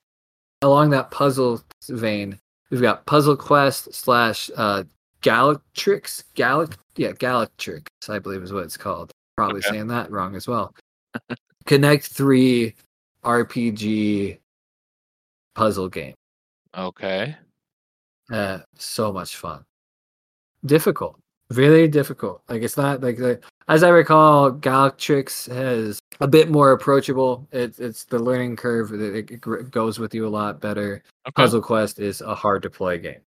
along 0.62 0.90
that 0.90 1.10
puzzle 1.10 1.62
vein, 1.88 2.38
we've 2.70 2.80
got 2.80 3.04
Puzzle 3.06 3.36
Quest 3.36 3.92
slash 3.92 4.50
uh 4.56 4.84
Galatrix. 5.22 6.24
Galac 6.34 6.74
yeah, 6.96 7.12
Galatrix, 7.12 7.86
I 8.08 8.18
believe 8.18 8.42
is 8.42 8.52
what 8.52 8.64
it's 8.64 8.76
called. 8.76 9.10
Probably 9.36 9.58
Okay. 9.60 9.70
saying 9.70 9.86
that 9.88 10.10
wrong 10.10 10.36
as 10.36 10.46
well. 10.46 10.74
Connect 11.66 12.06
three 12.06 12.74
RPG 13.24 14.38
puzzle 15.54 15.88
game. 15.88 16.14
Okay. 16.76 17.36
Uh 18.30 18.58
so 18.76 19.12
much 19.12 19.36
fun. 19.36 19.64
Difficult. 20.66 21.18
really 21.50 21.86
difficult. 21.88 22.42
Like 22.48 22.62
it's 22.62 22.76
not 22.76 23.00
like 23.02 23.16
the 23.18 23.40
as 23.68 23.82
I 23.84 23.90
recall, 23.90 24.50
Galactrix 24.50 25.52
has 25.54 25.98
a 26.20 26.26
bit 26.26 26.50
more 26.50 26.72
approachable. 26.72 27.46
It's 27.52 27.78
it's 27.78 28.04
the 28.04 28.18
learning 28.18 28.56
curve. 28.56 28.92
It, 28.92 29.30
it 29.30 29.70
goes 29.70 29.98
with 29.98 30.14
you 30.14 30.26
a 30.26 30.30
lot 30.30 30.60
better. 30.60 31.02
Okay. 31.28 31.32
Puzzle 31.36 31.62
Quest 31.62 31.98
is 32.00 32.20
a 32.22 32.34
hard 32.34 32.62
to 32.62 32.70
play 32.70 32.98
game. 32.98 33.20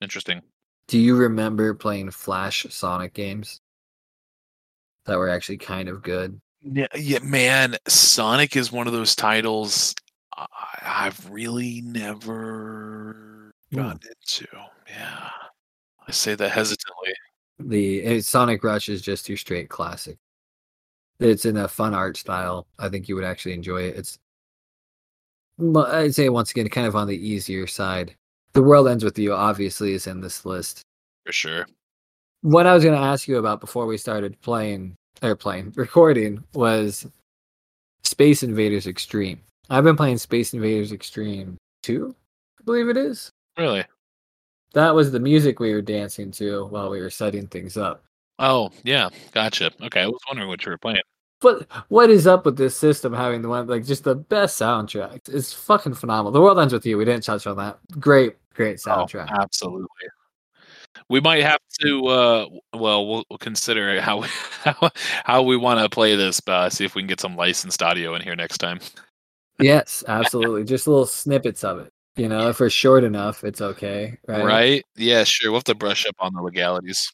Interesting. 0.00 0.40
Do 0.86 0.98
you 0.98 1.16
remember 1.16 1.74
playing 1.74 2.10
Flash 2.10 2.66
Sonic 2.70 3.14
games 3.14 3.60
that 5.06 5.16
were 5.16 5.28
actually 5.28 5.58
kind 5.58 5.88
of 5.88 6.02
good? 6.02 6.40
Yeah, 6.62 6.86
yeah, 6.94 7.18
man. 7.20 7.76
Sonic 7.88 8.56
is 8.56 8.72
one 8.72 8.86
of 8.86 8.92
those 8.92 9.14
titles 9.14 9.94
I, 10.36 10.46
I've 10.82 11.30
really 11.30 11.80
never 11.82 13.52
Hmm. 13.70 13.76
gotten 13.76 14.00
into. 14.08 14.46
Yeah, 14.88 15.30
I 16.06 16.10
say 16.12 16.34
that 16.34 16.50
hesitantly. 16.50 17.14
The 17.58 18.02
eh, 18.02 18.20
Sonic 18.20 18.62
Rush 18.64 18.88
is 18.88 19.00
just 19.00 19.28
your 19.28 19.38
straight 19.38 19.68
classic. 19.68 20.18
It's 21.20 21.44
in 21.44 21.56
a 21.56 21.68
fun 21.68 21.94
art 21.94 22.16
style. 22.16 22.66
I 22.78 22.88
think 22.88 23.08
you 23.08 23.14
would 23.14 23.24
actually 23.24 23.54
enjoy 23.54 23.82
it. 23.82 23.96
It's, 23.96 24.18
I'd 25.76 26.14
say 26.14 26.28
once 26.28 26.50
again, 26.50 26.68
kind 26.68 26.86
of 26.86 26.96
on 26.96 27.06
the 27.06 27.16
easier 27.16 27.66
side. 27.66 28.16
The 28.54 28.62
World 28.62 28.86
Ends 28.86 29.02
with 29.02 29.18
You 29.18 29.34
obviously 29.34 29.94
is 29.94 30.06
in 30.06 30.20
this 30.20 30.46
list. 30.46 30.82
For 31.26 31.32
sure. 31.32 31.66
What 32.42 32.66
I 32.66 32.74
was 32.74 32.84
going 32.84 32.96
to 32.96 33.04
ask 33.04 33.26
you 33.26 33.38
about 33.38 33.60
before 33.60 33.84
we 33.86 33.98
started 33.98 34.40
playing 34.42 34.94
or 35.22 35.34
playing 35.34 35.72
recording 35.76 36.42
was 36.54 37.04
Space 38.04 38.44
Invaders 38.44 38.86
Extreme. 38.86 39.40
I've 39.70 39.82
been 39.82 39.96
playing 39.96 40.18
Space 40.18 40.54
Invaders 40.54 40.92
Extreme 40.92 41.56
2, 41.82 42.14
I 42.60 42.62
believe 42.64 42.88
it 42.88 42.96
is. 42.96 43.30
Really? 43.58 43.84
That 44.72 44.94
was 44.94 45.10
the 45.10 45.20
music 45.20 45.58
we 45.58 45.72
were 45.72 45.82
dancing 45.82 46.30
to 46.32 46.66
while 46.66 46.90
we 46.90 47.00
were 47.00 47.10
setting 47.10 47.48
things 47.48 47.76
up. 47.76 48.04
Oh, 48.38 48.70
yeah. 48.84 49.08
Gotcha. 49.32 49.72
Okay, 49.82 50.02
I 50.02 50.06
was 50.06 50.20
wondering 50.28 50.48
what 50.48 50.64
you 50.64 50.70
were 50.70 50.78
playing. 50.78 51.02
But 51.44 51.66
what 51.88 52.08
is 52.08 52.26
up 52.26 52.46
with 52.46 52.56
this 52.56 52.74
system 52.74 53.12
having 53.12 53.42
the 53.42 53.50
one 53.50 53.66
like 53.66 53.84
just 53.84 54.04
the 54.04 54.14
best 54.14 54.58
soundtrack? 54.58 55.28
It's 55.28 55.52
fucking 55.52 55.92
phenomenal. 55.92 56.32
The 56.32 56.40
world 56.40 56.58
ends 56.58 56.72
with 56.72 56.86
you. 56.86 56.96
We 56.96 57.04
didn't 57.04 57.22
touch 57.22 57.46
on 57.46 57.58
that. 57.58 57.78
Great, 58.00 58.36
great 58.54 58.78
soundtrack. 58.78 59.28
Oh, 59.30 59.42
absolutely. 59.42 59.86
We 61.10 61.20
might 61.20 61.42
have 61.42 61.60
to. 61.82 62.06
Uh, 62.06 62.46
well, 62.72 63.06
we'll, 63.06 63.24
we'll 63.28 63.38
consider 63.38 64.00
how 64.00 64.22
we, 64.22 64.28
how, 64.64 64.90
how 65.24 65.42
we 65.42 65.58
want 65.58 65.80
to 65.80 65.90
play 65.90 66.16
this. 66.16 66.40
Uh, 66.46 66.70
see 66.70 66.86
if 66.86 66.94
we 66.94 67.02
can 67.02 67.08
get 67.08 67.20
some 67.20 67.36
licensed 67.36 67.82
audio 67.82 68.14
in 68.14 68.22
here 68.22 68.34
next 68.34 68.56
time. 68.56 68.80
yes, 69.60 70.02
absolutely. 70.08 70.64
just 70.64 70.86
little 70.86 71.04
snippets 71.04 71.62
of 71.62 71.78
it. 71.78 71.92
You 72.16 72.30
know, 72.30 72.48
if 72.48 72.58
we're 72.58 72.70
short 72.70 73.04
enough, 73.04 73.44
it's 73.44 73.60
okay, 73.60 74.16
right? 74.26 74.44
Right? 74.46 74.84
Yeah, 74.96 75.24
sure. 75.24 75.50
We'll 75.50 75.58
have 75.58 75.64
to 75.64 75.74
brush 75.74 76.06
up 76.06 76.16
on 76.20 76.32
the 76.32 76.40
legalities. 76.40 77.12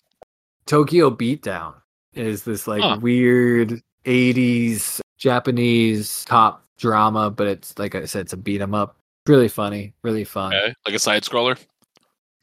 Tokyo 0.67 1.11
Beatdown 1.11 1.75
is 2.15 2.45
this 2.45 2.69
like 2.69 2.83
Huh. 2.83 2.99
weird 3.01 3.83
80s 4.05 5.01
Japanese 5.19 6.25
cop 6.29 6.65
drama, 6.79 7.31
but 7.31 7.47
it's 7.47 7.79
like 7.79 7.95
I 7.95 8.05
said, 8.07 8.23
it's 8.23 8.33
a 8.33 8.37
beat 8.37 8.61
'em 8.61 8.75
up. 8.75 8.97
Really 9.27 9.49
funny, 9.49 9.93
really 10.03 10.25
fun. 10.25 10.55
Okay, 10.55 10.75
like 10.87 10.95
a 10.95 10.99
side 10.99 11.23
scroller. 11.23 11.59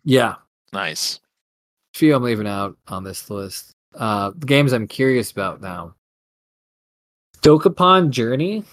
Yeah, 0.04 0.36
Nice. 0.74 1.20
A 1.96 1.98
few 1.98 2.16
I'm 2.16 2.24
leaving 2.24 2.48
out 2.48 2.78
on 2.88 3.04
this 3.04 3.30
list. 3.30 3.72
Uh, 3.96 4.32
games 4.32 4.74
I'm 4.74 4.88
curious 4.88 5.32
about 5.32 5.62
now. 5.62 5.96
Dokapon 7.42 8.10
Journey 8.10 8.64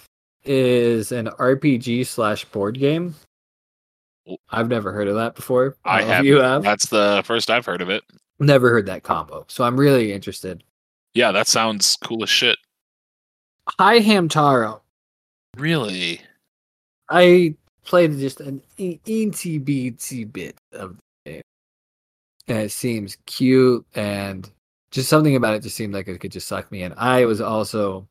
is 0.43 1.11
an 1.11 1.27
RPG 1.27 2.05
slash 2.05 2.45
board 2.45 2.77
game. 2.77 3.15
I've 4.49 4.67
never 4.69 4.91
heard 4.91 5.07
of 5.07 5.15
that 5.15 5.35
before. 5.35 5.77
I 5.85 6.01
if 6.01 6.07
have. 6.07 6.25
You 6.25 6.37
have 6.41 6.63
That's 6.63 6.87
the 6.89 7.21
first 7.25 7.49
I've 7.49 7.65
heard 7.65 7.81
of 7.81 7.89
it. 7.89 8.03
never 8.39 8.69
heard 8.69 8.85
that 8.87 9.03
combo, 9.03 9.45
so 9.47 9.63
I'm 9.63 9.79
really 9.79 10.11
interested. 10.11 10.63
Yeah, 11.13 11.31
that 11.31 11.47
sounds 11.47 11.97
cool 12.03 12.23
as 12.23 12.29
shit. 12.29 12.57
Hi 13.67 13.99
Hamtaro. 13.99 14.81
Really? 15.57 16.21
I 17.09 17.55
played 17.83 18.17
just 18.17 18.39
an 18.41 18.61
eensy 18.77 19.63
beatsy 19.63 20.31
bit 20.31 20.55
of 20.73 20.97
the 21.25 21.31
game, 21.31 21.41
and 22.47 22.57
it 22.59 22.71
seems 22.71 23.17
cute 23.25 23.85
and 23.95 24.49
just 24.91 25.09
something 25.09 25.35
about 25.35 25.55
it 25.55 25.63
just 25.63 25.75
seemed 25.75 25.93
like 25.93 26.07
it 26.07 26.19
could 26.19 26.31
just 26.31 26.47
suck 26.47 26.71
me 26.71 26.83
in. 26.83 26.93
I 26.97 27.25
was 27.25 27.41
also, 27.41 28.07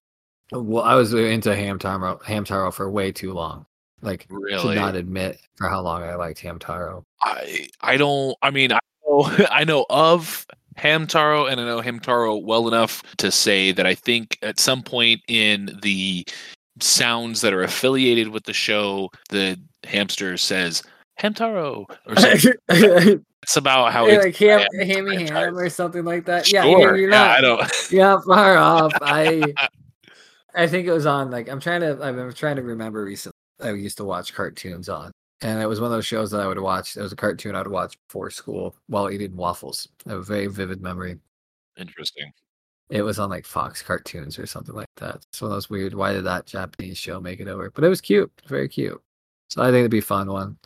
well, 0.52 0.82
I 0.84 0.94
was 0.94 1.14
into 1.14 1.50
Hamtaro, 1.50 2.20
Hamtaro 2.22 2.72
for 2.72 2.90
way 2.90 3.12
too 3.12 3.32
long. 3.32 3.64
Like, 4.02 4.26
Really? 4.28 4.74
should 4.74 4.80
not 4.80 4.96
admit 4.96 5.38
for 5.56 5.68
how 5.68 5.80
long 5.80 6.02
I 6.02 6.14
liked 6.16 6.42
Hamtaro. 6.42 7.04
I 7.22 7.68
I 7.80 7.96
don't. 7.96 8.36
I 8.42 8.50
mean, 8.50 8.72
I 8.72 8.78
know 9.06 9.22
I 9.50 9.64
know 9.64 9.86
of 9.88 10.46
Hamtaro, 10.76 11.50
and 11.50 11.60
I 11.60 11.64
know 11.64 11.80
Hamtaro 11.80 12.42
well 12.42 12.68
enough 12.68 13.02
to 13.18 13.30
say 13.30 13.72
that 13.72 13.86
I 13.86 13.94
think 13.94 14.38
at 14.42 14.58
some 14.58 14.82
point 14.82 15.20
in 15.28 15.78
the 15.82 16.26
sounds 16.80 17.40
that 17.40 17.52
are 17.52 17.62
affiliated 17.62 18.28
with 18.28 18.44
the 18.44 18.52
show, 18.52 19.10
the 19.30 19.58
hamster 19.84 20.36
says 20.36 20.82
Hamtaro 21.20 21.86
or 22.06 22.16
something. 22.16 22.52
it's 23.42 23.56
about 23.56 23.92
how 23.92 24.06
it's 24.06 24.24
like 24.24 24.36
ham, 24.36 24.66
brand 24.70 24.90
hammy 24.90 25.16
ham 25.16 25.26
franchise. 25.28 25.52
or 25.54 25.68
something 25.70 26.04
like 26.04 26.24
that. 26.24 26.50
Yeah, 26.52 26.62
Sure. 26.62 26.96
you're 26.96 27.10
yeah, 27.10 27.18
not, 27.18 27.30
I 27.30 27.40
don't. 27.40 27.72
yeah, 27.90 28.16
far 28.26 28.56
off. 28.56 28.92
I 29.02 29.52
I 30.54 30.66
think 30.66 30.86
it 30.86 30.92
was 30.92 31.06
on 31.06 31.30
like 31.30 31.48
I'm 31.48 31.60
trying 31.60 31.82
to 31.82 31.94
been 31.94 32.32
trying 32.32 32.56
to 32.56 32.62
remember 32.62 33.04
recently. 33.04 33.32
I 33.60 33.70
used 33.72 33.98
to 33.98 34.04
watch 34.04 34.34
cartoons 34.34 34.88
on, 34.88 35.12
and 35.44 35.60
it 35.60 35.66
was 35.66 35.78
one 35.78 35.92
of 35.92 35.96
those 35.96 36.06
shows 36.06 36.30
that 36.30 36.40
I 36.40 36.46
would 36.46 36.58
watch. 36.58 36.96
It 36.96 37.02
was 37.02 37.12
a 37.12 37.16
cartoon 37.16 37.54
I 37.54 37.58
would 37.58 37.70
watch 37.70 37.98
before 38.08 38.30
school 38.30 38.74
while 38.86 39.10
eating 39.10 39.36
waffles. 39.36 39.86
I 40.06 40.12
have 40.12 40.20
a 40.20 40.22
very 40.22 40.46
vivid 40.46 40.80
memory. 40.80 41.18
Interesting. 41.76 42.32
It 42.88 43.02
was 43.02 43.18
on 43.18 43.28
like 43.28 43.44
Fox 43.44 43.82
cartoons 43.82 44.38
or 44.38 44.46
something 44.46 44.74
like 44.74 44.88
that. 44.96 45.16
It's 45.16 45.42
one 45.42 45.50
of 45.50 45.56
those 45.56 45.68
weird. 45.68 45.92
Why 45.92 46.14
did 46.14 46.24
that 46.24 46.46
Japanese 46.46 46.96
show 46.96 47.20
make 47.20 47.40
it 47.40 47.48
over? 47.48 47.70
But 47.70 47.84
it 47.84 47.88
was 47.88 48.00
cute, 48.00 48.32
very 48.46 48.68
cute. 48.68 49.00
So 49.50 49.62
I 49.62 49.66
think 49.66 49.80
it'd 49.80 49.90
be 49.90 49.98
a 49.98 50.02
fun 50.02 50.30
one. 50.30 50.56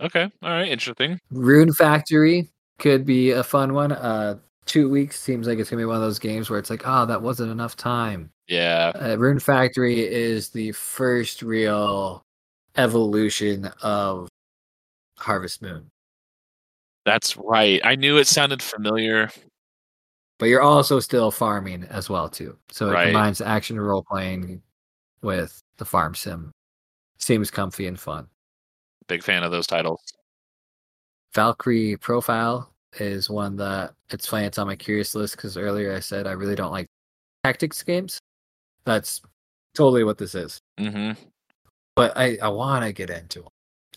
Okay. 0.00 0.30
All 0.40 0.50
right. 0.50 0.68
Interesting. 0.68 1.18
Rune 1.32 1.72
Factory 1.72 2.48
could 2.78 3.04
be 3.04 3.32
a 3.32 3.42
fun 3.42 3.74
one. 3.74 3.90
Uh, 3.90 4.38
two 4.66 4.88
weeks 4.88 5.18
seems 5.18 5.48
like 5.48 5.58
it's 5.58 5.68
gonna 5.68 5.82
be 5.82 5.86
one 5.86 5.96
of 5.96 6.02
those 6.02 6.20
games 6.20 6.48
where 6.48 6.60
it's 6.60 6.70
like, 6.70 6.82
oh, 6.84 7.06
that 7.06 7.22
wasn't 7.22 7.50
enough 7.50 7.76
time. 7.76 8.30
Yeah. 8.46 8.92
Uh, 8.94 9.16
Rune 9.18 9.40
Factory 9.40 10.00
is 10.00 10.50
the 10.50 10.70
first 10.72 11.42
real 11.42 12.24
evolution 12.76 13.66
of 13.82 14.28
Harvest 15.18 15.62
Moon, 15.62 15.90
That's 17.04 17.36
right. 17.36 17.80
I 17.84 17.96
knew 17.96 18.16
it 18.18 18.26
sounded 18.26 18.62
familiar. 18.62 19.30
but 20.38 20.46
you're 20.46 20.62
also 20.62 20.98
still 21.00 21.30
farming 21.30 21.84
as 21.84 22.08
well 22.10 22.28
too. 22.28 22.58
So 22.70 22.88
it 22.88 22.92
Right. 22.94 23.04
combines 23.06 23.40
action 23.40 23.76
and 23.76 23.86
role 23.86 24.02
playing 24.02 24.60
with 25.22 25.60
the 25.76 25.84
farm 25.84 26.14
sim. 26.16 26.50
Seems 27.18 27.50
comfy 27.50 27.86
and 27.86 27.98
fun. 27.98 28.28
Big 29.06 29.22
fan 29.22 29.44
of 29.44 29.52
those 29.52 29.66
titles. 29.68 30.00
Valkyrie 31.34 31.96
Profile 31.96 32.72
is 32.98 33.30
one 33.30 33.56
that 33.56 33.94
it's 34.10 34.26
funny. 34.26 34.46
It's 34.46 34.58
on 34.58 34.66
my 34.66 34.76
curious 34.76 35.14
list 35.14 35.36
because 35.36 35.56
earlier 35.56 35.94
I 35.94 36.00
said 36.00 36.26
I 36.26 36.32
really 36.32 36.56
don't 36.56 36.72
like 36.72 36.86
tactics 37.44 37.82
games. 37.82 38.18
That's 38.84 39.22
totally 39.74 40.04
what 40.04 40.18
this 40.18 40.34
is. 40.34 40.60
hmm 40.78 41.12
but 41.96 42.16
I, 42.16 42.38
I 42.42 42.48
want 42.48 42.84
to 42.84 42.92
get 42.92 43.10
into 43.10 43.40
it. 43.40 43.48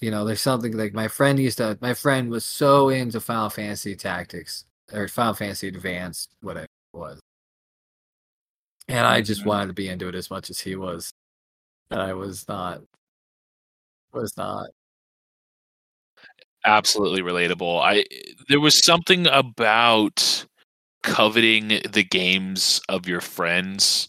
You 0.02 0.12
know, 0.12 0.26
there's 0.26 0.42
something 0.42 0.74
like 0.78 0.94
my 0.94 1.08
friend 1.08 1.40
used 1.40 1.58
to. 1.60 1.78
My 1.82 1.94
friend 1.94 2.30
was 2.30 2.46
so 2.46 2.90
into 2.90 3.20
Final 3.22 3.50
Fantasy 3.50 3.96
Tactics 3.96 4.66
or 4.94 5.08
Final 5.08 5.34
Fantasy 5.34 5.68
Advanced, 5.70 6.36
whatever 6.42 6.66
it 6.66 6.98
was, 6.98 7.20
and 8.88 9.06
I 9.06 9.22
just 9.22 9.42
Mhm. 9.42 9.46
wanted 9.46 9.68
to 9.68 9.74
be 9.74 9.88
into 9.90 10.08
it 10.08 10.16
as 10.16 10.30
much 10.30 10.50
as 10.50 10.60
he 10.60 10.76
was, 10.76 11.12
and 11.92 12.02
I 12.02 12.14
was 12.14 12.48
not. 12.48 12.84
Was 14.14 14.36
not. 14.38 14.70
absolutely 16.66 17.22
relatable. 17.22 17.82
I 17.82 18.06
there 18.50 18.60
was 18.60 18.84
something 18.84 19.28
about 19.28 20.46
coveting 21.04 21.70
the 21.92 22.04
games 22.10 22.82
of 22.90 23.08
your 23.08 23.22
friends 23.22 24.08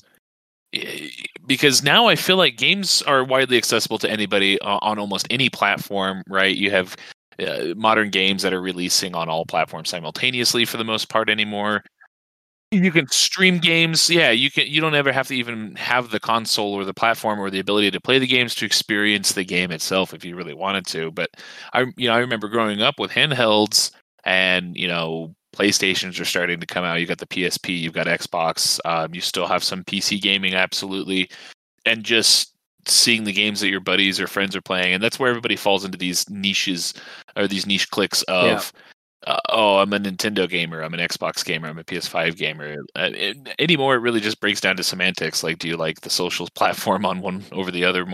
because 1.46 1.82
now 1.82 2.06
I 2.06 2.16
feel 2.16 2.36
like 2.36 2.56
games 2.56 3.02
are 3.02 3.24
widely 3.24 3.56
accessible 3.56 3.98
to 3.98 4.10
anybody 4.10 4.60
o- 4.62 4.78
on 4.82 4.98
almost 4.98 5.26
any 5.30 5.48
platform, 5.48 6.22
right? 6.28 6.56
You 6.56 6.70
have 6.70 6.96
uh, 7.38 7.74
modern 7.76 8.10
games 8.10 8.42
that 8.42 8.52
are 8.52 8.60
releasing 8.60 9.14
on 9.14 9.28
all 9.28 9.44
platforms 9.46 9.90
simultaneously 9.90 10.64
for 10.64 10.76
the 10.76 10.84
most 10.84 11.08
part 11.08 11.28
anymore. 11.30 11.82
You 12.72 12.90
can 12.90 13.06
stream 13.08 13.58
games. 13.58 14.10
Yeah, 14.10 14.32
you 14.32 14.50
can 14.50 14.66
you 14.66 14.80
don't 14.80 14.94
ever 14.94 15.12
have 15.12 15.28
to 15.28 15.36
even 15.36 15.76
have 15.76 16.10
the 16.10 16.18
console 16.18 16.74
or 16.74 16.84
the 16.84 16.92
platform 16.92 17.38
or 17.38 17.48
the 17.48 17.60
ability 17.60 17.92
to 17.92 18.00
play 18.00 18.18
the 18.18 18.26
games 18.26 18.56
to 18.56 18.66
experience 18.66 19.32
the 19.32 19.44
game 19.44 19.70
itself 19.70 20.12
if 20.12 20.24
you 20.24 20.34
really 20.36 20.54
wanted 20.54 20.84
to. 20.88 21.12
But 21.12 21.30
I 21.72 21.82
you 21.96 22.08
know 22.08 22.14
I 22.14 22.18
remember 22.18 22.48
growing 22.48 22.82
up 22.82 22.98
with 22.98 23.12
handhelds 23.12 23.92
and 24.24 24.76
you 24.76 24.88
know 24.88 25.34
PlayStations 25.56 26.20
are 26.20 26.24
starting 26.24 26.60
to 26.60 26.66
come 26.66 26.84
out. 26.84 27.00
You 27.00 27.06
got 27.06 27.18
the 27.18 27.26
PSP, 27.26 27.80
you've 27.80 27.94
got 27.94 28.06
Xbox, 28.06 28.78
um, 28.84 29.14
you 29.14 29.20
still 29.20 29.46
have 29.46 29.64
some 29.64 29.84
PC 29.84 30.20
gaming, 30.20 30.54
absolutely, 30.54 31.30
and 31.86 32.04
just 32.04 32.54
seeing 32.86 33.24
the 33.24 33.32
games 33.32 33.60
that 33.60 33.68
your 33.68 33.80
buddies 33.80 34.20
or 34.20 34.26
friends 34.26 34.54
are 34.54 34.60
playing, 34.62 34.92
and 34.92 35.02
that's 35.02 35.18
where 35.18 35.30
everybody 35.30 35.56
falls 35.56 35.84
into 35.84 35.98
these 35.98 36.28
niches 36.28 36.94
or 37.36 37.48
these 37.48 37.66
niche 37.66 37.90
clicks 37.90 38.22
of 38.24 38.72
uh, 39.26 39.38
oh, 39.48 39.78
I'm 39.78 39.92
a 39.92 39.98
Nintendo 39.98 40.48
gamer, 40.48 40.82
I'm 40.82 40.94
an 40.94 41.00
Xbox 41.00 41.44
gamer, 41.44 41.68
I'm 41.68 41.78
a 41.78 41.84
PS5 41.84 42.36
gamer. 42.36 42.76
Uh, 42.94 43.10
it, 43.12 43.54
anymore, 43.58 43.96
it 43.96 44.00
really 44.00 44.20
just 44.20 44.40
breaks 44.40 44.60
down 44.60 44.76
to 44.76 44.84
semantics. 44.84 45.42
Like, 45.42 45.58
do 45.58 45.66
you 45.66 45.76
like 45.76 46.00
the 46.02 46.10
social 46.10 46.48
platform 46.54 47.04
on 47.04 47.20
one 47.20 47.44
over 47.50 47.70
the 47.70 47.84
other 47.84 48.06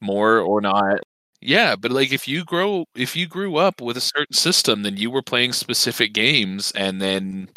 more 0.00 0.38
or 0.38 0.60
not? 0.60 1.00
Yeah, 1.44 1.76
but 1.76 1.92
like 1.92 2.10
if 2.10 2.26
you 2.26 2.42
grow, 2.42 2.86
if 2.94 3.14
you 3.14 3.26
grew 3.26 3.56
up 3.56 3.82
with 3.82 3.98
a 3.98 4.00
certain 4.00 4.32
system, 4.32 4.82
then 4.82 4.96
you 4.96 5.10
were 5.10 5.20
playing 5.20 5.52
specific 5.52 6.14
games, 6.14 6.72
and 6.74 7.02
then 7.02 7.50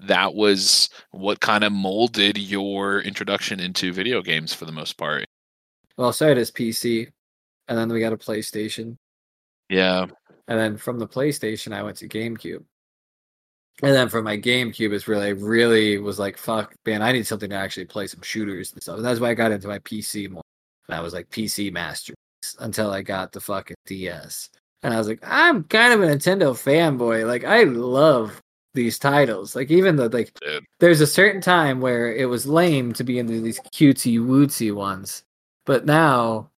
that 0.00 0.34
was 0.34 0.90
what 1.12 1.38
kind 1.38 1.62
of 1.62 1.70
molded 1.70 2.36
your 2.36 3.00
introduction 3.00 3.60
into 3.60 3.92
video 3.92 4.22
games 4.22 4.52
for 4.52 4.64
the 4.64 4.72
most 4.72 4.98
part. 4.98 5.24
Well, 5.96 6.08
I 6.08 6.10
started 6.10 6.38
as 6.38 6.50
PC, 6.50 7.06
and 7.68 7.78
then 7.78 7.88
we 7.90 8.00
got 8.00 8.12
a 8.12 8.16
PlayStation, 8.16 8.96
Yeah, 9.68 10.06
and 10.48 10.58
then 10.58 10.76
from 10.76 10.98
the 10.98 11.06
PlayStation, 11.06 11.72
I 11.72 11.84
went 11.84 11.98
to 11.98 12.08
GameCube. 12.08 12.64
And 13.84 13.94
then 13.94 14.08
from 14.08 14.24
my 14.24 14.36
GameCube 14.36 14.92
is 14.92 15.06
really, 15.06 15.32
really 15.32 15.98
was 15.98 16.18
like, 16.18 16.36
fuck, 16.36 16.74
man, 16.84 17.02
I 17.02 17.12
need 17.12 17.28
something 17.28 17.50
to 17.50 17.56
actually 17.56 17.84
play 17.84 18.08
some 18.08 18.22
shooters 18.22 18.72
and 18.72 18.82
stuff. 18.82 18.96
And 18.96 19.04
that's 19.04 19.20
why 19.20 19.30
I 19.30 19.34
got 19.34 19.52
into 19.52 19.68
my 19.68 19.78
PC 19.78 20.28
more. 20.28 20.42
And 20.88 20.96
I 20.96 21.00
was 21.00 21.12
like 21.12 21.30
PC 21.30 21.72
master 21.72 22.14
until 22.60 22.90
I 22.90 23.02
got 23.02 23.32
the 23.32 23.40
fucking 23.40 23.76
DS. 23.86 24.50
And 24.82 24.94
I 24.94 24.98
was 24.98 25.08
like, 25.08 25.20
I'm 25.22 25.64
kind 25.64 25.92
of 25.92 26.02
a 26.02 26.06
Nintendo 26.06 26.52
fanboy. 26.52 27.26
Like, 27.26 27.44
I 27.44 27.64
love 27.64 28.40
these 28.74 28.98
titles. 28.98 29.56
Like, 29.56 29.70
even 29.70 29.96
though, 29.96 30.06
like, 30.06 30.32
dude. 30.40 30.64
there's 30.78 31.00
a 31.00 31.06
certain 31.06 31.40
time 31.40 31.80
where 31.80 32.14
it 32.14 32.26
was 32.26 32.46
lame 32.46 32.92
to 32.94 33.04
be 33.04 33.18
into 33.18 33.40
these 33.40 33.58
cutesy 33.74 34.18
wootsy 34.20 34.72
ones, 34.72 35.24
but 35.66 35.84
now 35.84 36.50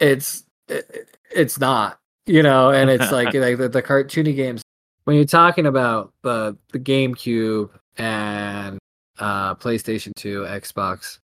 it's 0.00 0.44
it, 0.68 1.08
it's 1.30 1.60
not, 1.60 1.98
you 2.26 2.42
know. 2.42 2.70
And 2.70 2.88
it's 2.88 3.12
like 3.12 3.34
like 3.34 3.58
the, 3.58 3.68
the 3.68 3.82
cartoony 3.82 4.34
games. 4.34 4.62
When 5.04 5.16
you're 5.16 5.24
talking 5.24 5.66
about 5.66 6.12
the 6.22 6.56
the 6.72 6.78
GameCube 6.78 7.70
and 7.98 8.78
uh, 9.18 9.54
PlayStation 9.56 10.14
Two, 10.16 10.42
Xbox, 10.42 11.18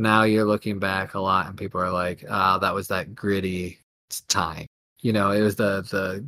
now 0.00 0.24
you're 0.24 0.44
looking 0.44 0.78
back 0.78 1.14
a 1.14 1.20
lot, 1.20 1.46
and 1.46 1.56
people 1.58 1.80
are 1.80 1.90
like, 1.92 2.24
"Ah, 2.28 2.58
that 2.58 2.74
was 2.74 2.88
that 2.88 3.14
gritty 3.14 3.78
time." 4.28 4.66
You 5.00 5.12
know, 5.12 5.30
it 5.30 5.42
was 5.42 5.56
the 5.56 5.82
the 5.82 6.24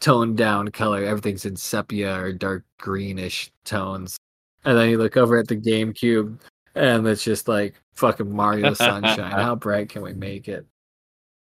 toned 0.00 0.36
down 0.36 0.68
color. 0.68 1.04
Everything's 1.04 1.44
in 1.46 1.56
sepia 1.56 2.20
or 2.20 2.32
dark 2.32 2.64
greenish 2.78 3.50
tones. 3.64 4.16
And 4.64 4.76
then 4.76 4.90
you 4.90 4.98
look 4.98 5.16
over 5.16 5.38
at 5.38 5.48
the 5.48 5.56
GameCube 5.56 6.38
and 6.74 7.06
it's 7.06 7.24
just 7.24 7.48
like 7.48 7.74
fucking 7.94 8.30
Mario 8.30 8.74
Sunshine. 8.74 9.32
How 9.32 9.54
bright 9.56 9.88
can 9.88 10.02
we 10.02 10.12
make 10.12 10.48
it? 10.48 10.66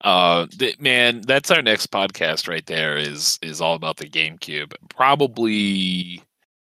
Uh, 0.02 0.46
th- 0.46 0.78
man, 0.78 1.22
that's 1.22 1.50
our 1.50 1.62
next 1.62 1.90
podcast 1.90 2.48
right 2.48 2.64
there. 2.66 2.96
Is 2.96 3.38
is 3.42 3.61
all 3.61 3.74
about 3.74 3.96
the 3.96 4.09
GameCube. 4.09 4.74
Probably 4.90 6.22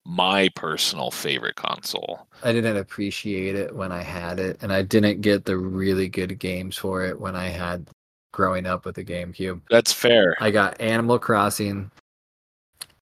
my 0.05 0.49
personal 0.57 1.11
favorite 1.11 1.57
console. 1.57 2.27
I 2.43 2.53
didn't 2.53 2.77
appreciate 2.77 3.55
it 3.55 3.75
when 3.75 3.93
I 3.93 4.03
had 4.03 4.39
it, 4.39 4.59
and 4.63 4.73
I 4.73 4.83
didn't 4.83 5.21
get 5.21 5.45
the 5.45 5.57
really 5.57 6.09
good 6.09 6.39
games 6.39 6.77
for 6.77 7.05
it 7.05 7.21
when 7.21 7.37
I 7.37 7.49
had 7.49 7.89
growing 8.33 8.67
up 8.67 8.85
with 8.85 8.97
the 8.97 9.05
GameCube. 9.05 9.61
That's 9.71 9.93
fair. 9.93 10.37
I 10.41 10.51
got 10.51 10.81
Animal 10.81 11.19
Crossing 11.19 11.91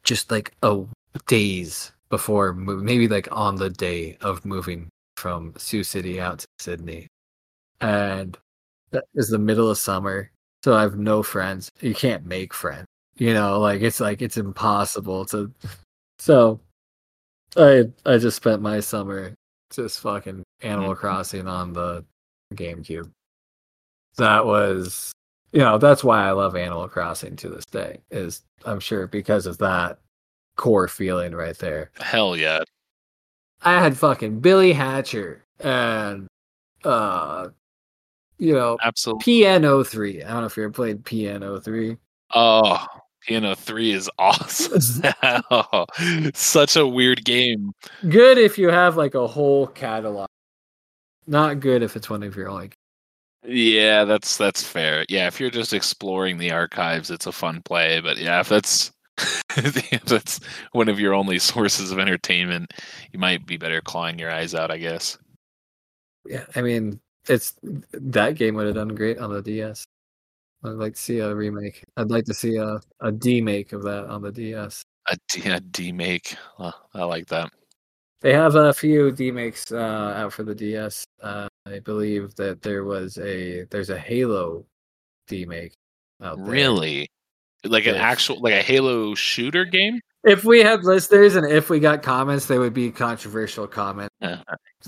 just 0.03 0.31
like 0.31 0.53
a 0.63 0.83
days 1.27 1.93
before 2.09 2.53
maybe 2.53 3.09
like 3.09 3.29
on 3.31 3.57
the 3.57 3.71
day 3.71 4.17
of 4.21 4.45
moving 4.45 4.89
from 5.17 5.55
Sioux 5.57 5.85
City 5.85 6.21
out 6.21 6.41
to 6.41 6.47
Sydney. 6.59 7.07
And 7.81 8.37
that 8.91 9.05
is 9.15 9.29
the 9.29 9.39
middle 9.39 9.71
of 9.71 9.79
summer. 9.79 10.31
So 10.65 10.75
I 10.75 10.83
have 10.83 10.99
no 10.99 11.23
friends. 11.23 11.71
You 11.81 11.95
can't 11.95 12.27
make 12.27 12.53
friends. 12.53 12.87
You 13.17 13.35
know, 13.35 13.61
like 13.61 13.83
it's 13.83 14.01
like 14.01 14.23
it's 14.23 14.37
impossible 14.37 15.25
to 15.27 15.53
so 16.19 16.61
I 17.57 17.85
I 18.07 18.19
just 18.19 18.37
spent 18.37 18.63
my 18.63 18.81
summer 18.81 19.35
just 19.71 20.01
fucking 20.01 20.43
Animal 20.63 20.95
Mhm. 20.95 20.99
Crossing 20.99 21.47
on 21.49 21.73
the 21.73 22.05
GameCube. 22.55 23.11
That 24.17 24.45
was 24.47 25.13
you 25.53 25.61
know, 25.61 25.79
that's 25.79 26.05
why 26.05 26.27
I 26.29 26.31
love 26.31 26.55
Animal 26.55 26.89
Crossing 26.89 27.35
to 27.37 27.49
this 27.49 27.65
day. 27.67 28.01
Is 28.11 28.43
I'm 28.65 28.79
sure 28.81 29.07
because 29.09 29.47
of 29.47 29.59
that 29.59 29.99
core 30.57 30.87
feeling 30.89 31.35
right 31.35 31.59
there. 31.59 31.91
Hell 32.01 32.37
yeah. 32.37 32.63
I 33.63 33.81
had 33.83 33.97
fucking 33.99 34.41
Billy 34.41 34.73
Hatcher 34.73 35.45
and 35.61 36.27
uh 36.85 37.49
you 38.39 38.55
know 38.55 38.79
Absolutely. 38.83 39.23
PNO3. 39.43 40.25
I 40.25 40.29
don't 40.31 40.41
know 40.41 40.47
if 40.47 40.57
you 40.57 40.63
ever 40.65 40.73
played 40.73 41.05
PNO3. 41.05 41.99
Oh, 42.35 42.87
Piano 43.27 43.55
3 43.55 43.93
is 43.93 44.11
awesome. 44.18 44.81
Such 46.35 46.77
a 46.77 46.87
weird 46.87 47.25
game. 47.25 47.73
Good 48.09 48.39
if 48.39 48.59
you 48.59 48.68
have 48.68 48.97
like 48.97 49.14
a 49.14 49.27
whole 49.27 49.66
catalog. 49.68 50.29
Not 51.27 51.61
good 51.61 51.83
if 51.83 51.97
it's 51.97 52.11
one 52.11 52.23
of 52.23 52.37
your 52.37 52.51
like 52.53 52.77
Yeah, 53.45 54.05
that's 54.05 54.37
that's 54.37 54.62
fair. 54.64 55.05
Yeah, 55.09 55.27
if 55.29 55.41
you're 55.41 55.51
just 55.51 55.73
exploring 55.73 56.39
the 56.39 56.53
archives, 56.53 57.11
it's 57.11 57.27
a 57.27 57.33
fun 57.33 57.62
play. 57.62 58.01
But 58.01 58.18
yeah, 58.18 58.41
if 58.41 58.49
that's 58.49 58.93
if 59.57 60.05
that's 60.05 60.41
one 60.73 60.89
of 60.89 61.01
your 61.01 61.14
only 61.14 61.39
sources 61.39 61.93
of 61.93 61.99
entertainment, 61.99 62.73
you 63.12 63.18
might 63.18 63.47
be 63.47 63.57
better 63.57 63.81
clawing 63.81 64.18
your 64.18 64.31
eyes 64.31 64.55
out, 64.55 64.71
I 64.71 64.79
guess. 64.79 65.18
yeah, 66.27 66.45
I 66.55 66.62
mean 66.62 67.01
it's 67.29 67.55
that 67.93 68.35
game 68.37 68.55
would 68.55 68.66
have 68.66 68.75
done 68.75 68.95
great 68.95 69.18
on 69.18 69.33
the 69.33 69.43
DS. 69.43 69.85
I'd 70.65 70.71
like 70.71 70.95
to 70.95 71.01
see 71.01 71.19
a 71.19 71.35
remake. 71.35 71.85
I'd 71.97 72.11
like 72.11 72.25
to 72.27 72.35
see 72.35 72.57
a, 72.57 72.81
a 73.01 73.13
D 73.13 73.41
make 73.41 73.73
of 73.73 73.83
that 73.85 74.07
on 74.07 74.23
the 74.23 74.33
DS. 74.33 74.83
A 75.09 75.17
D, 75.29 75.49
a 75.49 75.61
D 75.61 75.93
make. 75.93 76.35
Oh, 76.59 76.73
I 76.95 77.05
like 77.05 77.27
that. 77.29 77.51
They 78.21 78.35
have 78.35 78.55
a 78.55 78.73
few 78.75 79.11
demakes 79.11 79.73
uh, 79.73 80.13
out 80.17 80.33
for 80.33 80.43
the 80.43 80.55
DS. 80.55 81.05
Uh, 81.23 81.49
I 81.67 81.79
believe 81.79 82.35
that 82.37 82.61
there 82.61 82.85
was 82.85 83.17
a 83.19 83.65
there's 83.71 83.89
a 83.89 83.99
Halo 83.99 84.67
demake 85.29 85.73
out 86.23 86.37
there. 86.37 86.45
Really? 86.45 87.09
Like 87.65 87.87
an 87.87 87.95
actual 87.95 88.41
like 88.41 88.53
a 88.55 88.63
Halo 88.63 89.15
shooter 89.15 89.65
game? 89.65 90.01
If 90.25 90.45
we 90.45 90.61
had 90.61 90.85
listeners 90.85 91.35
and 91.35 91.51
if 91.51 91.71
we 91.71 91.81
got 91.81 92.03
comments, 92.03 92.45
they 92.45 92.59
would 92.59 92.75
be 92.75 92.91
controversial 92.91 93.67
comments, 93.67 94.15
Uh, 94.21 94.37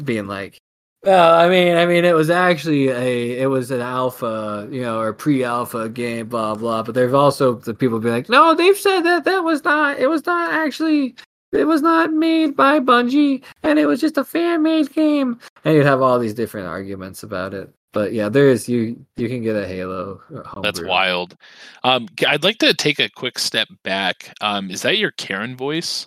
being 0.05 0.27
like, 0.27 0.61
"Well, 1.05 1.35
I 1.35 1.49
mean, 1.49 1.77
I 1.77 1.87
mean, 1.87 2.05
it 2.05 2.15
was 2.15 2.31
actually 2.31 2.89
a 2.89 3.41
it 3.41 3.47
was 3.47 3.71
an 3.71 3.81
alpha, 3.81 4.69
you 4.71 4.83
know, 4.83 5.01
or 5.01 5.13
pre-alpha 5.13 5.89
game, 5.89 6.29
blah 6.29 6.55
blah." 6.55 6.83
But 6.83 6.95
there's 6.95 7.13
also 7.15 7.55
the 7.55 7.75
people 7.75 7.99
be 8.01 8.11
like, 8.11 8.29
"No, 8.29 8.55
they've 8.55 8.77
said 8.77 9.01
that 9.03 9.25
that 9.25 9.41
was 9.45 9.65
not. 9.65 9.99
It 9.99 10.09
was 10.09 10.27
not 10.27 10.53
actually." 10.53 11.15
It 11.53 11.67
was 11.67 11.83
not 11.83 12.11
made 12.15 12.57
by 12.57 12.81
Bungie, 12.81 13.45
and 13.63 13.79
it 13.79 13.85
was 13.85 14.01
just 14.01 14.17
a 14.17 14.25
fan-made 14.25 14.91
game. 14.95 15.39
And 15.67 15.75
you'd 15.75 15.85
have 15.85 16.01
all 16.01 16.19
these 16.19 16.33
different 16.33 16.67
arguments 16.67 17.23
about 17.25 17.53
it. 17.53 17.71
But 17.93 18.15
yeah, 18.15 18.31
there 18.31 18.49
is 18.49 18.71
you. 18.71 19.05
You 19.17 19.29
can 19.29 19.43
get 19.43 19.55
a 19.55 19.67
Halo. 19.69 20.23
That's 20.63 20.79
homebrew. 20.79 20.89
wild. 20.89 21.37
Um, 21.85 22.09
I'd 22.27 22.43
like 22.43 22.57
to 22.61 22.73
take 22.73 22.99
a 22.99 23.11
quick 23.11 23.39
step 23.39 23.69
back. 23.83 24.33
Um, 24.41 24.71
is 24.71 24.81
that 24.81 24.97
your 24.97 25.11
Karen 25.11 25.55
voice? 25.55 26.07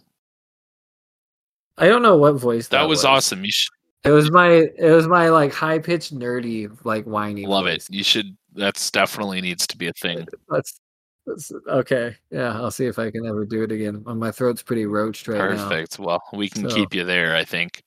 I 1.78 1.88
don't 1.88 2.02
know 2.02 2.18
what 2.18 2.34
voice 2.34 2.70
That, 2.70 2.82
that, 2.82 2.90
was, 2.90 3.06
awesome. 3.06 3.46
You 3.46 3.52
should 3.52 3.72
It 4.06 4.12
was 4.12 4.30
my 4.32 4.50
it 4.78 4.92
was 4.92 5.08
my 5.08 5.30
like 5.30 5.52
high 5.54 5.80
pitched 5.80 6.14
nerdy 6.16 6.70
like 6.86 7.06
whiny. 7.06 7.46
love 7.46 7.66
voice. 7.66 7.90
it. 7.90 7.96
You 7.96 8.04
should. 8.04 8.38
That's 8.54 8.90
definitely 8.92 9.42
needs 9.42 9.68
to 9.68 9.78
be 9.78 9.88
a 9.88 9.94
thing. 9.94 10.26
That's, 10.50 10.80
that's 11.28 11.52
okay. 11.68 12.16
Yeah, 12.32 12.54
I'll 12.54 12.70
see 12.72 12.86
if 12.86 13.00
I 13.00 13.10
can 13.12 13.26
ever 13.26 13.44
do 13.46 13.64
it 13.64 13.72
again. 13.72 14.04
Uh, 14.06 14.14
My 14.14 14.32
throat's 14.32 14.62
pretty 14.62 14.86
roached 14.86 15.28
right 15.28 15.40
now. 15.56 15.68
Perfect. 15.68 15.98
Well, 16.00 16.22
we 16.34 16.48
can 16.48 16.70
So- 16.70 16.76
keep 16.76 16.94
you 16.94 17.04
there. 17.04 17.36
I 17.36 17.44
think. 17.44 17.82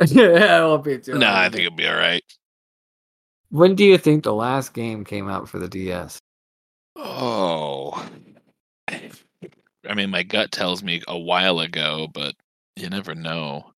yeah, 0.08 0.58
it 0.58 0.66
won't 0.66 0.82
be 0.84 0.98
too. 0.98 1.16
No, 1.16 1.30
I 1.30 1.48
think 1.48 1.62
it'll 1.66 1.76
be 1.76 1.86
all 1.86 1.94
right. 1.96 2.22
When 3.50 3.76
do 3.76 3.84
you 3.84 3.96
think 3.96 4.24
the 4.24 4.34
last 4.34 4.74
game 4.74 5.04
came 5.04 5.28
out 5.28 5.48
for 5.48 5.60
the 5.60 5.68
DS? 5.68 6.18
Oh. 6.96 8.04
I 8.90 9.94
mean, 9.94 10.10
my 10.10 10.24
gut 10.24 10.50
tells 10.50 10.82
me 10.82 11.00
a 11.06 11.16
while 11.18 11.60
ago, 11.60 12.08
but 12.12 12.34
you 12.76 12.88
never 12.90 13.14
know. 13.14 13.70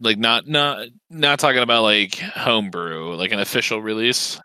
Like 0.00 0.18
not 0.18 0.46
not 0.46 0.86
not 1.10 1.38
talking 1.38 1.62
about 1.62 1.82
like 1.82 2.16
homebrew, 2.16 3.14
like 3.14 3.32
an 3.32 3.40
official 3.40 3.82
release. 3.82 4.40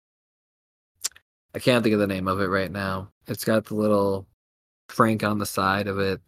I 1.53 1.59
can't 1.59 1.83
think 1.83 1.93
of 1.93 1.99
the 1.99 2.07
name 2.07 2.29
of 2.29 2.39
it 2.39 2.47
right 2.47 2.71
now. 2.71 3.11
It's 3.27 3.43
got 3.43 3.65
the 3.65 3.75
little 3.75 4.25
frank 4.87 5.23
on 5.23 5.37
the 5.37 5.45
side 5.45 5.87
of 5.87 5.99
it. 5.99 6.21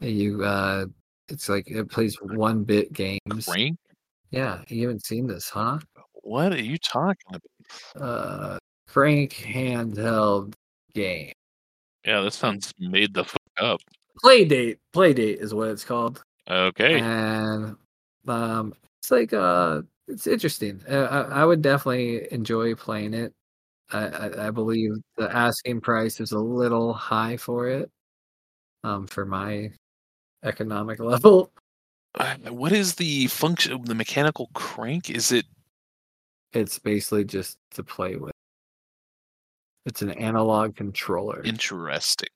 And 0.00 0.10
you 0.10 0.42
uh 0.42 0.86
it's 1.28 1.50
like 1.50 1.70
it 1.70 1.90
plays 1.90 2.16
one 2.22 2.64
bit 2.64 2.94
games. 2.94 3.46
Crank? 3.46 3.78
Yeah, 4.30 4.62
you 4.68 4.88
haven't 4.88 5.04
seen 5.04 5.26
this, 5.26 5.50
huh? 5.50 5.78
What 6.22 6.54
are 6.54 6.62
you 6.62 6.78
talking 6.78 7.34
about? 7.34 8.02
Uh 8.02 8.58
frank 8.86 9.34
handheld 9.34 10.54
game. 10.94 11.32
Yeah, 12.06 12.22
that 12.22 12.32
sounds 12.32 12.72
made 12.78 13.12
the 13.12 13.24
fuck 13.24 13.40
up. 13.58 13.80
Playdate. 14.24 14.78
Playdate 14.94 15.36
is 15.36 15.52
what 15.52 15.68
it's 15.68 15.84
called. 15.84 16.22
Okay. 16.48 17.00
and 17.00 17.76
um, 18.28 18.74
it's 18.98 19.10
like 19.10 19.32
uh, 19.32 19.82
it's 20.08 20.26
interesting. 20.26 20.82
Uh, 20.88 21.26
I, 21.30 21.42
I 21.42 21.44
would 21.44 21.62
definitely 21.62 22.32
enjoy 22.32 22.74
playing 22.74 23.14
it. 23.14 23.32
I, 23.92 24.06
I, 24.06 24.46
I 24.48 24.50
believe 24.50 24.92
the 25.16 25.34
asking 25.34 25.80
price 25.80 26.20
is 26.20 26.32
a 26.32 26.38
little 26.38 26.92
high 26.92 27.36
for 27.36 27.68
it, 27.68 27.90
um, 28.84 29.06
for 29.06 29.24
my 29.24 29.70
economic 30.42 30.98
level. 31.12 31.50
Uh, 32.14 32.36
What 32.50 32.72
is 32.72 32.94
the 32.94 33.26
function? 33.28 33.82
The 33.84 33.94
mechanical 33.94 34.48
crank? 34.54 35.10
Is 35.10 35.32
it? 35.32 35.46
It's 36.52 36.78
basically 36.78 37.24
just 37.24 37.58
to 37.72 37.84
play 37.84 38.16
with. 38.16 38.32
It's 39.84 40.02
an 40.02 40.10
analog 40.12 40.74
controller, 40.74 41.42
Interesting. 41.44 42.28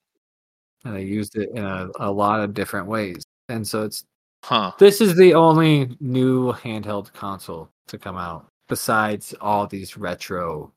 and 0.85 0.95
I 0.95 0.99
used 0.99 1.37
it 1.37 1.51
in 1.53 1.65
a, 1.65 1.89
a 1.99 2.11
lot 2.11 2.41
of 2.41 2.55
different 2.55 2.87
ways. 2.87 3.25
And 3.51 3.67
so 3.67 3.85
it's 3.85 4.05
Huh. 4.43 4.73
This 4.79 5.01
is 5.01 5.17
the 5.17 5.35
only 5.35 5.97
new 6.01 6.53
handheld 6.53 7.13
console 7.13 7.69
to 7.89 7.99
come 7.99 8.17
out 8.17 8.47
besides 8.69 9.35
all 9.41 9.67
these 9.67 9.97
retro, 9.97 10.73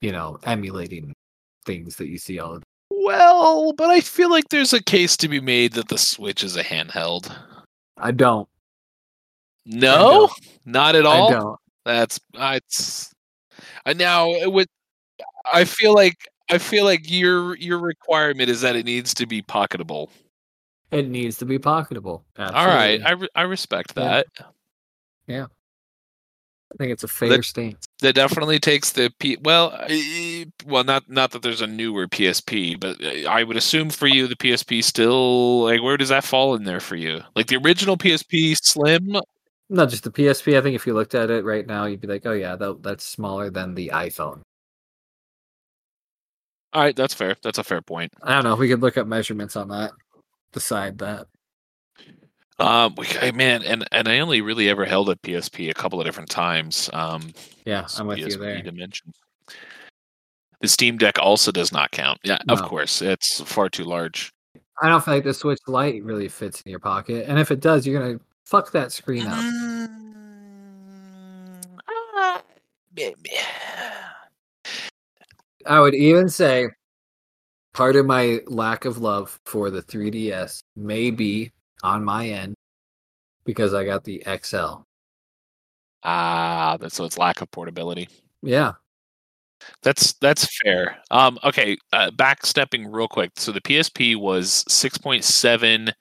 you 0.00 0.12
know, 0.12 0.38
emulating 0.44 1.12
things 1.66 1.96
that 1.96 2.08
you 2.08 2.18
see 2.18 2.38
all 2.38 2.54
the 2.54 2.62
Well, 2.90 3.72
but 3.74 3.90
I 3.90 4.00
feel 4.00 4.30
like 4.30 4.48
there's 4.48 4.72
a 4.72 4.82
case 4.82 5.16
to 5.18 5.28
be 5.28 5.40
made 5.40 5.74
that 5.74 5.88
the 5.88 5.98
Switch 5.98 6.42
is 6.42 6.56
a 6.56 6.64
handheld. 6.64 7.34
I 7.98 8.12
don't. 8.12 8.48
No, 9.66 10.30
not 10.64 10.94
at 10.94 11.04
all. 11.04 11.28
I 11.28 11.32
don't. 11.32 11.58
That's 11.84 12.18
uh, 12.34 12.52
it's. 12.62 13.12
I 13.84 13.92
now 13.92 14.30
it 14.30 14.50
would. 14.50 14.68
I 15.52 15.64
feel 15.64 15.92
like 15.92 16.16
I 16.48 16.56
feel 16.56 16.84
like 16.84 17.10
your 17.10 17.54
your 17.56 17.78
requirement 17.78 18.48
is 18.48 18.62
that 18.62 18.76
it 18.76 18.86
needs 18.86 19.12
to 19.14 19.26
be 19.26 19.42
pocketable. 19.42 20.08
It 20.90 21.08
needs 21.08 21.36
to 21.38 21.44
be 21.44 21.58
pocketable. 21.58 22.22
All 22.38 22.66
right, 22.66 23.00
I 23.04 23.12
re- 23.12 23.28
I 23.34 23.42
respect 23.42 23.94
that. 23.94 24.26
Yeah. 25.26 25.40
that. 25.40 25.50
I 26.72 26.76
think 26.76 26.92
it's 26.92 27.04
a 27.04 27.08
fair 27.08 27.42
stance. 27.42 27.86
That 28.00 28.14
definitely 28.14 28.58
takes 28.58 28.92
the 28.92 29.12
P. 29.18 29.38
Well, 29.42 29.78
well, 30.66 30.84
not 30.84 31.08
not 31.08 31.30
that 31.30 31.42
there's 31.42 31.62
a 31.62 31.66
newer 31.66 32.06
PSP, 32.06 32.78
but 32.78 33.02
I 33.26 33.42
would 33.42 33.56
assume 33.56 33.90
for 33.90 34.06
you 34.06 34.26
the 34.26 34.36
PSP 34.36 34.84
still 34.84 35.64
like 35.64 35.82
where 35.82 35.96
does 35.96 36.10
that 36.10 36.24
fall 36.24 36.54
in 36.54 36.64
there 36.64 36.80
for 36.80 36.96
you? 36.96 37.22
Like 37.34 37.46
the 37.46 37.56
original 37.56 37.96
PSP 37.96 38.54
Slim. 38.62 39.16
Not 39.70 39.90
just 39.90 40.04
the 40.04 40.10
PSP. 40.10 40.58
I 40.58 40.62
think 40.62 40.74
if 40.74 40.86
you 40.86 40.94
looked 40.94 41.14
at 41.14 41.30
it 41.30 41.44
right 41.44 41.66
now, 41.66 41.84
you'd 41.86 42.00
be 42.00 42.08
like, 42.08 42.24
"Oh 42.26 42.32
yeah, 42.32 42.56
that, 42.56 42.82
that's 42.82 43.04
smaller 43.04 43.50
than 43.50 43.74
the 43.74 43.90
iPhone." 43.92 44.40
All 46.72 46.82
right, 46.82 46.96
that's 46.96 47.14
fair. 47.14 47.36
That's 47.42 47.58
a 47.58 47.64
fair 47.64 47.80
point. 47.80 48.12
I 48.22 48.34
don't 48.34 48.44
know. 48.44 48.54
We 48.56 48.68
could 48.68 48.82
look 48.82 48.98
up 48.98 49.06
measurements 49.06 49.56
on 49.56 49.68
that. 49.68 49.92
Decide 50.52 50.98
that. 50.98 51.26
Um, 52.58 52.96
we, 52.96 53.06
man, 53.32 53.62
and 53.62 53.86
and 53.92 54.08
I 54.08 54.18
only 54.18 54.40
really 54.40 54.68
ever 54.68 54.84
held 54.84 55.08
a 55.10 55.14
PSP 55.16 55.70
a 55.70 55.74
couple 55.74 56.00
of 56.00 56.06
different 56.06 56.30
times. 56.30 56.90
Um, 56.92 57.32
Yeah, 57.64 57.86
I'm 57.96 58.06
with 58.06 58.18
you 58.18 58.36
there. 58.36 58.60
Dimensions. 58.62 59.14
The 60.60 60.68
Steam 60.68 60.98
Deck 60.98 61.18
also 61.20 61.52
does 61.52 61.72
not 61.72 61.92
count. 61.92 62.18
Yeah, 62.24 62.38
of 62.48 62.62
course, 62.62 63.00
it's 63.00 63.40
far 63.42 63.68
too 63.68 63.84
large. 63.84 64.32
I 64.82 64.88
don't 64.88 65.04
feel 65.04 65.14
like 65.14 65.24
the 65.24 65.34
Switch 65.34 65.60
Lite 65.68 66.02
really 66.02 66.28
fits 66.28 66.60
in 66.62 66.70
your 66.70 66.80
pocket, 66.80 67.26
and 67.28 67.38
if 67.38 67.52
it 67.52 67.60
does, 67.60 67.86
you're 67.86 68.00
gonna 68.00 68.18
fuck 68.44 68.72
that 68.72 68.90
screen 68.90 69.26
up. 69.26 69.38
Mm, 69.38 70.78
ah. 71.88 72.42
I 75.66 75.80
would 75.80 75.94
even 75.94 76.28
say 76.28 76.68
part 77.78 77.94
of 77.94 78.04
my 78.04 78.40
lack 78.48 78.86
of 78.86 78.98
love 78.98 79.38
for 79.46 79.70
the 79.70 79.80
3DS 79.80 80.58
may 80.74 81.12
be 81.12 81.52
on 81.84 82.04
my 82.04 82.28
end 82.28 82.54
because 83.44 83.72
I 83.72 83.84
got 83.84 84.02
the 84.02 84.20
XL. 84.42 84.82
Ah, 86.02 86.76
that's 86.80 86.96
so 86.96 87.04
it's 87.04 87.16
lack 87.16 87.40
of 87.40 87.48
portability. 87.52 88.08
Yeah. 88.42 88.72
That's 89.82 90.14
that's 90.14 90.48
fair. 90.58 90.98
Um, 91.12 91.38
okay, 91.44 91.76
uh, 91.92 92.10
backstepping 92.10 92.86
real 92.90 93.06
quick. 93.06 93.30
So 93.36 93.52
the 93.52 93.60
PSP 93.60 94.16
was 94.16 94.64
six 94.68 94.98
point 94.98 95.22
seven 95.22 95.92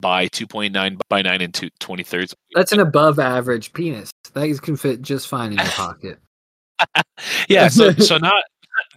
by 0.00 0.26
two 0.28 0.48
point 0.48 0.72
nine 0.72 0.98
by 1.08 1.22
nine 1.22 1.42
and 1.42 1.54
two 1.54 1.70
twenty 1.78 2.02
thirds. 2.02 2.34
That's 2.54 2.72
an 2.72 2.80
above 2.80 3.20
average 3.20 3.72
penis. 3.72 4.10
That 4.32 4.60
can 4.62 4.76
fit 4.76 5.02
just 5.02 5.28
fine 5.28 5.52
in 5.52 5.58
your 5.58 5.66
pocket. 5.66 6.18
yeah, 7.48 7.68
so 7.68 7.92
so 7.92 8.16
not 8.18 8.42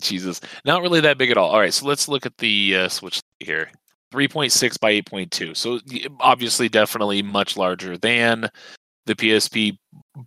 Jesus, 0.03 0.41
not 0.65 0.81
really 0.81 1.01
that 1.01 1.17
big 1.17 1.31
at 1.31 1.37
all. 1.37 1.49
All 1.49 1.59
right, 1.59 1.73
so 1.73 1.87
let's 1.87 2.07
look 2.07 2.25
at 2.25 2.37
the 2.37 2.75
uh, 2.75 2.89
Switch 2.89 3.21
here. 3.39 3.69
3.6 4.13 4.79
by 4.79 4.93
8.2. 5.01 5.57
So 5.57 5.79
obviously 6.19 6.69
definitely 6.69 7.23
much 7.23 7.57
larger 7.57 7.97
than 7.97 8.47
the 9.05 9.15
PSP, 9.15 9.77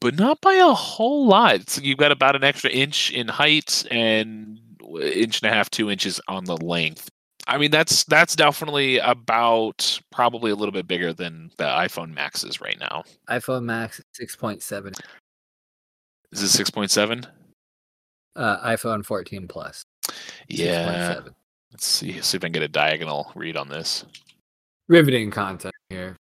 but 0.01 0.19
not 0.19 0.41
by 0.41 0.55
a 0.55 0.73
whole 0.73 1.27
lot. 1.27 1.71
So 1.71 1.81
you've 1.81 1.99
got 1.99 2.11
about 2.11 2.35
an 2.35 2.43
extra 2.45 2.71
inch 2.71 3.13
in 3.13 3.29
height 3.29 3.87
and 3.91 4.59
inch 5.01 5.41
and 5.41 5.51
a 5.51 5.55
half, 5.55 5.71
2 5.71 5.91
inches 5.91 6.21
on 6.29 6.45
the 6.45 6.57
length. 6.57 7.09
I 7.49 7.59
mean 7.59 7.71
that's 7.71 8.03
that's 8.05 8.35
definitely 8.35 8.99
about 8.99 10.01
probably 10.11 10.51
a 10.51 10.57
little 10.57 10.73
bit 10.73 10.89
bigger 10.89 11.13
than 11.13 11.51
the 11.59 11.65
iPhone 11.65 12.13
Max 12.13 12.43
is 12.43 12.61
right 12.61 12.79
now. 12.81 13.05
iPhone 13.31 13.63
Max 13.63 14.01
6.7. 14.21 14.99
Is 16.33 16.43
it 16.43 16.65
6.7? 16.65 17.25
Uh, 18.37 18.69
iPhone 18.69 19.05
14 19.05 19.49
Plus. 19.49 19.85
Yeah. 20.49 21.15
6.7. 21.15 21.35
Let's 21.73 21.87
see 21.87 22.21
see 22.21 22.37
if 22.37 22.45
I 22.45 22.47
can 22.47 22.53
get 22.53 22.63
a 22.63 22.69
diagonal 22.69 23.33
read 23.35 23.57
on 23.57 23.69
this. 23.69 24.05
Riveting 24.89 25.31
content 25.31 25.75
here. 25.89 26.17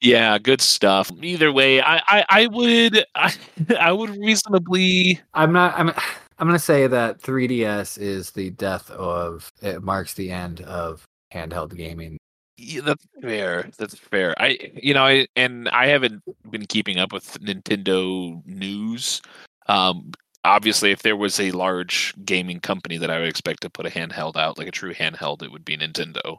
Yeah, 0.00 0.36
good 0.38 0.60
stuff. 0.60 1.10
Either 1.22 1.52
way, 1.52 1.80
I 1.80 2.02
I, 2.08 2.24
I 2.28 2.46
would 2.48 3.04
I, 3.14 3.32
I 3.78 3.92
would 3.92 4.10
reasonably 4.10 5.20
I'm 5.34 5.52
not. 5.52 5.78
I'm. 5.78 5.92
I'm 6.38 6.48
gonna 6.48 6.58
say 6.58 6.88
that 6.88 7.22
3DS 7.22 7.98
is 7.98 8.32
the 8.32 8.50
death 8.50 8.90
of. 8.90 9.52
It 9.62 9.82
marks 9.82 10.14
the 10.14 10.32
end 10.32 10.62
of 10.62 11.04
handheld 11.32 11.76
gaming. 11.76 12.18
yeah, 12.56 12.80
that's 12.82 13.06
fair. 13.20 13.70
That's 13.78 13.96
fair. 13.96 14.34
I 14.42 14.58
you 14.74 14.92
know 14.92 15.04
I 15.04 15.28
and 15.36 15.68
I 15.68 15.86
haven't 15.86 16.22
been 16.50 16.66
keeping 16.66 16.98
up 16.98 17.12
with 17.12 17.38
Nintendo 17.40 18.44
news. 18.44 19.22
Um, 19.68 20.10
obviously, 20.44 20.90
if 20.90 21.02
there 21.02 21.16
was 21.16 21.38
a 21.40 21.50
large 21.52 22.14
gaming 22.24 22.60
company 22.60 22.98
that 22.98 23.10
I 23.10 23.18
would 23.18 23.28
expect 23.28 23.62
to 23.62 23.70
put 23.70 23.86
a 23.86 23.90
handheld 23.90 24.36
out, 24.36 24.58
like 24.58 24.68
a 24.68 24.72
true 24.72 24.94
handheld, 24.94 25.42
it 25.42 25.52
would 25.52 25.64
be 25.64 25.76
Nintendo. 25.76 26.38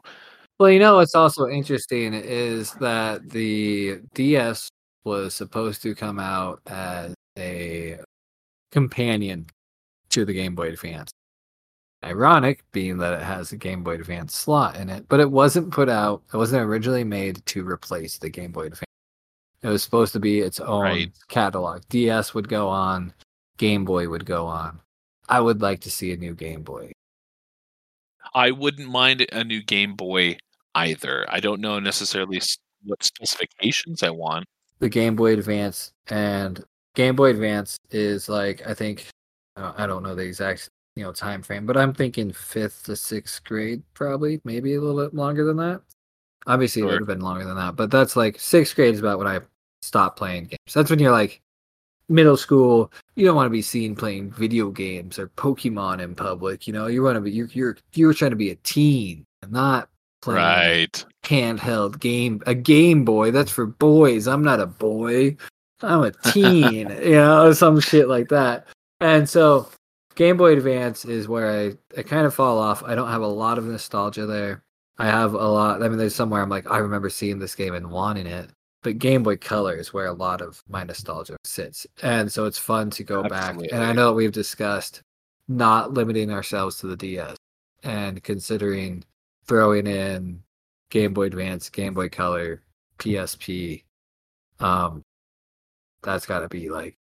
Well, 0.58 0.70
you 0.70 0.78
know 0.78 0.96
what's 0.96 1.14
also 1.14 1.48
interesting 1.48 2.14
is 2.14 2.72
that 2.74 3.28
the 3.30 4.00
DS 4.14 4.68
was 5.04 5.34
supposed 5.34 5.82
to 5.82 5.94
come 5.94 6.18
out 6.18 6.60
as 6.66 7.14
a 7.36 7.98
companion 8.70 9.46
to 10.10 10.24
the 10.24 10.32
Game 10.32 10.54
Boy 10.54 10.68
Advance. 10.68 11.10
Ironic, 12.04 12.64
being 12.72 12.98
that 12.98 13.14
it 13.20 13.24
has 13.24 13.50
a 13.52 13.56
Game 13.56 13.82
Boy 13.82 13.94
Advance 13.94 14.34
slot 14.34 14.76
in 14.76 14.90
it, 14.90 15.06
but 15.08 15.20
it 15.20 15.30
wasn't 15.30 15.72
put 15.72 15.88
out. 15.88 16.22
It 16.32 16.36
wasn't 16.36 16.62
originally 16.62 17.04
made 17.04 17.44
to 17.46 17.66
replace 17.66 18.18
the 18.18 18.28
Game 18.28 18.52
Boy 18.52 18.66
Advance. 18.66 18.84
It 19.62 19.68
was 19.68 19.82
supposed 19.82 20.12
to 20.12 20.20
be 20.20 20.40
its 20.40 20.60
own 20.60 20.82
Right. 20.82 21.12
catalog. 21.28 21.82
DS 21.88 22.34
would 22.34 22.48
go 22.48 22.68
on, 22.68 23.12
Game 23.58 23.84
Boy 23.84 24.08
would 24.08 24.26
go 24.26 24.46
on. 24.46 24.80
I 25.28 25.40
would 25.40 25.62
like 25.62 25.80
to 25.82 25.90
see 25.90 26.12
a 26.12 26.16
new 26.16 26.34
Game 26.34 26.62
Boy. 26.62 26.92
I 28.34 28.50
wouldn't 28.50 28.90
mind 28.90 29.26
a 29.32 29.44
new 29.44 29.62
Game 29.62 29.94
Boy 29.94 30.38
either. 30.74 31.24
I 31.28 31.40
don't 31.40 31.60
know 31.60 31.78
necessarily 31.78 32.40
what 32.84 33.02
specifications 33.02 34.02
I 34.02 34.10
want. 34.10 34.44
the 34.80 34.88
Game 34.88 35.16
Boy 35.16 35.32
Advance 35.34 35.92
and 36.08 36.62
Game 36.94 37.16
Boy 37.16 37.30
Advance 37.30 37.78
is 37.90 38.28
like 38.28 38.66
I 38.66 38.74
think 38.74 39.06
uh, 39.56 39.72
I 39.76 39.86
don't 39.86 40.02
know 40.02 40.14
the 40.14 40.22
exact 40.24 40.68
you 40.96 41.04
know 41.04 41.12
time 41.12 41.42
frame, 41.42 41.66
but 41.66 41.76
I'm 41.76 41.94
thinking 41.94 42.32
fifth 42.32 42.84
to 42.84 42.96
sixth 42.96 43.44
grade 43.44 43.82
probably, 43.94 44.40
maybe 44.44 44.74
a 44.74 44.80
little 44.80 45.02
bit 45.02 45.14
longer 45.14 45.44
than 45.44 45.56
that. 45.58 45.82
Obviously, 46.46 46.82
it 46.82 46.86
would 46.86 46.98
have 46.98 47.06
been 47.06 47.20
longer 47.20 47.44
than 47.44 47.56
that, 47.56 47.76
but 47.76 47.90
that's 47.90 48.16
like 48.16 48.38
sixth 48.38 48.76
grade 48.76 48.94
is 48.94 49.00
about 49.00 49.18
when 49.18 49.28
I 49.28 49.40
stopped 49.82 50.18
playing 50.18 50.44
games. 50.44 50.74
That's 50.74 50.90
when 50.90 50.98
you're 50.98 51.12
like 51.12 51.40
middle 52.08 52.36
school. 52.36 52.92
You 53.16 53.26
don't 53.26 53.36
want 53.36 53.46
to 53.46 53.50
be 53.50 53.62
seen 53.62 53.94
playing 53.94 54.30
video 54.32 54.70
games 54.70 55.18
or 55.18 55.28
Pokemon 55.28 56.00
in 56.00 56.14
public. 56.14 56.66
You 56.66 56.72
know, 56.72 56.86
you 56.86 57.02
want 57.02 57.16
to 57.16 57.20
be 57.20 57.30
you're 57.30 57.48
you're 57.52 57.76
you're 57.94 58.14
trying 58.14 58.30
to 58.30 58.36
be 58.36 58.50
a 58.50 58.56
teen, 58.56 59.24
and 59.42 59.52
not 59.52 59.88
playing 60.22 60.38
a 60.38 60.42
Right. 60.42 61.04
handheld 61.24 62.00
game. 62.00 62.42
A 62.46 62.54
Game 62.54 63.04
Boy 63.04 63.30
that's 63.30 63.50
for 63.50 63.66
boys. 63.66 64.26
I'm 64.26 64.42
not 64.42 64.60
a 64.60 64.66
boy. 64.66 65.36
I'm 65.82 66.02
a 66.02 66.12
teen. 66.32 66.88
you 67.02 67.12
know, 67.14 67.52
some 67.52 67.80
shit 67.80 68.08
like 68.08 68.28
that. 68.28 68.66
And 69.00 69.28
so 69.28 69.68
Game 70.14 70.36
Boy 70.36 70.52
Advance 70.52 71.04
is 71.04 71.28
where 71.28 71.50
I, 71.50 71.98
I 71.98 72.02
kind 72.02 72.26
of 72.26 72.34
fall 72.34 72.58
off. 72.58 72.82
I 72.84 72.94
don't 72.94 73.08
have 73.10 73.22
a 73.22 73.26
lot 73.26 73.58
of 73.58 73.64
nostalgia 73.64 74.26
there. 74.26 74.62
I 74.96 75.06
have 75.06 75.34
a 75.34 75.48
lot. 75.48 75.82
I 75.82 75.88
mean, 75.88 75.98
there's 75.98 76.14
somewhere 76.14 76.40
I'm 76.40 76.48
like, 76.48 76.70
I 76.70 76.78
remember 76.78 77.10
seeing 77.10 77.40
this 77.40 77.54
game 77.56 77.74
and 77.74 77.90
wanting 77.90 78.26
it. 78.28 78.48
But 78.84 78.98
Game 78.98 79.22
Boy 79.22 79.36
Color 79.38 79.76
is 79.76 79.94
where 79.94 80.06
a 80.06 80.12
lot 80.12 80.42
of 80.42 80.62
my 80.68 80.84
nostalgia 80.84 81.38
sits. 81.42 81.86
And 82.02 82.30
so 82.30 82.44
it's 82.44 82.58
fun 82.58 82.90
to 82.90 83.02
go 83.02 83.22
back. 83.22 83.56
And 83.72 83.82
I 83.82 83.94
know 83.94 84.08
that 84.08 84.14
we've 84.14 84.30
discussed 84.30 85.00
not 85.48 85.94
limiting 85.94 86.30
ourselves 86.30 86.76
to 86.78 86.86
the 86.86 86.96
DS 86.96 87.34
and 87.82 88.22
considering 88.22 89.02
throwing 89.46 89.86
in 89.86 90.42
Game 90.90 91.14
Boy 91.14 91.24
Advance, 91.24 91.70
Game 91.70 91.94
Boy 91.94 92.10
Color, 92.10 92.62
PSP. 92.98 93.84
Um, 94.60 95.02
that's 96.02 96.26
got 96.26 96.40
to 96.40 96.48
be 96.48 96.68
like 96.68 96.94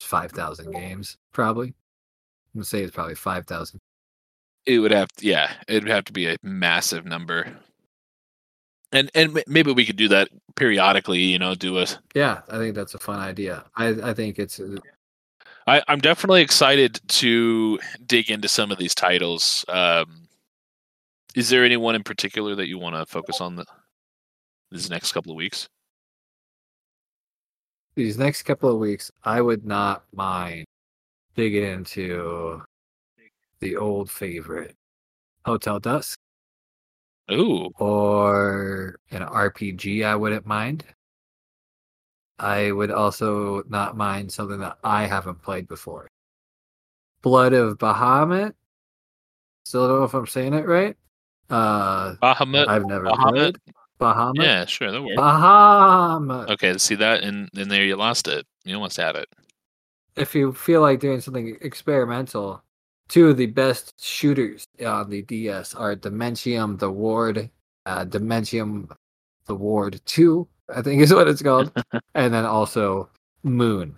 five 0.00 0.30
thousand 0.30 0.72
games, 0.72 1.16
probably. 1.32 1.68
I'm 1.68 2.60
gonna 2.60 2.64
say 2.64 2.84
it's 2.84 2.94
probably 2.94 3.16
five 3.16 3.48
thousand. 3.48 3.80
It 4.64 4.78
would 4.78 4.92
have, 4.92 5.08
yeah, 5.20 5.52
it 5.66 5.82
would 5.82 5.92
have 5.92 6.04
to 6.04 6.12
be 6.12 6.28
a 6.28 6.36
massive 6.44 7.04
number. 7.04 7.52
And 8.96 9.10
and 9.14 9.42
maybe 9.46 9.72
we 9.72 9.84
could 9.84 9.96
do 9.96 10.08
that 10.08 10.28
periodically. 10.54 11.18
You 11.18 11.38
know, 11.38 11.54
do 11.54 11.78
a. 11.78 11.86
Yeah, 12.14 12.40
I 12.48 12.58
think 12.58 12.74
that's 12.74 12.94
a 12.94 12.98
fun 12.98 13.20
idea. 13.20 13.64
I 13.76 13.88
I 13.88 14.14
think 14.14 14.38
it's 14.38 14.58
uh, 14.58 14.76
I, 15.66 15.82
I'm 15.88 15.98
definitely 15.98 16.42
excited 16.42 17.00
to 17.08 17.78
dig 18.06 18.30
into 18.30 18.48
some 18.48 18.70
of 18.70 18.78
these 18.78 18.94
titles. 18.94 19.64
Um, 19.68 20.28
is 21.34 21.50
there 21.50 21.64
anyone 21.64 21.94
in 21.94 22.02
particular 22.02 22.54
that 22.54 22.68
you 22.68 22.78
want 22.78 22.96
to 22.96 23.04
focus 23.04 23.40
on 23.40 23.56
the, 23.56 23.66
these 24.70 24.88
next 24.88 25.12
couple 25.12 25.32
of 25.32 25.36
weeks? 25.36 25.68
these 27.96 28.18
next 28.18 28.42
couple 28.42 28.70
of 28.70 28.78
weeks. 28.78 29.10
I 29.24 29.40
would 29.40 29.64
not 29.64 30.04
mind 30.14 30.66
digging 31.34 31.64
into 31.64 32.62
the 33.60 33.76
old 33.76 34.10
favorite, 34.10 34.76
Hotel 35.44 35.80
Dusk, 35.80 36.18
Ooh, 37.32 37.70
or 37.78 38.96
an 39.10 39.22
RPG. 39.22 40.04
I 40.04 40.14
wouldn't 40.14 40.46
mind. 40.46 40.84
I 42.38 42.70
would 42.70 42.90
also 42.90 43.62
not 43.68 43.96
mind 43.96 44.30
something 44.30 44.60
that 44.60 44.78
I 44.84 45.06
haven't 45.06 45.42
played 45.42 45.66
before. 45.68 46.08
Blood 47.22 47.52
of 47.52 47.78
Bahamut. 47.78 48.52
Still 49.64 49.88
don't 49.88 49.98
know 49.98 50.04
if 50.04 50.14
I'm 50.14 50.26
saying 50.26 50.54
it 50.54 50.66
right. 50.66 50.96
Uh, 51.50 52.14
Bahamut. 52.16 52.68
I've 52.68 52.86
never 52.86 53.06
Bahamut? 53.06 53.32
played 53.32 53.56
Bahamut. 53.98 54.42
Yeah, 54.44 54.64
sure, 54.66 54.92
that 54.92 55.02
works. 55.02 55.16
Bahamut. 55.16 56.50
Okay, 56.50 56.76
see 56.78 56.94
that, 56.96 57.22
and 57.24 57.48
and 57.56 57.70
there 57.70 57.84
you 57.84 57.96
lost 57.96 58.28
it. 58.28 58.46
You 58.64 58.74
almost 58.76 58.98
had 58.98 59.16
it. 59.16 59.28
If 60.16 60.34
you 60.34 60.52
feel 60.52 60.80
like 60.82 61.00
doing 61.00 61.20
something 61.20 61.56
experimental, 61.60 62.62
two 63.08 63.28
of 63.28 63.36
the 63.36 63.46
best 63.46 63.94
shooters 64.02 64.66
on 64.84 65.10
the 65.10 65.22
DS 65.22 65.74
are 65.74 65.94
Dementium 65.96 66.78
the 66.78 66.90
Ward, 66.90 67.50
uh, 67.86 68.04
Dementium 68.04 68.90
the 69.46 69.54
Ward 69.54 70.00
2, 70.06 70.46
I 70.74 70.82
think 70.82 71.00
is 71.02 71.14
what 71.14 71.28
it's 71.28 71.42
called, 71.42 71.72
and 72.14 72.32
then 72.34 72.44
also 72.44 73.08
Moon. 73.42 73.96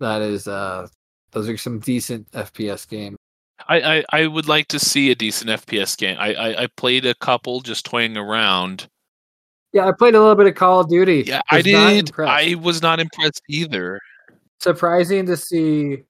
That 0.00 0.20
is, 0.22 0.48
uh, 0.48 0.88
those 1.30 1.48
are 1.48 1.56
some 1.56 1.78
decent 1.78 2.30
FPS 2.32 2.88
games. 2.88 3.16
I, 3.68 3.80
I, 3.98 4.04
I 4.10 4.26
would 4.26 4.48
like 4.48 4.66
to 4.68 4.78
see 4.78 5.10
a 5.10 5.14
decent 5.14 5.50
FPS 5.50 5.96
game. 5.96 6.16
I, 6.18 6.34
I, 6.34 6.62
I 6.64 6.66
played 6.76 7.06
a 7.06 7.14
couple 7.14 7.60
just 7.60 7.86
toying 7.86 8.16
around. 8.16 8.88
Yeah, 9.72 9.86
I 9.86 9.92
played 9.92 10.14
a 10.14 10.20
little 10.20 10.34
bit 10.34 10.46
of 10.48 10.54
Call 10.56 10.80
of 10.80 10.88
Duty. 10.90 11.24
Yeah, 11.26 11.40
I 11.50 11.58
Was 11.58 11.66
not 11.66 11.90
did. 11.90 12.08
impressed. 12.08 12.30
I 12.30 12.54
was 12.56 12.82
not 12.82 13.00
impressed 13.00 13.40
either. 13.48 13.98
surprising 14.60 15.24
to 15.26 15.36
see 15.36 16.02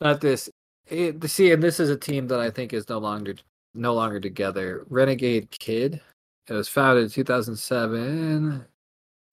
that 0.00 0.20
this 0.20 0.50
it, 0.88 1.28
see 1.30 1.52
and 1.52 1.62
this 1.62 1.80
is 1.80 1.90
a 1.90 1.96
team 1.96 2.26
that 2.28 2.40
I 2.40 2.50
think 2.50 2.72
is 2.72 2.88
no 2.88 2.98
longer 2.98 3.34
no 3.74 3.94
longer 3.94 4.20
together. 4.20 4.84
Renegade 4.88 5.50
Kid. 5.50 6.00
It 6.48 6.52
was 6.52 6.68
founded 6.68 7.04
in 7.04 7.10
2007, 7.10 8.64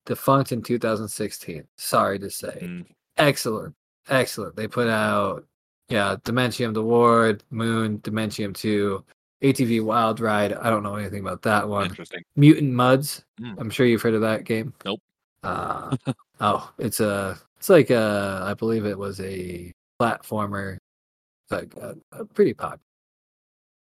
defunct 0.04 0.50
in 0.50 0.62
2016. 0.62 1.64
Sorry 1.76 2.18
to 2.18 2.28
say. 2.28 2.58
Mm, 2.60 2.86
Excellent. 3.16 3.74
Excellent. 4.08 4.56
They 4.56 4.66
put 4.66 4.88
out 4.88 5.46
yeah, 5.88 6.16
Dementium 6.24 6.74
the 6.74 6.82
Ward, 6.82 7.42
Moon, 7.50 7.98
Dementium 7.98 8.54
2, 8.54 9.04
ATV 9.42 9.84
Wild 9.84 10.20
Ride. 10.20 10.54
I 10.54 10.70
don't 10.70 10.82
know 10.82 10.96
anything 10.96 11.20
about 11.20 11.42
that 11.42 11.68
one. 11.68 11.86
interesting. 11.86 12.22
Mutant 12.36 12.72
Mudds. 12.72 13.22
Mm. 13.40 13.54
I'm 13.58 13.70
sure 13.70 13.86
you've 13.86 14.02
heard 14.02 14.14
of 14.14 14.22
that 14.22 14.44
game. 14.44 14.72
Nope. 14.84 15.00
Uh, 15.42 15.96
oh, 16.40 16.72
it's 16.78 17.00
a 17.00 17.38
it's 17.58 17.68
like 17.68 17.90
a 17.90 18.42
I 18.44 18.54
believe 18.54 18.86
it 18.86 18.98
was 18.98 19.20
a 19.20 19.72
platformer, 20.00 20.78
like 21.50 21.72
uh, 21.80 21.94
pretty 22.34 22.54
popular. 22.54 22.80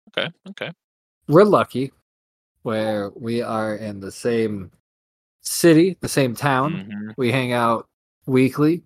Okay, 0.10 0.30
okay. 0.50 0.72
We're 1.28 1.44
lucky 1.46 1.92
where 2.64 3.10
we 3.16 3.42
are 3.42 3.76
in 3.76 4.00
the 4.00 4.12
same 4.12 4.72
city, 5.42 5.98
the 6.02 6.10
same 6.10 6.36
town. 6.36 6.86
Mhm, 6.90 7.14
We 7.18 7.32
hang 7.32 7.52
out 7.54 7.88
weekly. 8.26 8.84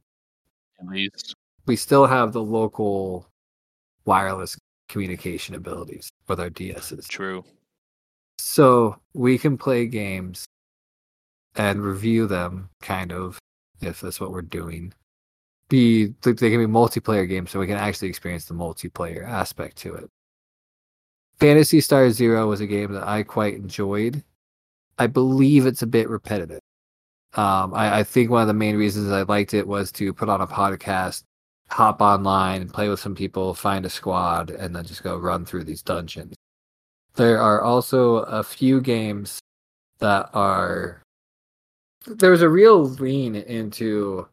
At 0.80 0.88
least. 0.88 1.36
We 1.66 1.76
still 1.76 2.06
have 2.06 2.34
the 2.34 2.42
local 2.44 3.28
wireless 4.06 4.58
communication 4.90 5.56
abilities 5.56 6.10
with 6.28 6.40
our 6.40 6.50
DSs. 6.50 7.08
True. 7.08 7.44
So 8.40 9.00
we 9.14 9.38
can 9.38 9.58
play 9.58 9.86
games 9.86 10.46
and 11.56 11.82
review 11.84 12.28
them, 12.28 12.70
kind 12.82 13.12
of, 13.12 13.40
if 13.82 14.02
that's 14.02 14.20
what 14.20 14.32
we're 14.32 14.42
doing. 14.44 14.94
Be 15.70 16.14
they 16.22 16.34
can 16.34 16.60
be 16.60 16.66
multiplayer 16.66 17.28
games, 17.28 17.52
so 17.52 17.60
we 17.60 17.68
can 17.68 17.78
actually 17.78 18.08
experience 18.08 18.46
the 18.46 18.54
multiplayer 18.54 19.28
aspect 19.28 19.78
to 19.78 19.96
it. 19.96 20.10
Phantasy 21.40 21.82
Star 21.82 22.10
Zero 22.10 22.48
was 22.48 22.62
a 22.62 22.68
game 22.68 22.94
that 22.94 23.08
I 23.08 23.24
quite 23.24 23.56
enjoyed. 23.56 24.24
I 24.98 25.08
believe 25.08 25.66
it's 25.66 25.82
a 25.82 25.88
bit 25.88 26.10
repetitive. 26.10 26.62
Um, 27.34 27.74
I, 27.74 28.00
I 28.00 28.04
think 28.04 28.32
one 28.32 28.42
of 28.42 28.48
the 28.48 28.54
main 28.54 28.78
reasons 28.78 29.12
I 29.12 29.22
liked 29.24 29.54
it 29.54 29.68
was 29.68 29.92
to 29.94 30.14
put 30.14 30.30
on 30.30 30.42
a 30.42 30.48
podcast, 30.48 31.24
hop 31.70 32.02
online, 32.02 32.70
play 32.70 32.90
with 32.90 33.00
some 33.00 33.14
people, 33.14 33.54
find 33.54 33.86
a 33.86 33.90
squad, 33.90 34.50
and 34.50 34.76
then 34.76 34.86
just 34.86 35.04
go 35.04 35.18
run 35.18 35.46
through 35.46 35.66
these 35.66 35.84
dungeons. 35.84 36.34
There 37.16 37.40
are 37.40 37.62
also 37.62 38.18
a 38.18 38.44
few 38.44 38.82
games 38.82 39.40
that 40.00 40.30
are. 40.34 41.02
There's 42.06 42.42
a 42.42 42.50
real 42.50 42.84
lean 42.86 43.36
into 43.36 44.28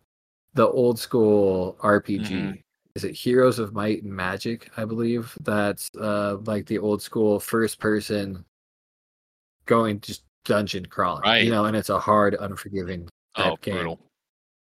the 0.54 0.66
old 0.68 0.98
school 0.98 1.76
RPG. 1.80 2.30
Mhm. 2.30 2.60
Is 2.94 3.04
it 3.04 3.12
Heroes 3.12 3.58
of 3.58 3.72
Might 3.74 4.04
and 4.04 4.12
Magic? 4.12 4.70
I 4.76 4.84
believe 4.84 5.36
that's 5.42 5.90
uh, 6.00 6.36
like 6.44 6.66
the 6.66 6.78
old 6.78 7.02
school 7.02 7.40
first 7.40 7.80
person 7.80 8.44
going 9.66 10.00
just 10.00 10.22
dungeon 10.44 10.86
crawling, 10.86 11.22
Right. 11.22 11.44
you 11.44 11.50
know, 11.50 11.64
and 11.64 11.76
it's 11.76 11.88
a 11.88 11.98
hard, 11.98 12.34
unforgiving 12.38 13.08
type 13.36 13.52
Oh, 13.52 13.56
game. 13.62 13.74
brutal. 13.76 14.00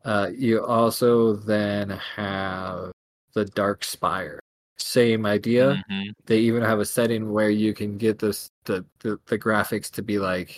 Uh, 0.05 0.31
you 0.35 0.65
also 0.65 1.35
then 1.37 1.91
have 1.91 2.91
the 3.35 3.45
Dark 3.47 3.85
Spire. 3.85 4.41
Same 4.79 5.25
idea. 5.27 5.83
Mhm. 5.91 6.13
They 6.27 6.39
even 6.41 6.63
have 6.63 6.81
a 6.81 6.85
setting 6.85 7.33
where 7.33 7.51
you 7.51 7.73
can 7.75 7.97
get 7.97 8.19
this 8.19 8.49
the, 8.65 8.85
the 9.01 9.19
the 9.27 9.39
graphics 9.39 9.91
to 9.93 10.03
be 10.03 10.19
like 10.19 10.57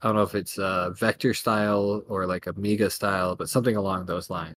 I 0.00 0.06
don't 0.06 0.16
know 0.16 0.22
if 0.22 0.34
it's 0.34 0.58
uh 0.58 0.90
vector 0.90 1.34
style 1.34 2.02
or 2.08 2.26
like 2.26 2.46
Amiga 2.46 2.90
style, 2.90 3.34
but 3.36 3.48
something 3.48 3.76
along 3.76 4.06
those 4.06 4.30
lines. 4.30 4.54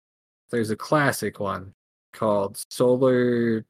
There's 0.50 0.70
a 0.70 0.76
classic 0.76 1.40
one 1.40 1.74
called 2.12 2.64
Solar 2.70 3.64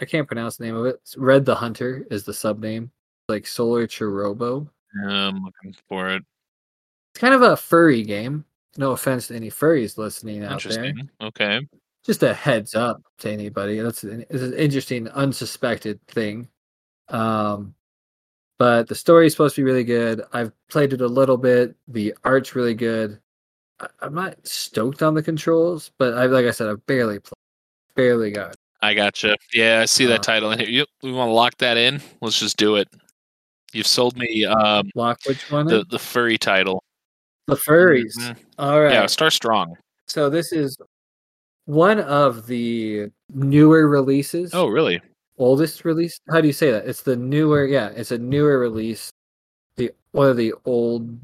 I 0.00 0.04
can't 0.04 0.26
pronounce 0.26 0.56
the 0.56 0.64
name 0.64 0.76
of 0.76 0.86
it. 0.86 1.00
Red 1.16 1.44
the 1.44 1.54
Hunter 1.54 2.06
is 2.10 2.24
the 2.24 2.34
sub 2.34 2.58
name. 2.58 2.90
Like 3.28 3.46
Solar 3.46 3.86
Chirobo. 3.86 4.68
Yeah, 4.96 5.28
I'm 5.28 5.44
looking 5.44 5.74
for 5.88 6.08
it. 6.08 6.22
It's 7.12 7.20
kind 7.20 7.34
of 7.34 7.42
a 7.42 7.56
furry 7.56 8.02
game. 8.02 8.44
No 8.76 8.92
offense 8.92 9.28
to 9.28 9.36
any 9.36 9.50
furries 9.50 9.96
listening 9.96 10.44
out 10.44 10.62
there. 10.62 10.92
Okay. 11.22 11.60
just 12.04 12.22
a 12.24 12.34
heads 12.34 12.74
up 12.74 13.00
to 13.18 13.30
anybody. 13.30 13.78
That's 13.78 14.02
an, 14.02 14.24
it's 14.28 14.42
an 14.42 14.54
interesting, 14.54 15.08
unsuspected 15.08 16.04
thing. 16.08 16.48
Um, 17.08 17.74
but 18.58 18.88
the 18.88 18.94
story 18.94 19.26
is 19.26 19.32
supposed 19.32 19.54
to 19.56 19.60
be 19.60 19.64
really 19.64 19.84
good. 19.84 20.22
I've 20.32 20.52
played 20.68 20.92
it 20.92 21.00
a 21.00 21.06
little 21.06 21.36
bit. 21.36 21.74
The 21.88 22.14
art's 22.24 22.54
really 22.54 22.74
good. 22.74 23.18
I, 23.80 23.86
I'm 24.00 24.14
not 24.14 24.36
stoked 24.46 25.02
on 25.02 25.14
the 25.14 25.22
controls, 25.22 25.90
but 25.98 26.14
I 26.14 26.26
like 26.26 26.46
I 26.46 26.50
said, 26.50 26.68
I've 26.68 26.84
barely 26.86 27.18
played, 27.18 27.34
barely 27.96 28.30
got. 28.30 28.50
it. 28.52 28.56
I 28.82 28.92
gotcha. 28.94 29.36
Yeah, 29.52 29.80
I 29.80 29.84
see 29.86 30.04
that 30.06 30.20
Uh, 30.20 30.22
title 30.22 30.52
in 30.52 30.58
here. 30.58 30.68
Yep, 30.68 30.88
we 31.02 31.12
want 31.12 31.28
to 31.30 31.32
lock 31.32 31.56
that 31.58 31.76
in. 31.78 32.00
Let's 32.20 32.38
just 32.38 32.56
do 32.58 32.76
it. 32.76 32.88
You've 33.72 33.86
sold 33.86 34.16
me 34.16 34.44
um, 34.44 34.90
Lock 34.94 35.18
which 35.26 35.50
one? 35.50 35.66
the 35.66 35.84
the 35.90 35.98
furry 35.98 36.38
title. 36.38 36.84
The 37.46 37.56
furries. 37.56 38.16
Mhm. 38.18 38.36
All 38.58 38.80
right. 38.80 38.92
Yeah, 38.92 39.06
Star 39.06 39.30
Strong. 39.30 39.76
So 40.06 40.30
this 40.30 40.52
is 40.52 40.76
one 41.64 41.98
of 42.00 42.46
the 42.46 43.10
newer 43.32 43.88
releases. 43.88 44.54
Oh, 44.54 44.68
really? 44.68 45.00
Oldest 45.38 45.84
release. 45.84 46.18
How 46.30 46.40
do 46.40 46.46
you 46.46 46.52
say 46.52 46.70
that? 46.70 46.86
It's 46.86 47.02
the 47.02 47.16
newer. 47.16 47.66
Yeah, 47.66 47.88
it's 47.88 48.10
a 48.10 48.18
newer 48.18 48.58
release. 48.58 49.10
The 49.76 49.92
one 50.12 50.28
of 50.28 50.36
the 50.36 50.54
old 50.64 51.18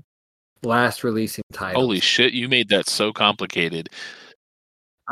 last 0.62 1.04
releasing 1.04 1.44
titles. 1.52 1.82
Holy 1.82 2.00
shit! 2.00 2.32
You 2.32 2.48
made 2.48 2.68
that 2.68 2.88
so 2.88 3.12
complicated. 3.12 3.88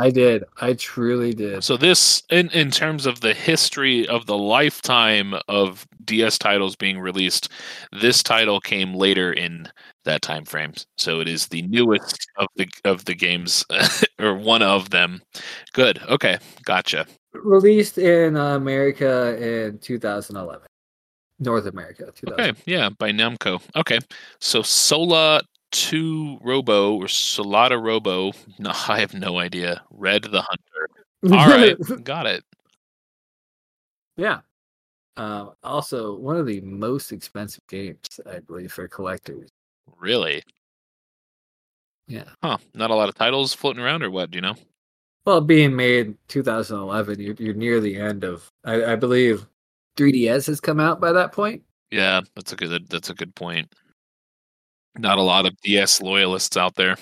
I 0.00 0.10
did. 0.10 0.44
I 0.60 0.74
truly 0.74 1.34
did. 1.34 1.64
So 1.64 1.76
this, 1.76 2.22
in 2.30 2.50
in 2.50 2.70
terms 2.70 3.04
of 3.04 3.20
the 3.20 3.34
history 3.34 4.06
of 4.06 4.26
the 4.26 4.38
lifetime 4.38 5.34
of 5.48 5.86
DS 6.04 6.38
titles 6.38 6.76
being 6.76 7.00
released, 7.00 7.50
this 8.00 8.22
title 8.22 8.60
came 8.60 8.94
later 8.94 9.32
in 9.32 9.68
that 10.04 10.22
time 10.22 10.44
frame. 10.44 10.74
So 10.96 11.20
it 11.20 11.28
is 11.28 11.48
the 11.48 11.62
newest 11.62 12.28
of 12.36 12.46
the 12.54 12.68
of 12.84 13.06
the 13.06 13.14
games, 13.14 13.64
or 14.20 14.34
one 14.34 14.62
of 14.62 14.90
them. 14.90 15.20
Good. 15.72 16.00
Okay, 16.08 16.38
gotcha. 16.64 17.06
Released 17.32 17.98
in 17.98 18.36
uh, 18.36 18.56
America 18.56 19.36
in 19.40 19.78
2011. 19.78 20.66
North 21.40 21.66
America, 21.66 22.10
2000. 22.14 22.40
Okay, 22.40 22.60
yeah, 22.66 22.88
by 22.88 23.12
Namco. 23.12 23.62
Okay, 23.76 24.00
so 24.40 24.62
Sola 24.62 25.40
Two 25.70 26.38
Robo 26.40 26.94
or 26.94 27.04
Solata 27.04 27.80
Robo. 27.80 28.32
No, 28.58 28.72
I 28.88 28.98
have 28.98 29.14
no 29.14 29.38
idea. 29.38 29.82
Red 29.90 30.24
the 30.24 30.42
Hunter. 30.42 31.36
All 31.36 31.48
right, 31.48 31.76
got 32.04 32.26
it. 32.26 32.44
yeah. 34.16 34.40
Um, 35.16 35.52
also, 35.64 36.16
one 36.16 36.36
of 36.36 36.46
the 36.46 36.60
most 36.60 37.12
expensive 37.12 37.66
games, 37.68 37.98
I 38.24 38.38
believe, 38.38 38.72
for 38.72 38.86
collectors. 38.86 39.50
Really? 39.98 40.42
Yeah. 42.06 42.24
Huh? 42.42 42.58
Not 42.74 42.90
a 42.90 42.94
lot 42.94 43.08
of 43.08 43.16
titles 43.16 43.52
floating 43.52 43.82
around, 43.82 44.02
or 44.02 44.10
what? 44.10 44.30
Do 44.30 44.36
you 44.36 44.42
know? 44.42 44.54
Well, 45.28 45.42
being 45.42 45.76
made 45.76 46.16
2011, 46.28 47.20
you're, 47.20 47.34
you're 47.38 47.52
near 47.52 47.80
the 47.80 47.96
end 47.98 48.24
of. 48.24 48.50
I, 48.64 48.92
I 48.92 48.96
believe 48.96 49.46
3DS 49.98 50.46
has 50.46 50.58
come 50.58 50.80
out 50.80 51.02
by 51.02 51.12
that 51.12 51.32
point. 51.32 51.60
Yeah, 51.90 52.22
that's 52.34 52.54
a 52.54 52.56
good. 52.56 52.88
That's 52.88 53.10
a 53.10 53.14
good 53.14 53.34
point. 53.34 53.70
Not 54.96 55.18
a 55.18 55.22
lot 55.22 55.44
of 55.44 55.54
DS 55.60 56.00
loyalists 56.00 56.56
out 56.56 56.76
there. 56.76 56.96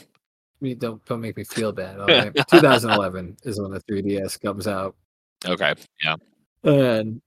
Mean, 0.61 0.77
don't 0.77 1.05
don't 1.05 1.21
make 1.21 1.37
me 1.37 1.45
feel 1.45 1.71
bad. 1.71 2.01
All 2.01 2.07
right, 2.09 2.35
2011 2.51 3.37
is 3.45 3.61
when 3.61 3.71
the 3.71 3.81
3DS 3.83 4.43
comes 4.43 4.67
out, 4.67 4.97
Okay, 5.45 5.75
yeah. 6.03 6.17
and 6.65 7.23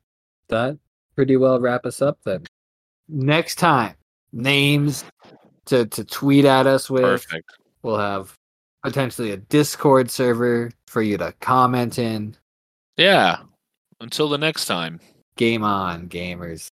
that 0.49 0.77
pretty 1.15 1.37
well 1.37 1.61
wrap 1.61 1.85
us 1.85 2.01
up. 2.01 2.19
Then 2.25 2.43
next 3.07 3.55
time, 3.55 3.95
names 4.33 5.05
to 5.67 5.85
to 5.85 6.03
tweet 6.03 6.43
at 6.43 6.67
us 6.67 6.89
with. 6.89 7.03
Perfect. 7.03 7.49
We'll 7.83 7.97
have 7.97 8.37
potentially 8.83 9.31
a 9.31 9.37
Discord 9.37 10.09
server 10.11 10.71
for 10.87 11.01
you 11.01 11.17
to 11.17 11.33
comment 11.39 11.99
in. 11.99 12.35
Yeah. 12.97 13.39
Until 14.01 14.29
the 14.29 14.37
next 14.37 14.65
time. 14.65 14.99
Game 15.35 15.63
on, 15.63 16.07
gamers. 16.09 16.69